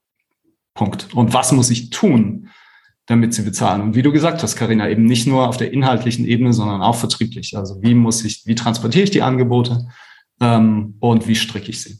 Punkt. 0.74 1.12
Und 1.14 1.34
was 1.34 1.50
muss 1.50 1.70
ich 1.70 1.90
tun, 1.90 2.48
damit 3.06 3.34
sie 3.34 3.42
bezahlen? 3.42 3.82
Und 3.82 3.96
wie 3.96 4.02
du 4.02 4.12
gesagt 4.12 4.42
hast, 4.42 4.54
Karina, 4.54 4.88
eben 4.88 5.04
nicht 5.04 5.26
nur 5.26 5.48
auf 5.48 5.56
der 5.56 5.72
inhaltlichen 5.72 6.24
Ebene, 6.24 6.52
sondern 6.52 6.80
auch 6.80 6.94
vertrieblich. 6.94 7.56
Also 7.56 7.82
wie 7.82 7.94
muss 7.94 8.24
ich, 8.24 8.46
wie 8.46 8.54
transportiere 8.54 9.04
ich 9.04 9.10
die 9.10 9.22
Angebote? 9.22 9.88
ähm, 10.40 10.96
und 11.00 11.26
wie 11.28 11.34
stricke 11.34 11.70
ich 11.70 11.82
sie. 11.82 11.98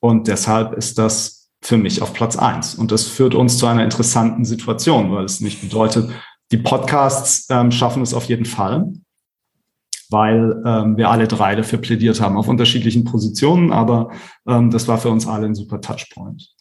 Und 0.00 0.28
deshalb 0.28 0.74
ist 0.74 0.98
das 0.98 1.50
für 1.60 1.76
mich 1.76 2.02
auf 2.02 2.12
Platz 2.12 2.36
eins. 2.36 2.74
Und 2.74 2.92
das 2.92 3.04
führt 3.04 3.34
uns 3.34 3.58
zu 3.58 3.66
einer 3.66 3.84
interessanten 3.84 4.44
Situation, 4.44 5.10
weil 5.12 5.24
es 5.24 5.40
nicht 5.40 5.60
bedeutet, 5.60 6.10
die 6.52 6.58
Podcasts 6.58 7.46
ähm, 7.50 7.70
schaffen 7.70 8.02
es 8.02 8.14
auf 8.14 8.24
jeden 8.24 8.46
Fall, 8.46 8.92
weil 10.08 10.62
ähm, 10.64 10.96
wir 10.96 11.10
alle 11.10 11.28
drei 11.28 11.54
dafür 11.56 11.78
plädiert 11.78 12.20
haben, 12.20 12.38
auf 12.38 12.48
unterschiedlichen 12.48 13.04
Positionen, 13.04 13.72
aber 13.72 14.10
ähm, 14.46 14.70
das 14.70 14.88
war 14.88 14.98
für 14.98 15.10
uns 15.10 15.26
alle 15.26 15.46
ein 15.46 15.54
super 15.54 15.80
Touchpoint. 15.80 16.54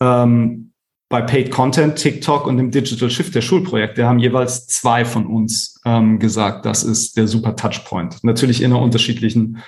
Ähm, 0.00 0.72
bei 1.08 1.22
Paid 1.22 1.50
Content, 1.50 1.96
TikTok 1.96 2.46
und 2.46 2.56
dem 2.56 2.70
Digital 2.70 3.10
Shift 3.10 3.34
der 3.34 3.42
Schulprojekte 3.42 4.06
haben 4.06 4.18
jeweils 4.18 4.66
zwei 4.66 5.04
von 5.04 5.26
uns 5.26 5.78
ähm, 5.84 6.18
gesagt, 6.18 6.64
das 6.64 6.84
ist 6.84 7.16
der 7.16 7.28
super 7.28 7.54
Touchpoint. 7.54 8.24
Natürlich 8.24 8.62
in 8.62 8.72
einer 8.72 8.80
unterschiedlichen 8.80 9.58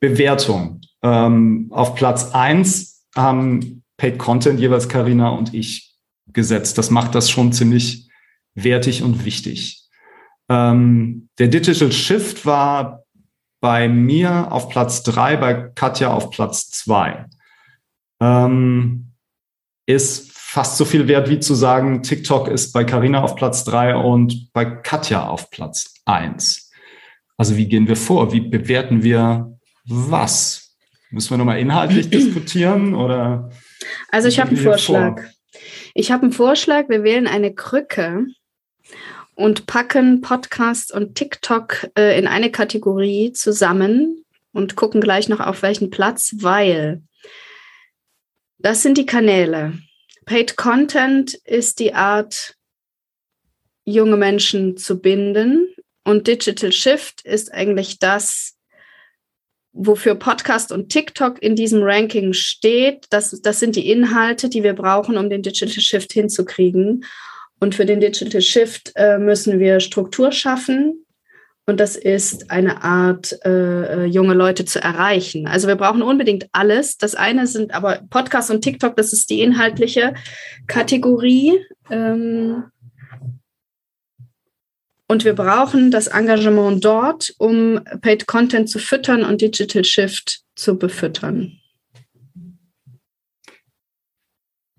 Bewertung. 0.00 0.80
Ähm, 1.02 1.68
auf 1.70 1.94
Platz 1.94 2.32
eins 2.32 3.06
haben 3.14 3.82
Paid 3.96 4.18
Content 4.18 4.58
jeweils 4.58 4.88
Karina 4.88 5.28
und 5.28 5.54
ich 5.54 5.94
gesetzt. 6.26 6.78
Das 6.78 6.90
macht 6.90 7.14
das 7.14 7.30
schon 7.30 7.52
ziemlich 7.52 8.08
wertig 8.54 9.02
und 9.02 9.24
wichtig. 9.24 9.88
Ähm, 10.48 11.28
der 11.38 11.48
Digital 11.48 11.92
Shift 11.92 12.44
war 12.46 13.04
bei 13.60 13.88
mir 13.88 14.50
auf 14.50 14.68
Platz 14.68 15.02
drei, 15.02 15.36
bei 15.36 15.54
Katja 15.74 16.12
auf 16.12 16.30
Platz 16.30 16.70
zwei. 16.70 17.26
Ähm, 18.20 19.12
ist 19.86 20.30
fast 20.32 20.76
so 20.76 20.84
viel 20.84 21.06
wert 21.08 21.28
wie 21.28 21.38
zu 21.38 21.54
sagen, 21.54 22.02
TikTok 22.02 22.48
ist 22.48 22.72
bei 22.72 22.84
Carina 22.84 23.22
auf 23.22 23.36
Platz 23.36 23.64
drei 23.64 23.94
und 23.94 24.52
bei 24.52 24.64
Katja 24.64 25.28
auf 25.28 25.50
Platz 25.50 25.94
eins. 26.04 26.70
Also 27.36 27.56
wie 27.56 27.66
gehen 27.66 27.86
wir 27.86 27.96
vor? 27.96 28.32
Wie 28.32 28.40
bewerten 28.40 29.02
wir 29.02 29.58
was? 29.84 30.76
Müssen 31.10 31.30
wir 31.30 31.38
nochmal 31.38 31.58
inhaltlich 31.58 32.10
diskutieren 32.10 32.94
oder? 32.94 33.50
Also 34.10 34.28
ich 34.28 34.40
habe 34.40 34.50
einen 34.50 34.58
Vorschlag. 34.58 35.20
Vor? 35.20 35.30
Ich 35.94 36.12
habe 36.12 36.24
einen 36.24 36.32
Vorschlag. 36.32 36.88
Wir 36.88 37.02
wählen 37.02 37.26
eine 37.26 37.54
Krücke 37.54 38.26
und 39.34 39.66
packen 39.66 40.20
Podcast 40.20 40.92
und 40.92 41.14
TikTok 41.14 41.88
äh, 41.96 42.18
in 42.18 42.26
eine 42.26 42.50
Kategorie 42.50 43.32
zusammen 43.32 44.24
und 44.52 44.76
gucken 44.76 45.00
gleich 45.00 45.28
noch 45.28 45.40
auf 45.40 45.62
welchen 45.62 45.90
Platz, 45.90 46.34
weil 46.38 47.02
das 48.58 48.82
sind 48.82 48.98
die 48.98 49.06
Kanäle. 49.06 49.78
Paid 50.26 50.56
Content 50.56 51.34
ist 51.34 51.80
die 51.80 51.94
Art, 51.94 52.56
junge 53.84 54.16
Menschen 54.16 54.76
zu 54.76 55.00
binden 55.00 55.74
und 56.04 56.26
Digital 56.26 56.70
Shift 56.70 57.22
ist 57.22 57.52
eigentlich 57.52 57.98
das, 57.98 58.56
wofür 59.72 60.14
Podcast 60.14 60.72
und 60.72 60.88
TikTok 60.88 61.42
in 61.42 61.54
diesem 61.54 61.82
Ranking 61.82 62.32
steht. 62.32 63.06
Das, 63.10 63.40
das 63.42 63.60
sind 63.60 63.76
die 63.76 63.90
Inhalte, 63.90 64.48
die 64.48 64.62
wir 64.62 64.74
brauchen, 64.74 65.16
um 65.16 65.30
den 65.30 65.42
Digital 65.42 65.80
Shift 65.80 66.12
hinzukriegen. 66.12 67.04
Und 67.60 67.74
für 67.74 67.86
den 67.86 68.00
Digital 68.00 68.40
Shift 68.40 68.92
äh, 68.96 69.18
müssen 69.18 69.58
wir 69.58 69.80
Struktur 69.80 70.32
schaffen. 70.32 71.04
Und 71.66 71.78
das 71.78 71.94
ist 71.94 72.50
eine 72.50 72.82
Art, 72.82 73.38
äh, 73.44 74.04
äh, 74.04 74.04
junge 74.06 74.34
Leute 74.34 74.64
zu 74.64 74.82
erreichen. 74.82 75.46
Also 75.46 75.68
wir 75.68 75.76
brauchen 75.76 76.02
unbedingt 76.02 76.48
alles. 76.52 76.98
Das 76.98 77.14
eine 77.14 77.46
sind 77.46 77.72
aber 77.72 78.00
Podcast 78.10 78.50
und 78.50 78.62
TikTok, 78.62 78.96
das 78.96 79.12
ist 79.12 79.30
die 79.30 79.40
inhaltliche 79.40 80.14
Kategorie. 80.66 81.60
Ähm, 81.88 82.64
und 85.10 85.24
wir 85.24 85.34
brauchen 85.34 85.90
das 85.90 86.06
Engagement 86.06 86.84
dort, 86.84 87.34
um 87.38 87.80
Paid 88.00 88.28
Content 88.28 88.68
zu 88.70 88.78
füttern 88.78 89.24
und 89.24 89.40
Digital 89.40 89.82
Shift 89.82 90.44
zu 90.54 90.78
befüttern. 90.78 91.58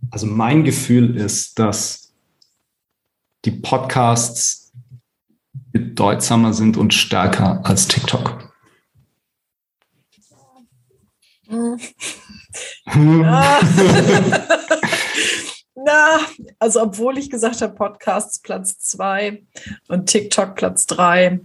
Also 0.09 0.27
mein 0.27 0.63
Gefühl 0.63 1.17
ist, 1.17 1.59
dass 1.59 2.13
die 3.43 3.51
Podcasts 3.51 4.71
bedeutsamer 5.73 6.53
sind 6.53 6.77
und 6.77 6.93
stärker 6.93 7.65
als 7.65 7.89
TikTok? 7.89 8.53
Ja. 11.49 11.75
Na, 15.84 16.19
also 16.59 16.82
obwohl 16.82 17.17
ich 17.17 17.29
gesagt 17.29 17.61
habe, 17.61 17.73
Podcasts 17.73 18.39
Platz 18.39 18.77
zwei 18.79 19.43
und 19.88 20.07
TikTok 20.07 20.55
Platz 20.55 20.86
drei. 20.86 21.39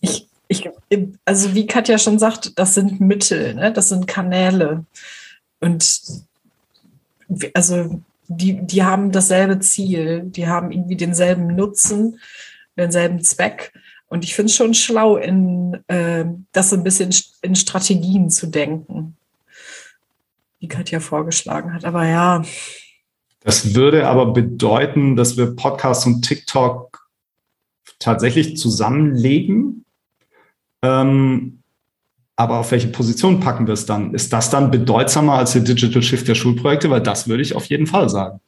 Ich, 0.00 0.28
ich, 0.48 0.68
also 1.24 1.54
wie 1.54 1.66
Katja 1.66 1.98
schon 1.98 2.18
sagt, 2.18 2.58
das 2.58 2.74
sind 2.74 3.00
Mittel, 3.00 3.54
ne? 3.54 3.72
das 3.72 3.88
sind 3.88 4.06
Kanäle. 4.06 4.84
Und 5.60 6.02
also 7.54 8.00
die, 8.28 8.66
die 8.66 8.82
haben 8.82 9.12
dasselbe 9.12 9.60
Ziel, 9.60 10.22
die 10.24 10.48
haben 10.48 10.72
irgendwie 10.72 10.96
denselben 10.96 11.54
Nutzen, 11.54 12.20
denselben 12.76 13.22
Zweck. 13.22 13.72
Und 14.08 14.24
ich 14.24 14.34
finde 14.34 14.50
es 14.50 14.56
schon 14.56 14.74
schlau, 14.74 15.16
in 15.16 15.82
äh, 15.88 16.24
das 16.52 16.72
ein 16.72 16.84
bisschen 16.84 17.14
in 17.42 17.54
Strategien 17.54 18.30
zu 18.30 18.46
denken, 18.46 19.16
wie 20.66 20.68
Katja 20.68 21.00
vorgeschlagen 21.00 21.72
hat. 21.72 21.84
Aber 21.84 22.06
ja. 22.06 22.42
Das 23.40 23.74
würde 23.74 24.08
aber 24.08 24.32
bedeuten, 24.32 25.14
dass 25.14 25.36
wir 25.36 25.54
Podcasts 25.54 26.06
und 26.06 26.22
TikTok 26.22 27.08
tatsächlich 28.00 28.56
zusammenlegen. 28.56 29.84
Ähm, 30.82 31.62
aber 32.34 32.58
auf 32.58 32.70
welche 32.72 32.88
Position 32.88 33.40
packen 33.40 33.66
wir 33.66 33.74
es 33.74 33.86
dann? 33.86 34.12
Ist 34.12 34.32
das 34.32 34.50
dann 34.50 34.70
bedeutsamer 34.70 35.34
als 35.34 35.52
der 35.52 35.62
Digital 35.62 36.02
Shift 36.02 36.28
der 36.28 36.34
Schulprojekte? 36.34 36.90
Weil 36.90 37.00
das 37.00 37.28
würde 37.28 37.42
ich 37.42 37.54
auf 37.54 37.66
jeden 37.66 37.86
Fall 37.86 38.08
sagen. 38.08 38.40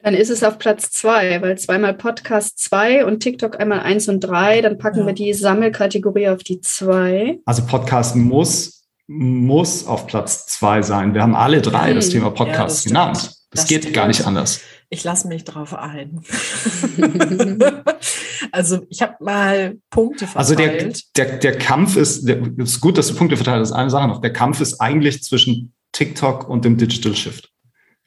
Dann 0.00 0.14
ist 0.14 0.30
es 0.30 0.44
auf 0.44 0.58
Platz 0.58 0.92
zwei, 0.92 1.42
weil 1.42 1.58
zweimal 1.58 1.92
Podcast 1.92 2.60
zwei 2.60 3.04
und 3.04 3.18
TikTok 3.18 3.58
einmal 3.58 3.80
eins 3.80 4.08
und 4.08 4.20
drei. 4.20 4.62
Dann 4.62 4.78
packen 4.78 5.00
ja. 5.00 5.06
wir 5.06 5.12
die 5.12 5.34
Sammelkategorie 5.34 6.28
auf 6.28 6.44
die 6.44 6.60
zwei. 6.60 7.40
Also 7.44 7.66
Podcast 7.66 8.14
muss, 8.14 8.77
muss 9.08 9.86
auf 9.86 10.06
Platz 10.06 10.46
zwei 10.46 10.82
sein. 10.82 11.14
Wir 11.14 11.22
haben 11.22 11.34
alle 11.34 11.62
drei 11.62 11.88
hm. 11.88 11.96
das 11.96 12.10
Thema 12.10 12.30
Podcast 12.30 12.56
ja, 12.58 12.64
das 12.64 12.84
genannt. 12.84 13.16
Das, 13.16 13.62
das 13.62 13.66
geht 13.66 13.82
stimmt. 13.82 13.96
gar 13.96 14.06
nicht 14.06 14.26
anders. 14.26 14.60
Ich 14.90 15.02
lasse 15.04 15.28
mich 15.28 15.44
drauf 15.44 15.74
ein. 15.74 16.22
also 18.52 18.86
ich 18.88 19.02
habe 19.02 19.16
mal 19.20 19.78
Punkte 19.90 20.26
verteilt. 20.26 20.36
Also 20.36 20.54
der, 20.54 20.92
der, 21.16 21.38
der 21.38 21.58
Kampf 21.58 21.96
ist, 21.96 22.28
der, 22.28 22.40
ist 22.58 22.80
gut, 22.80 22.96
dass 22.96 23.08
du 23.08 23.14
Punkte 23.14 23.36
verteilt 23.36 23.60
hast. 23.60 23.72
Eine 23.72 23.90
Sache 23.90 24.08
noch. 24.08 24.20
Der 24.20 24.32
Kampf 24.32 24.60
ist 24.60 24.80
eigentlich 24.80 25.22
zwischen 25.22 25.74
TikTok 25.92 26.48
und 26.48 26.64
dem 26.64 26.76
Digital 26.76 27.14
Shift. 27.14 27.50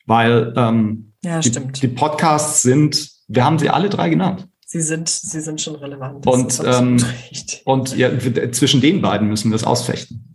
Weil 0.06 0.54
ähm, 0.56 1.14
ja, 1.24 1.40
die, 1.40 1.52
die, 1.52 1.88
Podcasts 1.88 2.62
sind, 2.62 3.10
wir 3.28 3.44
haben 3.44 3.60
sie 3.60 3.70
alle 3.70 3.90
drei 3.90 4.10
genannt. 4.10 4.48
Sie 4.66 4.82
sind, 4.82 5.10
sie 5.10 5.42
sind 5.42 5.62
schon 5.62 5.76
relevant. 5.76 6.26
und 6.26 6.62
ähm, 6.66 7.04
und 7.66 7.96
ja, 7.98 8.10
zwischen 8.52 8.82
den 8.82 9.02
beiden 9.02 9.28
müssen 9.28 9.52
wir 9.52 9.56
es 9.56 9.64
ausfechten. 9.64 10.31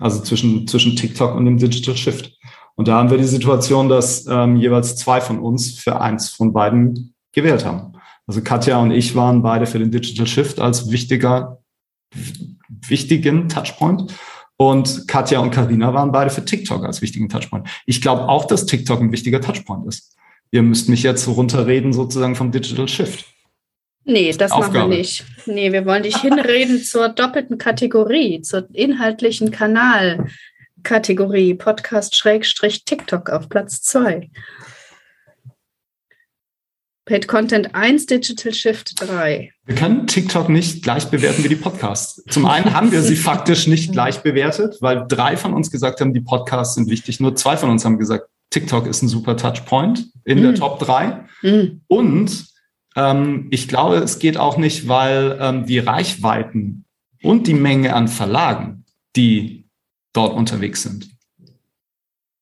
Also 0.00 0.20
zwischen, 0.22 0.66
zwischen 0.66 0.96
TikTok 0.96 1.34
und 1.36 1.44
dem 1.44 1.58
Digital 1.58 1.96
Shift. 1.96 2.32
Und 2.74 2.88
da 2.88 2.94
haben 2.94 3.10
wir 3.10 3.18
die 3.18 3.24
Situation, 3.24 3.88
dass 3.88 4.26
ähm, 4.26 4.56
jeweils 4.56 4.96
zwei 4.96 5.20
von 5.20 5.38
uns 5.38 5.78
für 5.78 6.00
eins 6.00 6.30
von 6.30 6.52
beiden 6.52 7.14
gewählt 7.32 7.64
haben. 7.64 7.92
Also 8.26 8.42
Katja 8.42 8.78
und 8.78 8.90
ich 8.90 9.14
waren 9.14 9.42
beide 9.42 9.66
für 9.66 9.78
den 9.78 9.90
Digital 9.90 10.26
Shift 10.26 10.60
als 10.60 10.90
wichtiger, 10.90 11.58
wichtigen 12.68 13.48
Touchpoint. 13.48 14.14
Und 14.56 15.08
Katja 15.08 15.40
und 15.40 15.50
Karina 15.50 15.92
waren 15.94 16.12
beide 16.12 16.30
für 16.30 16.44
TikTok 16.44 16.84
als 16.84 17.02
wichtigen 17.02 17.28
Touchpoint. 17.28 17.68
Ich 17.86 18.00
glaube 18.00 18.28
auch, 18.28 18.44
dass 18.44 18.66
TikTok 18.66 19.00
ein 19.00 19.12
wichtiger 19.12 19.40
Touchpoint 19.40 19.86
ist. 19.86 20.16
Ihr 20.50 20.62
müsst 20.62 20.88
mich 20.88 21.02
jetzt 21.02 21.26
runterreden 21.28 21.92
sozusagen 21.92 22.34
vom 22.34 22.50
Digital 22.50 22.88
Shift. 22.88 23.24
Nee, 24.10 24.32
das 24.32 24.50
Aufgabe. 24.50 24.78
machen 24.78 24.90
wir 24.90 24.98
nicht. 24.98 25.24
Nee, 25.46 25.72
wir 25.72 25.86
wollen 25.86 26.02
dich 26.02 26.16
hinreden 26.16 26.82
zur 26.82 27.10
doppelten 27.10 27.58
Kategorie, 27.58 28.42
zur 28.42 28.68
inhaltlichen 28.72 29.52
Kanal, 29.52 30.26
Kategorie 30.82 31.54
Podcast-TikTok 31.54 33.30
auf 33.30 33.48
Platz 33.48 33.82
2. 33.82 34.30
Paid 37.04 37.28
Content 37.28 37.74
1, 37.74 38.06
Digital 38.06 38.52
Shift 38.52 39.00
3. 39.00 39.52
Wir 39.64 39.74
können 39.74 40.06
TikTok 40.06 40.48
nicht 40.48 40.82
gleich 40.82 41.06
bewerten 41.06 41.44
wie 41.44 41.48
die 41.48 41.56
Podcasts. 41.56 42.22
Zum 42.30 42.46
einen 42.46 42.74
haben 42.74 42.90
wir 42.90 43.02
sie 43.02 43.16
faktisch 43.30 43.68
nicht 43.68 43.92
gleich 43.92 44.18
bewertet, 44.22 44.76
weil 44.80 45.04
drei 45.08 45.36
von 45.36 45.54
uns 45.54 45.70
gesagt 45.70 46.00
haben, 46.00 46.12
die 46.12 46.20
Podcasts 46.20 46.74
sind 46.74 46.90
wichtig. 46.90 47.20
Nur 47.20 47.36
zwei 47.36 47.56
von 47.56 47.70
uns 47.70 47.84
haben 47.84 47.98
gesagt, 47.98 48.26
TikTok 48.50 48.88
ist 48.88 49.02
ein 49.02 49.08
super 49.08 49.36
Touchpoint 49.36 50.06
in 50.24 50.40
mm. 50.40 50.42
der 50.42 50.54
Top 50.56 50.80
3. 50.80 51.24
Mm. 51.42 51.80
Und 51.86 52.49
ähm, 52.96 53.48
ich 53.50 53.68
glaube, 53.68 53.96
es 53.96 54.18
geht 54.18 54.36
auch 54.36 54.56
nicht, 54.56 54.88
weil 54.88 55.38
ähm, 55.40 55.66
die 55.66 55.78
Reichweiten 55.78 56.84
und 57.22 57.46
die 57.46 57.54
Menge 57.54 57.94
an 57.94 58.08
Verlagen, 58.08 58.84
die 59.16 59.68
dort 60.12 60.34
unterwegs 60.34 60.82
sind. 60.82 61.10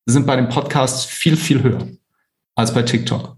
Sind 0.06 0.26
bei 0.26 0.36
den 0.36 0.48
Podcasts 0.48 1.04
viel, 1.04 1.36
viel 1.36 1.62
höher 1.62 1.88
als 2.54 2.72
bei 2.72 2.82
TikTok. 2.82 3.36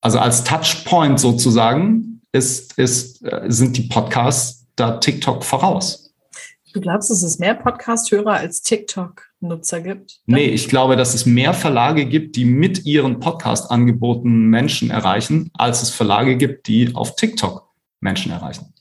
Also 0.00 0.18
als 0.18 0.44
Touchpoint 0.44 1.18
sozusagen 1.18 2.22
ist, 2.32 2.78
ist, 2.78 3.22
äh, 3.24 3.44
sind 3.48 3.76
die 3.76 3.88
Podcasts 3.88 4.66
da 4.76 4.98
TikTok 4.98 5.44
voraus. 5.44 6.07
Du 6.78 6.82
glaubst, 6.82 7.10
dass 7.10 7.24
es 7.24 7.40
mehr 7.40 7.56
Podcast-Hörer 7.56 8.34
als 8.34 8.62
TikTok-Nutzer 8.62 9.80
gibt? 9.80 10.20
Nee, 10.26 10.44
ich 10.44 10.68
glaube, 10.68 10.94
dass 10.94 11.12
es 11.12 11.26
mehr 11.26 11.52
Verlage 11.52 12.06
gibt, 12.06 12.36
die 12.36 12.44
mit 12.44 12.86
ihren 12.86 13.18
Podcast-Angeboten 13.18 14.46
Menschen 14.46 14.88
erreichen, 14.88 15.50
als 15.54 15.82
es 15.82 15.90
Verlage 15.90 16.36
gibt, 16.36 16.68
die 16.68 16.94
auf 16.94 17.16
TikTok 17.16 17.68
Menschen 17.98 18.30
erreichen. 18.30 18.72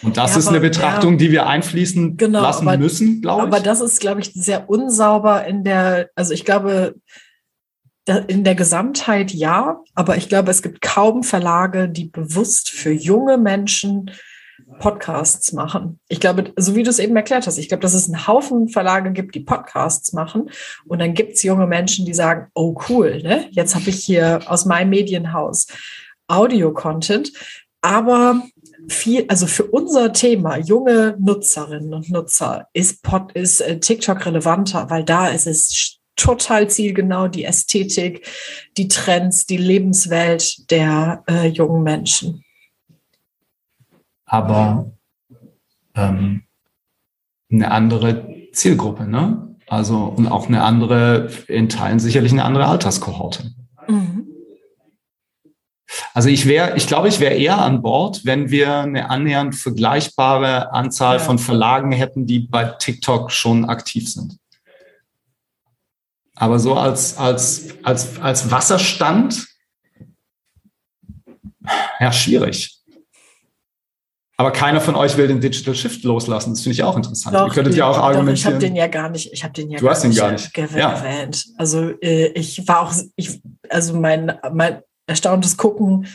Und 0.00 0.16
das 0.16 0.32
ja, 0.32 0.38
ist 0.38 0.48
eine 0.48 0.60
Betrachtung, 0.60 1.12
ja, 1.12 1.16
die 1.18 1.30
wir 1.30 1.46
einfließen 1.46 2.16
genau, 2.16 2.40
lassen 2.40 2.66
aber, 2.66 2.78
müssen, 2.78 3.20
glaube 3.20 3.42
ich. 3.42 3.46
Aber 3.48 3.60
das 3.60 3.82
ist, 3.82 4.00
glaube 4.00 4.22
ich, 4.22 4.32
sehr 4.32 4.70
unsauber 4.70 5.44
in 5.44 5.62
der, 5.62 6.08
also 6.14 6.32
ich 6.32 6.46
glaube, 6.46 6.94
in 8.28 8.44
der 8.44 8.54
Gesamtheit 8.54 9.30
ja, 9.30 9.82
aber 9.94 10.16
ich 10.16 10.30
glaube, 10.30 10.50
es 10.52 10.62
gibt 10.62 10.80
kaum 10.80 11.22
Verlage, 11.22 11.90
die 11.90 12.06
bewusst 12.06 12.70
für 12.70 12.92
junge 12.92 13.36
Menschen 13.36 14.10
Podcasts 14.78 15.52
machen. 15.52 16.00
Ich 16.08 16.20
glaube, 16.20 16.52
so 16.56 16.74
wie 16.74 16.82
du 16.82 16.90
es 16.90 16.98
eben 16.98 17.14
erklärt 17.16 17.46
hast, 17.46 17.58
ich 17.58 17.68
glaube, 17.68 17.82
dass 17.82 17.94
es 17.94 18.06
einen 18.06 18.26
Haufen 18.26 18.68
Verlage 18.68 19.12
gibt, 19.12 19.34
die 19.34 19.40
Podcasts 19.40 20.12
machen. 20.12 20.50
Und 20.86 20.98
dann 20.98 21.14
gibt 21.14 21.34
es 21.34 21.42
junge 21.42 21.66
Menschen, 21.66 22.04
die 22.04 22.14
sagen, 22.14 22.48
oh 22.54 22.76
cool, 22.88 23.22
ne? 23.22 23.48
jetzt 23.52 23.74
habe 23.74 23.90
ich 23.90 24.04
hier 24.04 24.40
aus 24.46 24.64
meinem 24.64 24.90
Medienhaus 24.90 25.68
Audio-Content. 26.28 27.32
Aber 27.80 28.42
viel, 28.88 29.24
also 29.28 29.46
für 29.46 29.64
unser 29.64 30.12
Thema, 30.12 30.58
junge 30.58 31.16
Nutzerinnen 31.20 31.94
und 31.94 32.10
Nutzer, 32.10 32.68
ist, 32.72 33.02
Pod, 33.02 33.32
ist 33.32 33.60
äh, 33.60 33.78
TikTok 33.78 34.26
relevanter, 34.26 34.90
weil 34.90 35.04
da 35.04 35.28
ist 35.28 35.46
es 35.46 35.98
total 36.16 36.68
zielgenau 36.68 37.28
die 37.28 37.44
Ästhetik, 37.44 38.26
die 38.76 38.88
Trends, 38.88 39.46
die 39.46 39.58
Lebenswelt 39.58 40.70
der 40.70 41.22
äh, 41.28 41.46
jungen 41.46 41.82
Menschen. 41.82 42.42
Aber 44.26 44.92
ähm, 45.94 46.42
eine 47.50 47.70
andere 47.70 48.50
Zielgruppe, 48.52 49.06
ne? 49.06 49.56
Also 49.68 50.04
und 50.04 50.28
auch 50.28 50.46
eine 50.46 50.62
andere, 50.62 51.30
in 51.48 51.68
Teilen 51.68 51.98
sicherlich 51.98 52.32
eine 52.32 52.44
andere 52.44 52.66
Alterskohorte. 52.66 53.52
Mhm. 53.88 54.26
Also 56.14 56.28
ich 56.28 56.46
wäre, 56.46 56.76
ich 56.76 56.86
glaube, 56.86 57.08
ich 57.08 57.20
wäre 57.20 57.34
eher 57.34 57.58
an 57.58 57.82
Bord, 57.82 58.24
wenn 58.24 58.50
wir 58.50 58.78
eine 58.78 59.10
annähernd 59.10 59.54
vergleichbare 59.54 60.72
Anzahl 60.72 61.16
ja. 61.16 61.22
von 61.22 61.38
Verlagen 61.38 61.92
hätten, 61.92 62.26
die 62.26 62.40
bei 62.40 62.64
TikTok 62.64 63.30
schon 63.30 63.64
aktiv 63.64 64.12
sind. 64.12 64.38
Aber 66.34 66.58
so 66.58 66.74
als, 66.74 67.16
als, 67.16 67.74
als, 67.82 68.20
als 68.20 68.50
Wasserstand, 68.50 69.46
ja, 71.98 72.12
schwierig. 72.12 72.75
Aber 74.38 74.50
keiner 74.50 74.82
von 74.82 74.94
euch 74.96 75.16
will 75.16 75.28
den 75.28 75.40
Digital 75.40 75.74
Shift 75.74 76.04
loslassen. 76.04 76.50
Das 76.50 76.60
finde 76.60 76.74
ich 76.74 76.82
auch 76.82 76.96
interessant. 76.96 77.34
Doch, 77.34 77.46
Ihr 77.46 77.54
könntet 77.54 77.74
ja 77.74 77.86
auch 77.86 77.96
argumentieren. 77.96 78.34
Doch, 78.34 78.36
ich 78.36 78.46
habe 78.46 78.58
den 78.58 78.76
ja 78.76 78.86
gar 78.86 79.08
nicht. 79.08 79.32
Ich 79.32 79.42
habe 79.44 79.54
den 79.54 79.70
ja. 79.70 79.78
Du 79.78 79.88
hast 79.88 80.04
ihn 80.04 80.14
gar 80.14 80.32
nicht 80.32 80.56
erwähnt. 80.56 81.46
Ja. 81.46 81.54
Also 81.56 81.90
äh, 82.02 82.26
ich 82.28 82.68
war 82.68 82.80
auch, 82.80 82.92
ich, 83.16 83.40
also 83.70 83.98
mein, 83.98 84.38
mein 84.52 84.82
erstauntes 85.06 85.56
Gucken 85.56 86.06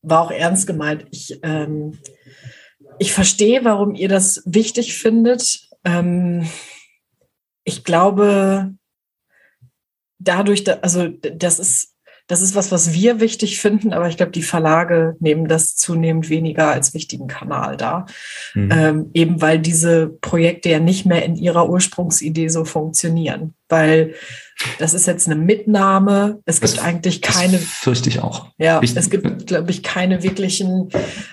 war 0.00 0.22
auch 0.22 0.30
ernst 0.30 0.66
gemeint. 0.66 1.06
Ich, 1.10 1.38
ähm, 1.42 1.98
ich 2.98 3.12
verstehe, 3.12 3.64
warum 3.64 3.94
ihr 3.94 4.08
das 4.08 4.42
wichtig 4.46 4.96
findet. 4.96 5.68
Ähm, 5.84 6.48
ich 7.64 7.84
glaube, 7.84 8.72
dadurch, 10.18 10.64
da, 10.64 10.78
also 10.80 11.08
das 11.08 11.58
ist, 11.58 11.94
das 12.28 12.42
ist 12.42 12.54
was, 12.54 12.70
was 12.70 12.92
wir 12.92 13.20
wichtig 13.20 13.58
finden, 13.58 13.92
aber 13.92 14.06
ich 14.08 14.18
glaube, 14.18 14.32
die 14.32 14.42
Verlage 14.42 15.16
nehmen 15.18 15.48
das 15.48 15.74
zunehmend 15.76 16.28
weniger 16.28 16.70
als 16.70 16.92
wichtigen 16.92 17.26
Kanal 17.26 17.76
da. 17.76 18.04
Mhm. 18.54 18.70
Ähm, 18.70 19.10
eben 19.14 19.40
weil 19.40 19.58
diese 19.58 20.08
Projekte 20.08 20.68
ja 20.68 20.78
nicht 20.78 21.06
mehr 21.06 21.24
in 21.24 21.36
ihrer 21.36 21.68
Ursprungsidee 21.68 22.48
so 22.48 22.64
funktionieren. 22.64 23.54
Weil 23.68 24.14
das 24.78 24.94
ist 24.94 25.06
jetzt 25.06 25.26
eine 25.26 25.36
Mitnahme. 25.36 26.40
Es 26.44 26.60
das, 26.60 26.72
gibt 26.72 26.84
eigentlich 26.84 27.22
keine. 27.22 27.58
fürchte 27.58 28.08
ich 28.08 28.20
auch. 28.20 28.48
Ja, 28.58 28.80
ich, 28.82 28.96
es 28.96 29.10
gibt, 29.10 29.46
glaube 29.46 29.70
ich, 29.70 29.82
keine 29.82 30.22
wirklichen 30.22 30.88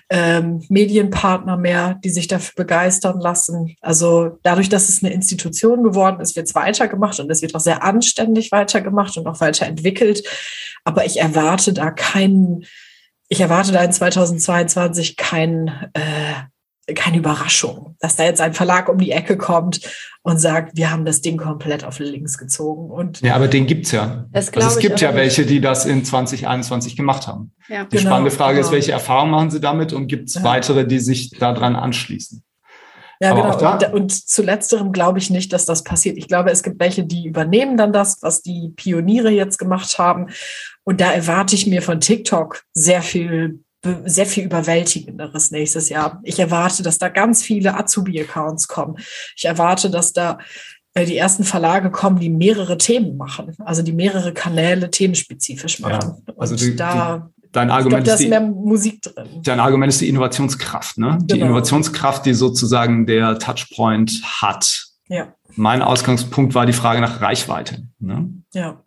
ähm, 0.09 0.63
Medienpartner 0.69 1.57
mehr, 1.57 1.99
die 2.03 2.09
sich 2.09 2.27
dafür 2.27 2.53
begeistern 2.55 3.19
lassen. 3.19 3.75
Also 3.81 4.37
dadurch, 4.43 4.69
dass 4.69 4.89
es 4.89 5.03
eine 5.03 5.13
Institution 5.13 5.83
geworden 5.83 6.19
ist, 6.19 6.35
wird 6.35 6.47
es 6.47 6.55
weitergemacht 6.55 7.19
und 7.19 7.29
es 7.29 7.41
wird 7.41 7.55
auch 7.55 7.59
sehr 7.59 7.83
anständig 7.83 8.51
weitergemacht 8.51 9.17
und 9.17 9.27
auch 9.27 9.41
weiterentwickelt. 9.41 10.23
Aber 10.83 11.05
ich 11.05 11.19
erwarte 11.19 11.73
da 11.73 11.89
keinen, 11.91 12.65
ich 13.27 13.41
erwarte 13.41 13.71
da 13.71 13.83
in 13.83 13.91
2022 13.91 15.17
keinen 15.17 15.69
äh, 15.93 16.43
keine 16.93 17.17
Überraschung, 17.17 17.95
dass 17.99 18.15
da 18.15 18.23
jetzt 18.23 18.41
ein 18.41 18.53
Verlag 18.53 18.89
um 18.89 18.99
die 18.99 19.11
Ecke 19.11 19.37
kommt 19.37 19.81
und 20.21 20.39
sagt, 20.39 20.77
wir 20.77 20.91
haben 20.91 21.05
das 21.05 21.21
Ding 21.21 21.37
komplett 21.37 21.83
auf 21.83 21.99
links 21.99 22.37
gezogen. 22.37 22.91
Und 22.91 23.21
ja, 23.21 23.35
aber 23.35 23.47
den 23.47 23.65
gibt's 23.65 23.91
ja. 23.91 24.25
Das 24.31 24.53
also 24.53 24.67
es 24.67 24.77
gibt 24.77 25.01
ja 25.01 25.09
nicht. 25.09 25.17
welche, 25.17 25.45
die 25.45 25.61
das 25.61 25.85
in 25.85 26.05
2021 26.05 26.95
gemacht 26.95 27.27
haben. 27.27 27.53
Ja. 27.67 27.85
Die 27.85 27.97
genau, 27.97 28.09
spannende 28.09 28.31
Frage 28.31 28.55
genau. 28.55 28.67
ist, 28.67 28.71
welche 28.71 28.91
Erfahrungen 28.91 29.31
machen 29.31 29.51
sie 29.51 29.59
damit 29.59 29.93
und 29.93 30.07
gibt 30.07 30.29
es 30.29 30.35
ja. 30.35 30.43
weitere, 30.43 30.85
die 30.85 30.99
sich 30.99 31.31
daran 31.31 31.75
anschließen? 31.75 32.43
Ja, 33.19 33.31
aber 33.31 33.57
genau. 33.57 33.73
Und, 33.73 33.93
und 33.93 34.11
zu 34.11 34.43
letzterem 34.43 34.91
glaube 34.91 35.19
ich 35.19 35.29
nicht, 35.29 35.53
dass 35.53 35.65
das 35.65 35.83
passiert. 35.83 36.17
Ich 36.17 36.27
glaube, 36.27 36.51
es 36.51 36.63
gibt 36.63 36.79
welche, 36.79 37.05
die 37.05 37.25
übernehmen 37.25 37.77
dann 37.77 37.93
das, 37.93 38.21
was 38.21 38.41
die 38.41 38.73
Pioniere 38.75 39.29
jetzt 39.29 39.57
gemacht 39.57 39.97
haben. 39.97 40.27
Und 40.83 41.01
da 41.01 41.11
erwarte 41.11 41.55
ich 41.55 41.65
mir 41.65 41.81
von 41.81 41.99
TikTok 41.99 42.63
sehr 42.73 43.01
viel 43.01 43.63
sehr 44.05 44.25
viel 44.25 44.45
überwältigenderes 44.45 45.51
nächstes 45.51 45.89
Jahr. 45.89 46.19
Ich 46.23 46.39
erwarte, 46.39 46.83
dass 46.83 46.97
da 46.97 47.09
ganz 47.09 47.43
viele 47.43 47.77
Azubi-Accounts 47.77 48.67
kommen. 48.67 48.97
Ich 49.35 49.45
erwarte, 49.45 49.89
dass 49.89 50.13
da 50.13 50.39
äh, 50.93 51.05
die 51.05 51.17
ersten 51.17 51.43
Verlage 51.43 51.91
kommen, 51.91 52.19
die 52.19 52.29
mehrere 52.29 52.77
Themen 52.77 53.17
machen, 53.17 53.55
also 53.59 53.81
die 53.81 53.93
mehrere 53.93 54.33
Kanäle 54.33 54.89
themenspezifisch 54.89 55.79
machen. 55.79 56.23
Ja, 56.27 56.33
also 56.37 56.55
die, 56.55 56.75
da 56.75 57.29
die, 57.37 57.49
dein 57.51 57.69
Argument 57.69 58.05
glaub, 58.05 58.15
ist, 58.15 58.23
die, 58.23 58.29
mehr 58.29 58.41
Musik 58.41 59.01
drin. 59.01 59.41
Dein 59.43 59.59
Argument 59.59 59.91
ist 59.91 60.01
die 60.01 60.09
Innovationskraft, 60.09 60.97
ne? 60.97 61.09
Genau. 61.09 61.25
Die 61.25 61.39
Innovationskraft, 61.41 62.25
die 62.25 62.33
sozusagen 62.33 63.05
der 63.05 63.37
Touchpoint 63.39 64.21
hat. 64.41 64.87
Ja. 65.07 65.33
Mein 65.55 65.81
Ausgangspunkt 65.81 66.55
war 66.55 66.65
die 66.65 66.73
Frage 66.73 67.01
nach 67.01 67.21
Reichweite. 67.21 67.87
Ne? 67.99 68.29
Ja. 68.53 68.81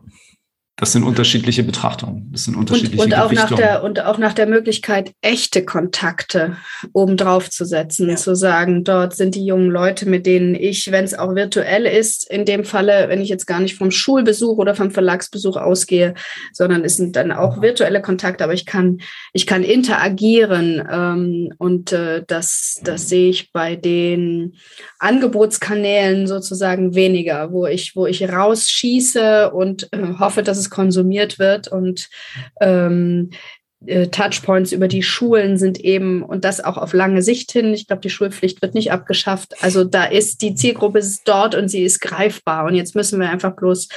Das 0.80 0.92
sind 0.92 1.02
unterschiedliche 1.02 1.64
Betrachtungen. 1.64 2.28
Das 2.30 2.44
sind 2.44 2.54
unterschiedliche 2.54 3.02
und, 3.02 3.12
und 3.12 3.18
auch 3.18 3.32
nach 3.32 3.50
der 3.50 3.82
Und 3.82 4.04
auch 4.04 4.16
nach 4.16 4.32
der 4.32 4.46
Möglichkeit, 4.46 5.12
echte 5.22 5.64
Kontakte 5.64 6.56
obendrauf 6.92 7.50
zu 7.50 7.64
setzen, 7.64 8.08
ja. 8.08 8.14
zu 8.14 8.36
sagen, 8.36 8.84
dort 8.84 9.16
sind 9.16 9.34
die 9.34 9.44
jungen 9.44 9.70
Leute, 9.70 10.08
mit 10.08 10.24
denen 10.24 10.54
ich, 10.54 10.92
wenn 10.92 11.04
es 11.04 11.18
auch 11.18 11.34
virtuell 11.34 11.84
ist, 11.84 12.30
in 12.30 12.44
dem 12.44 12.64
Falle, 12.64 13.08
wenn 13.08 13.20
ich 13.20 13.28
jetzt 13.28 13.46
gar 13.46 13.58
nicht 13.58 13.76
vom 13.76 13.90
Schulbesuch 13.90 14.56
oder 14.58 14.76
vom 14.76 14.92
Verlagsbesuch 14.92 15.56
ausgehe, 15.56 16.14
sondern 16.52 16.84
es 16.84 16.96
sind 16.96 17.16
dann 17.16 17.32
auch 17.32 17.60
virtuelle 17.60 18.00
Kontakte, 18.00 18.44
aber 18.44 18.54
ich 18.54 18.64
kann, 18.64 19.00
ich 19.32 19.48
kann 19.48 19.64
interagieren. 19.64 20.86
Ähm, 20.88 21.52
und 21.58 21.90
äh, 21.90 22.22
das, 22.24 22.80
das 22.84 23.08
sehe 23.08 23.30
ich 23.30 23.50
bei 23.52 23.74
den 23.74 24.54
Angebotskanälen 25.00 26.28
sozusagen 26.28 26.94
weniger, 26.94 27.50
wo 27.50 27.66
ich, 27.66 27.96
wo 27.96 28.06
ich 28.06 28.28
rausschieße 28.28 29.50
und 29.50 29.92
äh, 29.92 30.14
hoffe, 30.20 30.44
dass 30.44 30.56
es 30.56 30.67
konsumiert 30.70 31.38
wird 31.38 31.68
und 31.68 32.08
ähm, 32.60 33.30
äh, 33.86 34.08
Touchpoints 34.08 34.72
über 34.72 34.88
die 34.88 35.02
Schulen 35.02 35.56
sind 35.56 35.78
eben 35.78 36.22
und 36.22 36.44
das 36.44 36.62
auch 36.62 36.76
auf 36.76 36.92
lange 36.92 37.22
Sicht 37.22 37.52
hin. 37.52 37.72
Ich 37.72 37.86
glaube, 37.86 38.02
die 38.02 38.10
Schulpflicht 38.10 38.60
wird 38.60 38.74
nicht 38.74 38.90
abgeschafft. 38.90 39.54
Also 39.62 39.84
da 39.84 40.04
ist 40.04 40.42
die 40.42 40.54
Zielgruppe 40.54 40.98
ist 40.98 41.22
dort 41.26 41.54
und 41.54 41.68
sie 41.68 41.84
ist 41.84 42.00
greifbar. 42.00 42.64
Und 42.64 42.74
jetzt 42.74 42.96
müssen 42.96 43.20
wir 43.20 43.30
einfach 43.30 43.54
bloß 43.54 43.88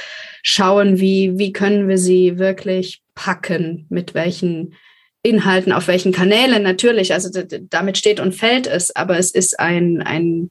schauen, 0.42 1.00
wie, 1.00 1.36
wie 1.36 1.52
können 1.52 1.88
wir 1.88 1.98
sie 1.98 2.38
wirklich 2.38 3.02
packen, 3.14 3.86
mit 3.88 4.14
welchen 4.14 4.74
Inhalten, 5.22 5.72
auf 5.72 5.88
welchen 5.88 6.12
Kanälen 6.12 6.62
natürlich. 6.62 7.12
Also 7.12 7.30
damit 7.68 7.98
steht 7.98 8.20
und 8.20 8.34
fällt 8.34 8.68
es, 8.68 8.94
aber 8.94 9.18
es 9.18 9.32
ist 9.32 9.58
ein, 9.58 10.00
ein 10.02 10.50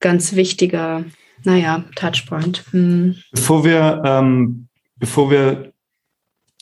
ganz 0.00 0.34
wichtiger, 0.34 1.04
naja, 1.42 1.84
Touchpoint. 1.96 2.64
Hm. 2.70 3.16
Bevor 3.32 3.64
wir 3.64 4.02
ähm, 4.04 4.67
bevor 4.98 5.30
wir 5.30 5.72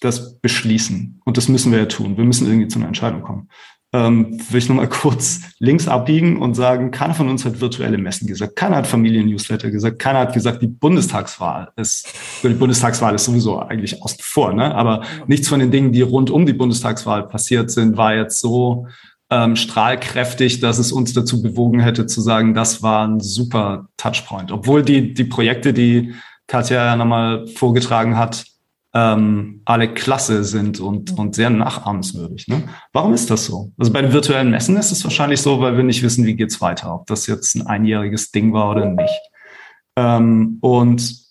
das 0.00 0.38
beschließen, 0.38 1.20
und 1.24 1.36
das 1.36 1.48
müssen 1.48 1.72
wir 1.72 1.78
ja 1.80 1.86
tun, 1.86 2.16
wir 2.16 2.24
müssen 2.24 2.46
irgendwie 2.46 2.68
zu 2.68 2.78
einer 2.78 2.88
Entscheidung 2.88 3.22
kommen, 3.22 3.48
ähm, 3.92 4.38
will 4.50 4.58
ich 4.58 4.68
nochmal 4.68 4.88
kurz 4.90 5.40
links 5.58 5.88
abbiegen 5.88 6.40
und 6.40 6.54
sagen, 6.54 6.90
keiner 6.90 7.14
von 7.14 7.28
uns 7.28 7.44
hat 7.44 7.60
virtuelle 7.60 7.98
Messen 7.98 8.26
gesagt, 8.26 8.56
keiner 8.56 8.76
hat 8.76 8.86
Familien-Newsletter 8.86 9.70
gesagt, 9.70 9.98
keiner 9.98 10.20
hat 10.20 10.34
gesagt, 10.34 10.62
die 10.62 10.66
Bundestagswahl 10.66 11.72
ist, 11.76 12.08
die 12.42 12.48
Bundestagswahl 12.50 13.14
ist 13.14 13.24
sowieso 13.24 13.60
eigentlich 13.60 14.02
außen 14.02 14.18
vor, 14.20 14.52
ne? 14.52 14.74
aber 14.74 15.02
nichts 15.26 15.48
von 15.48 15.60
den 15.60 15.70
Dingen, 15.70 15.92
die 15.92 16.02
rund 16.02 16.30
um 16.30 16.46
die 16.46 16.52
Bundestagswahl 16.52 17.28
passiert 17.28 17.70
sind, 17.70 17.96
war 17.96 18.14
jetzt 18.14 18.40
so 18.40 18.86
ähm, 19.30 19.56
strahlkräftig, 19.56 20.60
dass 20.60 20.78
es 20.78 20.92
uns 20.92 21.12
dazu 21.12 21.42
bewogen 21.42 21.80
hätte 21.80 22.06
zu 22.06 22.20
sagen, 22.20 22.54
das 22.54 22.82
war 22.82 23.06
ein 23.06 23.20
super 23.20 23.88
Touchpoint. 23.96 24.52
Obwohl 24.52 24.82
die, 24.82 25.14
die 25.14 25.24
Projekte, 25.24 25.72
die 25.72 26.14
Katja 26.46 26.84
ja 26.84 26.96
nochmal 26.96 27.46
vorgetragen 27.48 28.16
hat, 28.16 28.44
ähm, 28.94 29.60
alle 29.66 29.92
klasse 29.92 30.42
sind 30.42 30.80
und, 30.80 31.18
und 31.18 31.34
sehr 31.34 31.50
nachahmenswürdig. 31.50 32.48
Ne? 32.48 32.62
Warum 32.92 33.12
ist 33.12 33.30
das 33.30 33.44
so? 33.44 33.72
Also 33.76 33.92
bei 33.92 34.00
den 34.00 34.12
virtuellen 34.12 34.50
Messen 34.50 34.76
ist 34.76 34.90
es 34.90 35.04
wahrscheinlich 35.04 35.42
so, 35.42 35.60
weil 35.60 35.76
wir 35.76 35.84
nicht 35.84 36.02
wissen, 36.02 36.24
wie 36.24 36.34
geht's 36.34 36.62
weiter, 36.62 36.94
ob 36.94 37.06
das 37.06 37.26
jetzt 37.26 37.54
ein 37.56 37.66
einjähriges 37.66 38.30
Ding 38.30 38.54
war 38.54 38.70
oder 38.70 38.86
nicht. 38.86 39.20
Ähm, 39.96 40.58
und 40.62 41.26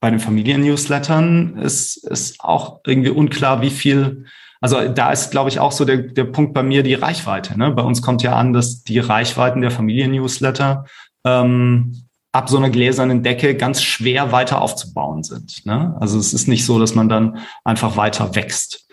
bei 0.00 0.10
den 0.10 0.20
Familien-Newslettern 0.20 1.56
ist, 1.56 1.96
ist 2.06 2.40
auch 2.40 2.80
irgendwie 2.86 3.10
unklar, 3.10 3.62
wie 3.62 3.70
viel, 3.70 4.26
also 4.60 4.86
da 4.88 5.10
ist, 5.10 5.30
glaube 5.30 5.48
ich, 5.48 5.58
auch 5.58 5.72
so 5.72 5.86
der, 5.86 5.96
der 5.96 6.24
Punkt 6.24 6.52
bei 6.52 6.62
mir 6.62 6.82
die 6.82 6.94
Reichweite. 6.94 7.58
Ne? 7.58 7.70
Bei 7.70 7.82
uns 7.82 8.02
kommt 8.02 8.22
ja 8.22 8.36
an, 8.36 8.52
dass 8.52 8.82
die 8.82 8.98
Reichweiten 8.98 9.62
der 9.62 9.70
Familien-Newsletter 9.70 10.84
ähm, 11.24 12.05
ab 12.36 12.50
so 12.50 12.58
einer 12.58 12.68
gläsernen 12.68 13.22
Decke 13.22 13.54
ganz 13.54 13.82
schwer 13.82 14.30
weiter 14.30 14.60
aufzubauen 14.60 15.22
sind. 15.22 15.64
Ne? 15.64 15.96
Also 15.98 16.18
es 16.18 16.34
ist 16.34 16.48
nicht 16.48 16.66
so, 16.66 16.78
dass 16.78 16.94
man 16.94 17.08
dann 17.08 17.38
einfach 17.64 17.96
weiter 17.96 18.34
wächst. 18.34 18.86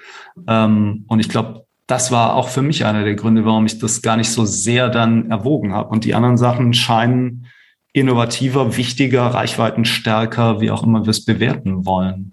Ähm, 0.47 1.03
und 1.07 1.19
ich 1.19 1.27
glaube, 1.27 1.65
das 1.85 2.09
war 2.09 2.35
auch 2.35 2.47
für 2.47 2.61
mich 2.61 2.85
einer 2.85 3.03
der 3.03 3.15
Gründe, 3.15 3.43
warum 3.43 3.65
ich 3.65 3.79
das 3.79 4.01
gar 4.01 4.15
nicht 4.15 4.31
so 4.31 4.45
sehr 4.45 4.87
dann 4.87 5.29
erwogen 5.29 5.73
habe. 5.73 5.89
Und 5.89 6.05
die 6.05 6.15
anderen 6.15 6.37
Sachen 6.37 6.73
scheinen 6.73 7.47
innovativer, 7.91 8.77
wichtiger, 8.77 9.25
reichweitenstärker, 9.25 10.61
wie 10.61 10.71
auch 10.71 10.83
immer 10.83 11.05
wir 11.05 11.11
es 11.11 11.25
bewerten 11.25 11.85
wollen. 11.85 12.31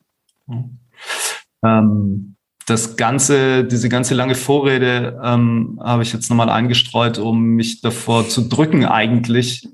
Ähm, 1.65 2.37
das 2.67 2.97
ganze, 2.97 3.65
diese 3.65 3.89
ganze 3.89 4.15
lange 4.15 4.37
Vorrede 4.37 5.21
ähm, 5.25 5.81
habe 5.83 6.05
ich 6.05 6.13
jetzt 6.13 6.31
nochmal 6.31 6.51
eingestreut, 6.51 7.19
um 7.19 7.43
mich 7.57 7.81
davor 7.81 8.29
zu 8.29 8.49
drücken, 8.49 8.85
eigentlich 8.85 9.69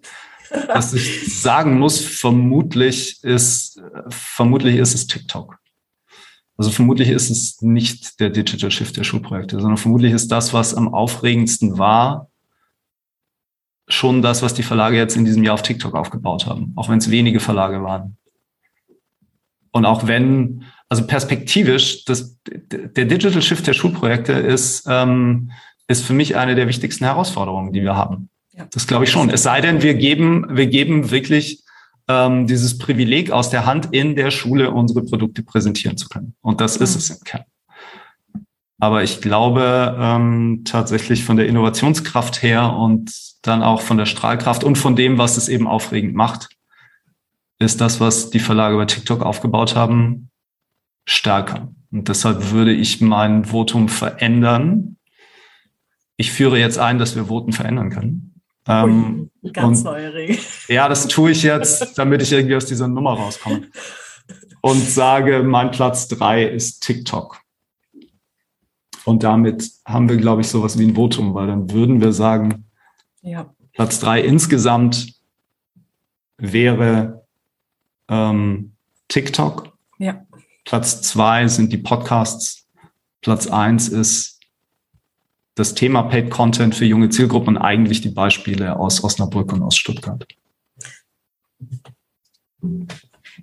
was 0.69 0.93
ich 0.95 1.41
sagen 1.41 1.79
muss, 1.79 2.01
vermutlich 2.01 3.23
ist, 3.23 3.81
vermutlich 4.09 4.77
ist 4.77 4.95
es 4.95 5.07
TikTok. 5.07 5.59
Also 6.57 6.71
vermutlich 6.71 7.11
ist 7.11 7.31
es 7.31 7.61
nicht 7.61 8.19
der 8.19 8.31
Digital 8.31 8.71
Shift 8.71 8.97
der 8.97 9.05
Schulprojekte, 9.05 9.61
sondern 9.61 9.77
vermutlich 9.77 10.13
ist 10.13 10.33
das, 10.33 10.55
was 10.55 10.75
am 10.75 10.93
aufregendsten 10.93 11.79
war, 11.79 12.31
schon 13.89 14.23
das, 14.23 14.43
was 14.43 14.55
die 14.55 14.63
Verlage 14.63 14.97
jetzt 14.97 15.17
in 15.17 15.25
diesem 15.25 15.45
Jahr 15.45 15.55
auf 15.55 15.63
TikTok 15.63 15.95
aufgebaut 15.95 16.47
haben, 16.47 16.73
auch 16.77 16.89
wenn 16.89 16.99
es 16.99 17.11
wenige 17.11 17.41
Verlage 17.41 17.83
waren. 17.83 18.17
Und 19.71 19.85
auch 19.85 20.07
wenn, 20.07 20.65
also 20.89 21.07
perspektivisch, 21.07 22.05
das, 22.05 22.39
der 22.47 23.05
Digital 23.05 23.43
Shift 23.43 23.67
der 23.67 23.75
Schulprojekte 23.75 24.33
ist, 24.33 24.87
ähm, 24.89 25.53
ist 25.89 26.05
für 26.05 26.15
mich 26.15 26.37
eine 26.37 26.55
der 26.55 26.67
wichtigsten 26.67 27.05
Herausforderungen, 27.05 27.73
die 27.73 27.83
wir 27.83 27.95
haben. 27.95 28.31
Ja. 28.57 28.67
Das 28.73 28.87
glaube 28.87 29.05
ich 29.05 29.11
schon. 29.11 29.31
Es 29.31 29.43
sei 29.43 29.61
denn, 29.61 29.83
wir 29.83 29.95
geben, 29.95 30.47
wir 30.51 30.67
geben 30.67 31.11
wirklich 31.11 31.63
ähm, 32.09 32.47
dieses 32.47 32.79
Privileg 32.79 33.31
aus 33.31 33.51
der 33.51 33.67
Hand, 33.67 33.89
in 33.93 34.17
der 34.17 34.31
Schule 34.31 34.71
unsere 34.71 35.03
Produkte 35.03 35.43
präsentieren 35.43 35.97
zu 35.97 36.09
können. 36.09 36.35
Und 36.41 36.61
das 36.61 36.79
mhm. 36.79 36.85
ist 36.85 36.97
es 36.97 37.11
im 37.11 37.21
Kern. 37.25 37.45
Aber 38.79 39.03
ich 39.03 39.21
glaube 39.21 39.97
ähm, 39.99 40.63
tatsächlich 40.65 41.25
von 41.25 41.37
der 41.37 41.49
Innovationskraft 41.49 42.43
her 42.43 42.75
und 42.75 43.11
dann 43.43 43.63
auch 43.63 43.81
von 43.81 43.97
der 43.97 44.07
Strahlkraft 44.07 44.65
und 44.65 44.77
von 44.77 44.97
dem, 44.97 45.19
was 45.19 45.37
es 45.37 45.49
eben 45.49 45.67
aufregend 45.67 46.15
macht, 46.15 46.49
ist 47.59 47.81
das, 47.81 48.01
was 48.01 48.31
die 48.31 48.39
Verlage 48.39 48.77
bei 48.77 48.85
TikTok 48.85 49.23
aufgebaut 49.23 49.77
haben, 49.77 50.31
stärker. 51.07 51.73
Und 51.91 52.09
deshalb 52.09 52.51
würde 52.51 52.73
ich 52.73 53.01
mein 53.01 53.47
Votum 53.47 53.89
verändern. 53.89 54.99
Ich 56.19 56.33
führe 56.33 56.59
jetzt 56.59 56.79
ein, 56.79 56.99
dass 56.99 57.17
wir 57.17 57.29
Voten 57.29 57.53
verändern 57.53 57.91
können. 57.91 58.36
Ähm, 58.69 59.31
ganz 59.53 59.85
neue 59.85 60.13
Regel. 60.13 60.39
Ja, 60.69 60.89
das 60.89 61.07
tue 61.09 61.31
ich 61.31 61.43
jetzt, 61.43 61.97
damit 61.99 62.23
ich 62.23 62.33
irgendwie 62.33 62.57
aus 62.57 62.67
dieser 62.67 62.89
Nummer 62.89 63.13
rauskomme. 63.13 63.69
Und 64.61 64.81
sage, 64.81 65.43
mein 65.45 65.71
Platz 65.71 66.09
drei 66.09 66.45
ist 66.45 66.81
TikTok. 66.81 67.41
Und 69.05 69.23
damit 69.23 69.71
haben 69.85 70.09
wir, 70.09 70.17
glaube 70.17 70.41
ich, 70.41 70.49
sowas 70.49 70.79
wie 70.79 70.87
ein 70.87 70.97
Votum, 70.97 71.35
weil 71.35 71.47
dann 71.47 71.71
würden 71.71 72.01
wir 72.01 72.13
sagen, 72.13 72.65
ja. 73.23 73.55
Platz 73.73 74.01
drei 74.01 74.21
insgesamt 74.21 75.15
wäre 76.39 77.25
ähm, 78.09 78.73
TikTok. 79.09 79.73
Ja. 79.99 80.27
Platz 80.65 81.03
zwei 81.03 81.47
sind 81.47 81.73
die 81.73 81.79
Podcasts. 81.79 82.67
Platz 83.21 83.47
eins 83.47 83.89
ist 83.89 84.36
das 85.57 85.75
Thema 85.75 86.03
Paid 86.03 86.31
Content 86.31 86.75
für 86.75 86.85
junge 86.85 87.09
Zielgruppen 87.09 87.57
und 87.57 87.63
eigentlich 87.63 88.03
die 88.03 88.11
Beispiele 88.11 88.79
aus 88.79 89.03
Osnabrück 89.03 89.53
und 89.53 89.63
aus 89.63 89.77
Stuttgart. 89.77 90.25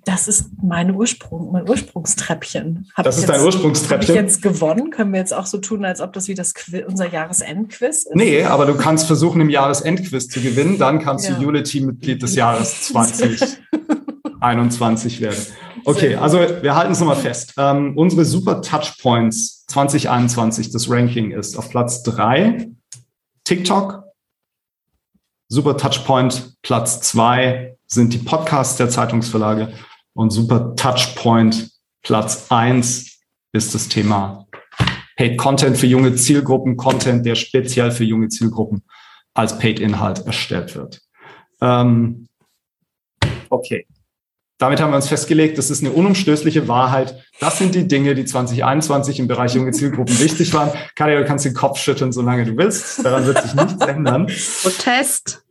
Das 0.04 0.28
ist 0.28 0.50
mein 0.62 0.94
Ursprung, 0.94 1.50
mein 1.50 1.68
Ursprungstreppchen. 1.68 2.88
Hab 2.94 3.04
das 3.04 3.18
ist 3.18 3.28
dein 3.28 3.40
Ursprungstreppchen. 3.40 4.16
Habe 4.16 4.26
ich 4.26 4.32
jetzt 4.32 4.42
gewonnen? 4.42 4.90
Können 4.90 5.12
wir 5.12 5.20
jetzt 5.20 5.34
auch 5.34 5.46
so 5.46 5.58
tun, 5.58 5.84
als 5.84 6.00
ob 6.00 6.12
das 6.12 6.28
wie 6.28 6.34
das 6.34 6.54
Quiz, 6.54 6.84
unser 6.86 7.10
Jahresendquiz 7.10 8.04
ist? 8.04 8.14
Nee, 8.14 8.44
aber 8.44 8.66
du 8.66 8.76
kannst 8.76 9.06
versuchen, 9.06 9.40
im 9.40 9.50
Jahresendquiz 9.50 10.28
zu 10.28 10.40
gewinnen. 10.40 10.78
Dann 10.78 11.00
kannst 11.00 11.28
ja. 11.28 11.36
du 11.36 11.48
Unity-Mitglied 11.48 12.22
des 12.22 12.34
Jahres 12.36 12.92
2021 14.44 15.20
werden. 15.20 15.46
Okay, 15.86 16.16
also 16.16 16.38
wir 16.38 16.74
halten 16.74 16.92
es 16.92 17.00
nochmal 17.00 17.16
fest. 17.16 17.54
Ähm, 17.56 17.96
unsere 17.96 18.24
Super 18.24 18.60
Touchpoints 18.60 19.64
2021, 19.66 20.70
das 20.70 20.90
Ranking 20.90 21.30
ist 21.30 21.56
auf 21.56 21.70
Platz 21.70 22.02
drei 22.02 22.68
TikTok. 23.44 24.04
Super 25.48 25.76
Touchpoint 25.76 26.56
Platz 26.62 27.00
zwei 27.00 27.76
sind 27.86 28.12
die 28.12 28.18
Podcasts 28.18 28.76
der 28.76 28.88
Zeitungsverlage 28.88 29.72
und 30.14 30.30
Super 30.30 30.74
Touchpoint 30.76 31.70
Platz 32.02 32.46
eins 32.50 33.20
ist 33.52 33.74
das 33.74 33.88
Thema 33.88 34.46
Paid 35.16 35.38
Content 35.38 35.76
für 35.76 35.86
junge 35.86 36.14
Zielgruppen, 36.16 36.76
Content, 36.76 37.24
der 37.24 37.34
speziell 37.34 37.90
für 37.92 38.04
junge 38.04 38.28
Zielgruppen 38.28 38.82
als 39.32 39.58
Paid-Inhalt 39.58 40.26
erstellt 40.26 40.74
wird. 40.74 41.00
Ähm, 41.60 42.26
okay 43.48 43.86
damit 44.58 44.80
haben 44.80 44.92
wir 44.92 44.96
uns 44.96 45.08
festgelegt, 45.08 45.58
das 45.58 45.70
ist 45.70 45.82
eine 45.82 45.92
unumstößliche 45.92 46.68
Wahrheit. 46.68 47.22
Das 47.40 47.58
sind 47.58 47.74
die 47.74 47.88
Dinge, 47.88 48.14
die 48.14 48.24
2021 48.24 49.18
im 49.18 49.28
Bereich 49.28 49.54
junge 49.54 49.72
Zielgruppen 49.72 50.18
wichtig 50.20 50.54
waren. 50.54 50.70
Katja, 50.94 51.18
du 51.18 51.24
kannst 51.24 51.44
den 51.44 51.54
Kopf 51.54 51.78
schütteln, 51.78 52.12
solange 52.12 52.44
du 52.44 52.56
willst. 52.56 53.04
Daran 53.04 53.26
wird 53.26 53.42
sich 53.42 53.54
nichts 53.54 53.84
ändern. 53.84 54.26
Protest. 54.62 55.44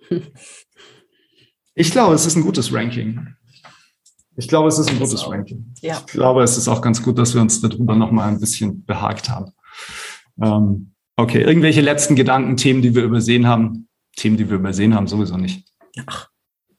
Ich 1.75 1.91
glaube, 1.91 2.15
es 2.15 2.25
ist 2.25 2.35
ein 2.35 2.43
gutes 2.43 2.71
Ranking. 2.71 3.35
Ich 4.35 4.47
glaube, 4.47 4.67
es 4.67 4.79
ist 4.79 4.89
ein 4.89 4.99
gutes 4.99 5.27
Ranking. 5.27 5.73
Ja. 5.81 5.97
Ich 5.99 6.13
glaube, 6.13 6.43
es 6.43 6.57
ist 6.57 6.67
auch 6.67 6.81
ganz 6.81 7.03
gut, 7.03 7.17
dass 7.17 7.33
wir 7.33 7.41
uns 7.41 7.61
darüber 7.61 7.95
nochmal 7.95 8.29
ein 8.29 8.39
bisschen 8.39 8.85
behagt 8.85 9.29
haben. 9.29 9.51
Ähm, 10.41 10.93
okay, 11.15 11.41
irgendwelche 11.41 11.81
letzten 11.81 12.15
Gedanken, 12.15 12.57
Themen, 12.57 12.81
die 12.81 12.95
wir 12.95 13.03
übersehen 13.03 13.47
haben? 13.47 13.87
Themen, 14.15 14.37
die 14.37 14.49
wir 14.49 14.57
übersehen 14.57 14.95
haben, 14.95 15.07
sowieso 15.07 15.37
nicht. 15.37 15.67
Ach, 16.05 16.29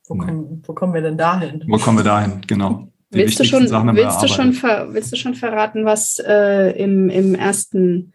wo, 0.07 0.17
kommen, 0.17 0.63
wo 0.67 0.73
kommen 0.73 0.95
wir 0.95 1.03
denn 1.03 1.17
dahin? 1.17 1.63
Wo 1.67 1.79
kommen 1.79 1.99
wir 1.99 2.05
dahin, 2.05 2.41
genau. 2.47 2.89
willst 3.11 3.41
du, 3.41 3.45
schon, 3.45 3.63
willst, 3.63 4.23
du 4.23 4.29
schon 4.29 4.53
ver, 4.53 4.93
willst 4.93 5.13
du 5.13 5.17
schon 5.17 5.35
verraten, 5.35 5.85
was 5.85 6.19
äh, 6.27 6.71
im, 6.83 7.09
im 7.09 7.35
ersten 7.35 8.13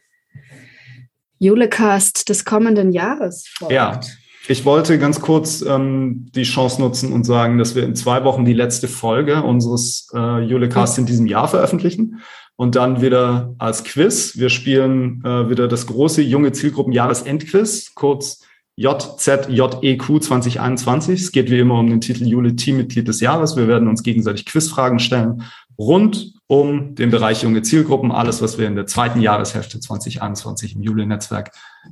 Julecast 1.40 2.30
des 2.30 2.46
kommenden 2.46 2.92
Jahres 2.92 3.48
folgt? 3.48 3.74
Ja, 3.74 4.00
ich 4.48 4.66
wollte 4.66 4.98
ganz 4.98 5.22
kurz 5.22 5.62
ähm, 5.62 6.30
die 6.34 6.44
Chance 6.44 6.82
nutzen 6.82 7.14
und 7.14 7.24
sagen, 7.24 7.58
dass 7.58 7.76
wir 7.76 7.84
in 7.84 7.96
zwei 7.96 8.24
Wochen 8.24 8.46
die 8.46 8.54
letzte 8.54 8.88
Folge 8.88 9.44
unseres 9.44 10.10
äh, 10.14 10.40
Julecasts 10.44 10.98
in 10.98 11.06
diesem 11.06 11.28
Jahr 11.28 11.48
veröffentlichen 11.48 12.20
und 12.56 12.76
dann 12.76 13.02
wieder 13.02 13.54
als 13.58 13.84
Quiz. 13.84 14.38
Wir 14.38 14.50
spielen 14.50 15.24
äh, 15.24 15.50
wieder 15.50 15.68
das 15.68 15.88
große 15.88 16.22
junge 16.22 16.52
Zielgruppen 16.52 16.94
Jahresendquiz, 16.94 17.94
kurz 17.94 18.42
JZJEQ 18.80 20.24
2021. 20.24 21.22
Es 21.22 21.32
geht 21.34 21.52
wie 21.52 21.60
immer 21.60 21.80
um 21.80 21.90
den 21.90 22.00
Titel 22.00 22.26
Jule 22.26 22.56
Teammitglied 22.56 23.10
des 23.10 23.20
Jahres. 23.20 23.58
Wir 23.58 23.68
werden 23.68 23.90
uns 23.90 24.04
gegenseitig 24.04 24.46
Quizfragen 24.46 25.00
stellen 25.00 25.44
rund 25.78 26.34
um 26.48 26.96
den 26.96 27.12
Bereich 27.12 27.44
junge 27.44 27.62
Zielgruppen. 27.62 28.12
Alles, 28.12 28.42
was 28.42 28.58
wir 28.58 28.68
in 28.68 28.76
der 28.76 28.86
zweiten 28.86 29.22
Jahreshälfte 29.22 29.80
2021 29.80 30.76
im 30.76 30.82
Jule-Netzwerk 30.82 31.52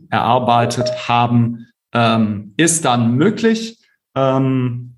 erarbeitet 0.10 1.08
haben, 1.10 1.68
ähm, 1.94 2.54
ist 2.58 2.86
dann 2.86 3.16
möglich. 3.16 3.80
Ähm, 4.16 4.96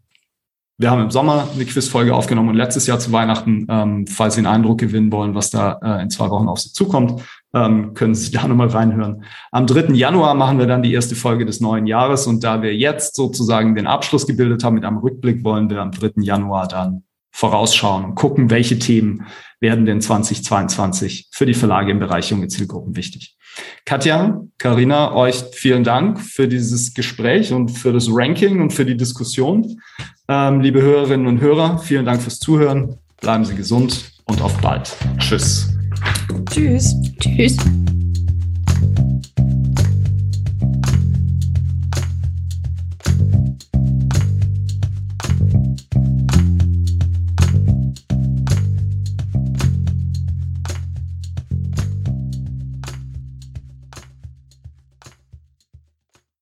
wir 0.78 0.92
haben 0.92 1.02
im 1.02 1.12
Sommer 1.12 1.48
eine 1.54 1.66
Quizfolge 1.66 2.16
aufgenommen 2.16 2.50
und 2.50 2.56
letztes 2.56 2.88
Jahr 2.88 3.00
zu 3.00 3.12
Weihnachten, 3.12 3.68
ähm, 3.70 4.08
falls 4.08 4.36
Sie 4.36 4.40
einen 4.40 4.48
Eindruck 4.48 4.80
gewinnen 4.80 5.12
wollen, 5.12 5.36
was 5.36 5.50
da 5.50 5.80
äh, 5.84 6.02
in 6.02 6.10
zwei 6.10 6.30
Wochen 6.30 6.48
auf 6.48 6.60
Sie 6.60 6.72
zukommt, 6.72 7.22
ähm, 7.54 7.94
können 7.94 8.16
Sie 8.16 8.32
da 8.32 8.48
nochmal 8.48 8.68
reinhören. 8.68 9.24
Am 9.52 9.68
3. 9.68 9.94
Januar 9.94 10.34
machen 10.36 10.60
wir 10.60 10.68
dann 10.68 10.84
die 10.84 10.94
erste 10.94 11.16
Folge 11.16 11.46
des 11.46 11.60
neuen 11.62 11.88
Jahres 11.88 12.28
und 12.28 12.44
da 12.44 12.62
wir 12.62 12.76
jetzt 12.76 13.16
sozusagen 13.16 13.76
den 13.76 13.88
Abschluss 13.88 14.28
gebildet 14.28 14.64
haben 14.64 14.76
mit 14.76 14.86
einem 14.86 14.98
Rückblick, 14.98 15.44
wollen 15.44 15.70
wir 15.70 15.82
am 15.82 15.92
3. 15.92 16.22
Januar 16.22 16.68
dann 16.68 17.04
vorausschauen 17.32 18.04
und 18.06 18.16
gucken, 18.16 18.50
welche 18.50 18.80
Themen 18.80 19.26
werden 19.60 19.86
denn 19.86 20.02
2022 20.02 21.30
für 21.32 21.46
die 21.46 21.54
Verlage 21.54 21.92
im 21.92 22.00
Bereich 22.00 22.32
junge 22.32 22.48
Zielgruppen 22.48 22.96
wichtig. 22.96 23.38
Katja, 23.86 24.42
Karina, 24.58 25.14
euch 25.16 25.44
vielen 25.54 25.84
Dank 25.84 26.20
für 26.20 26.48
dieses 26.48 26.94
Gespräch 26.94 27.52
und 27.52 27.70
für 27.70 27.92
das 27.92 28.08
Ranking 28.10 28.62
und 28.62 28.72
für 28.72 28.86
die 28.86 28.98
Diskussion. 28.98 29.80
Ähm, 30.28 30.62
liebe 30.62 30.82
Hörerinnen 30.82 31.28
und 31.28 31.42
Hörer, 31.42 31.80
vielen 31.80 32.06
Dank 32.06 32.22
fürs 32.22 32.40
Zuhören. 32.40 32.98
Bleiben 33.22 33.46
Sie 33.46 33.56
gesund 33.56 34.12
und 34.26 34.42
auf 34.42 34.58
bald. 34.62 34.96
Tschüss. 35.18 35.79
Tschüss. 36.50 36.96
Tschüss. 37.20 37.58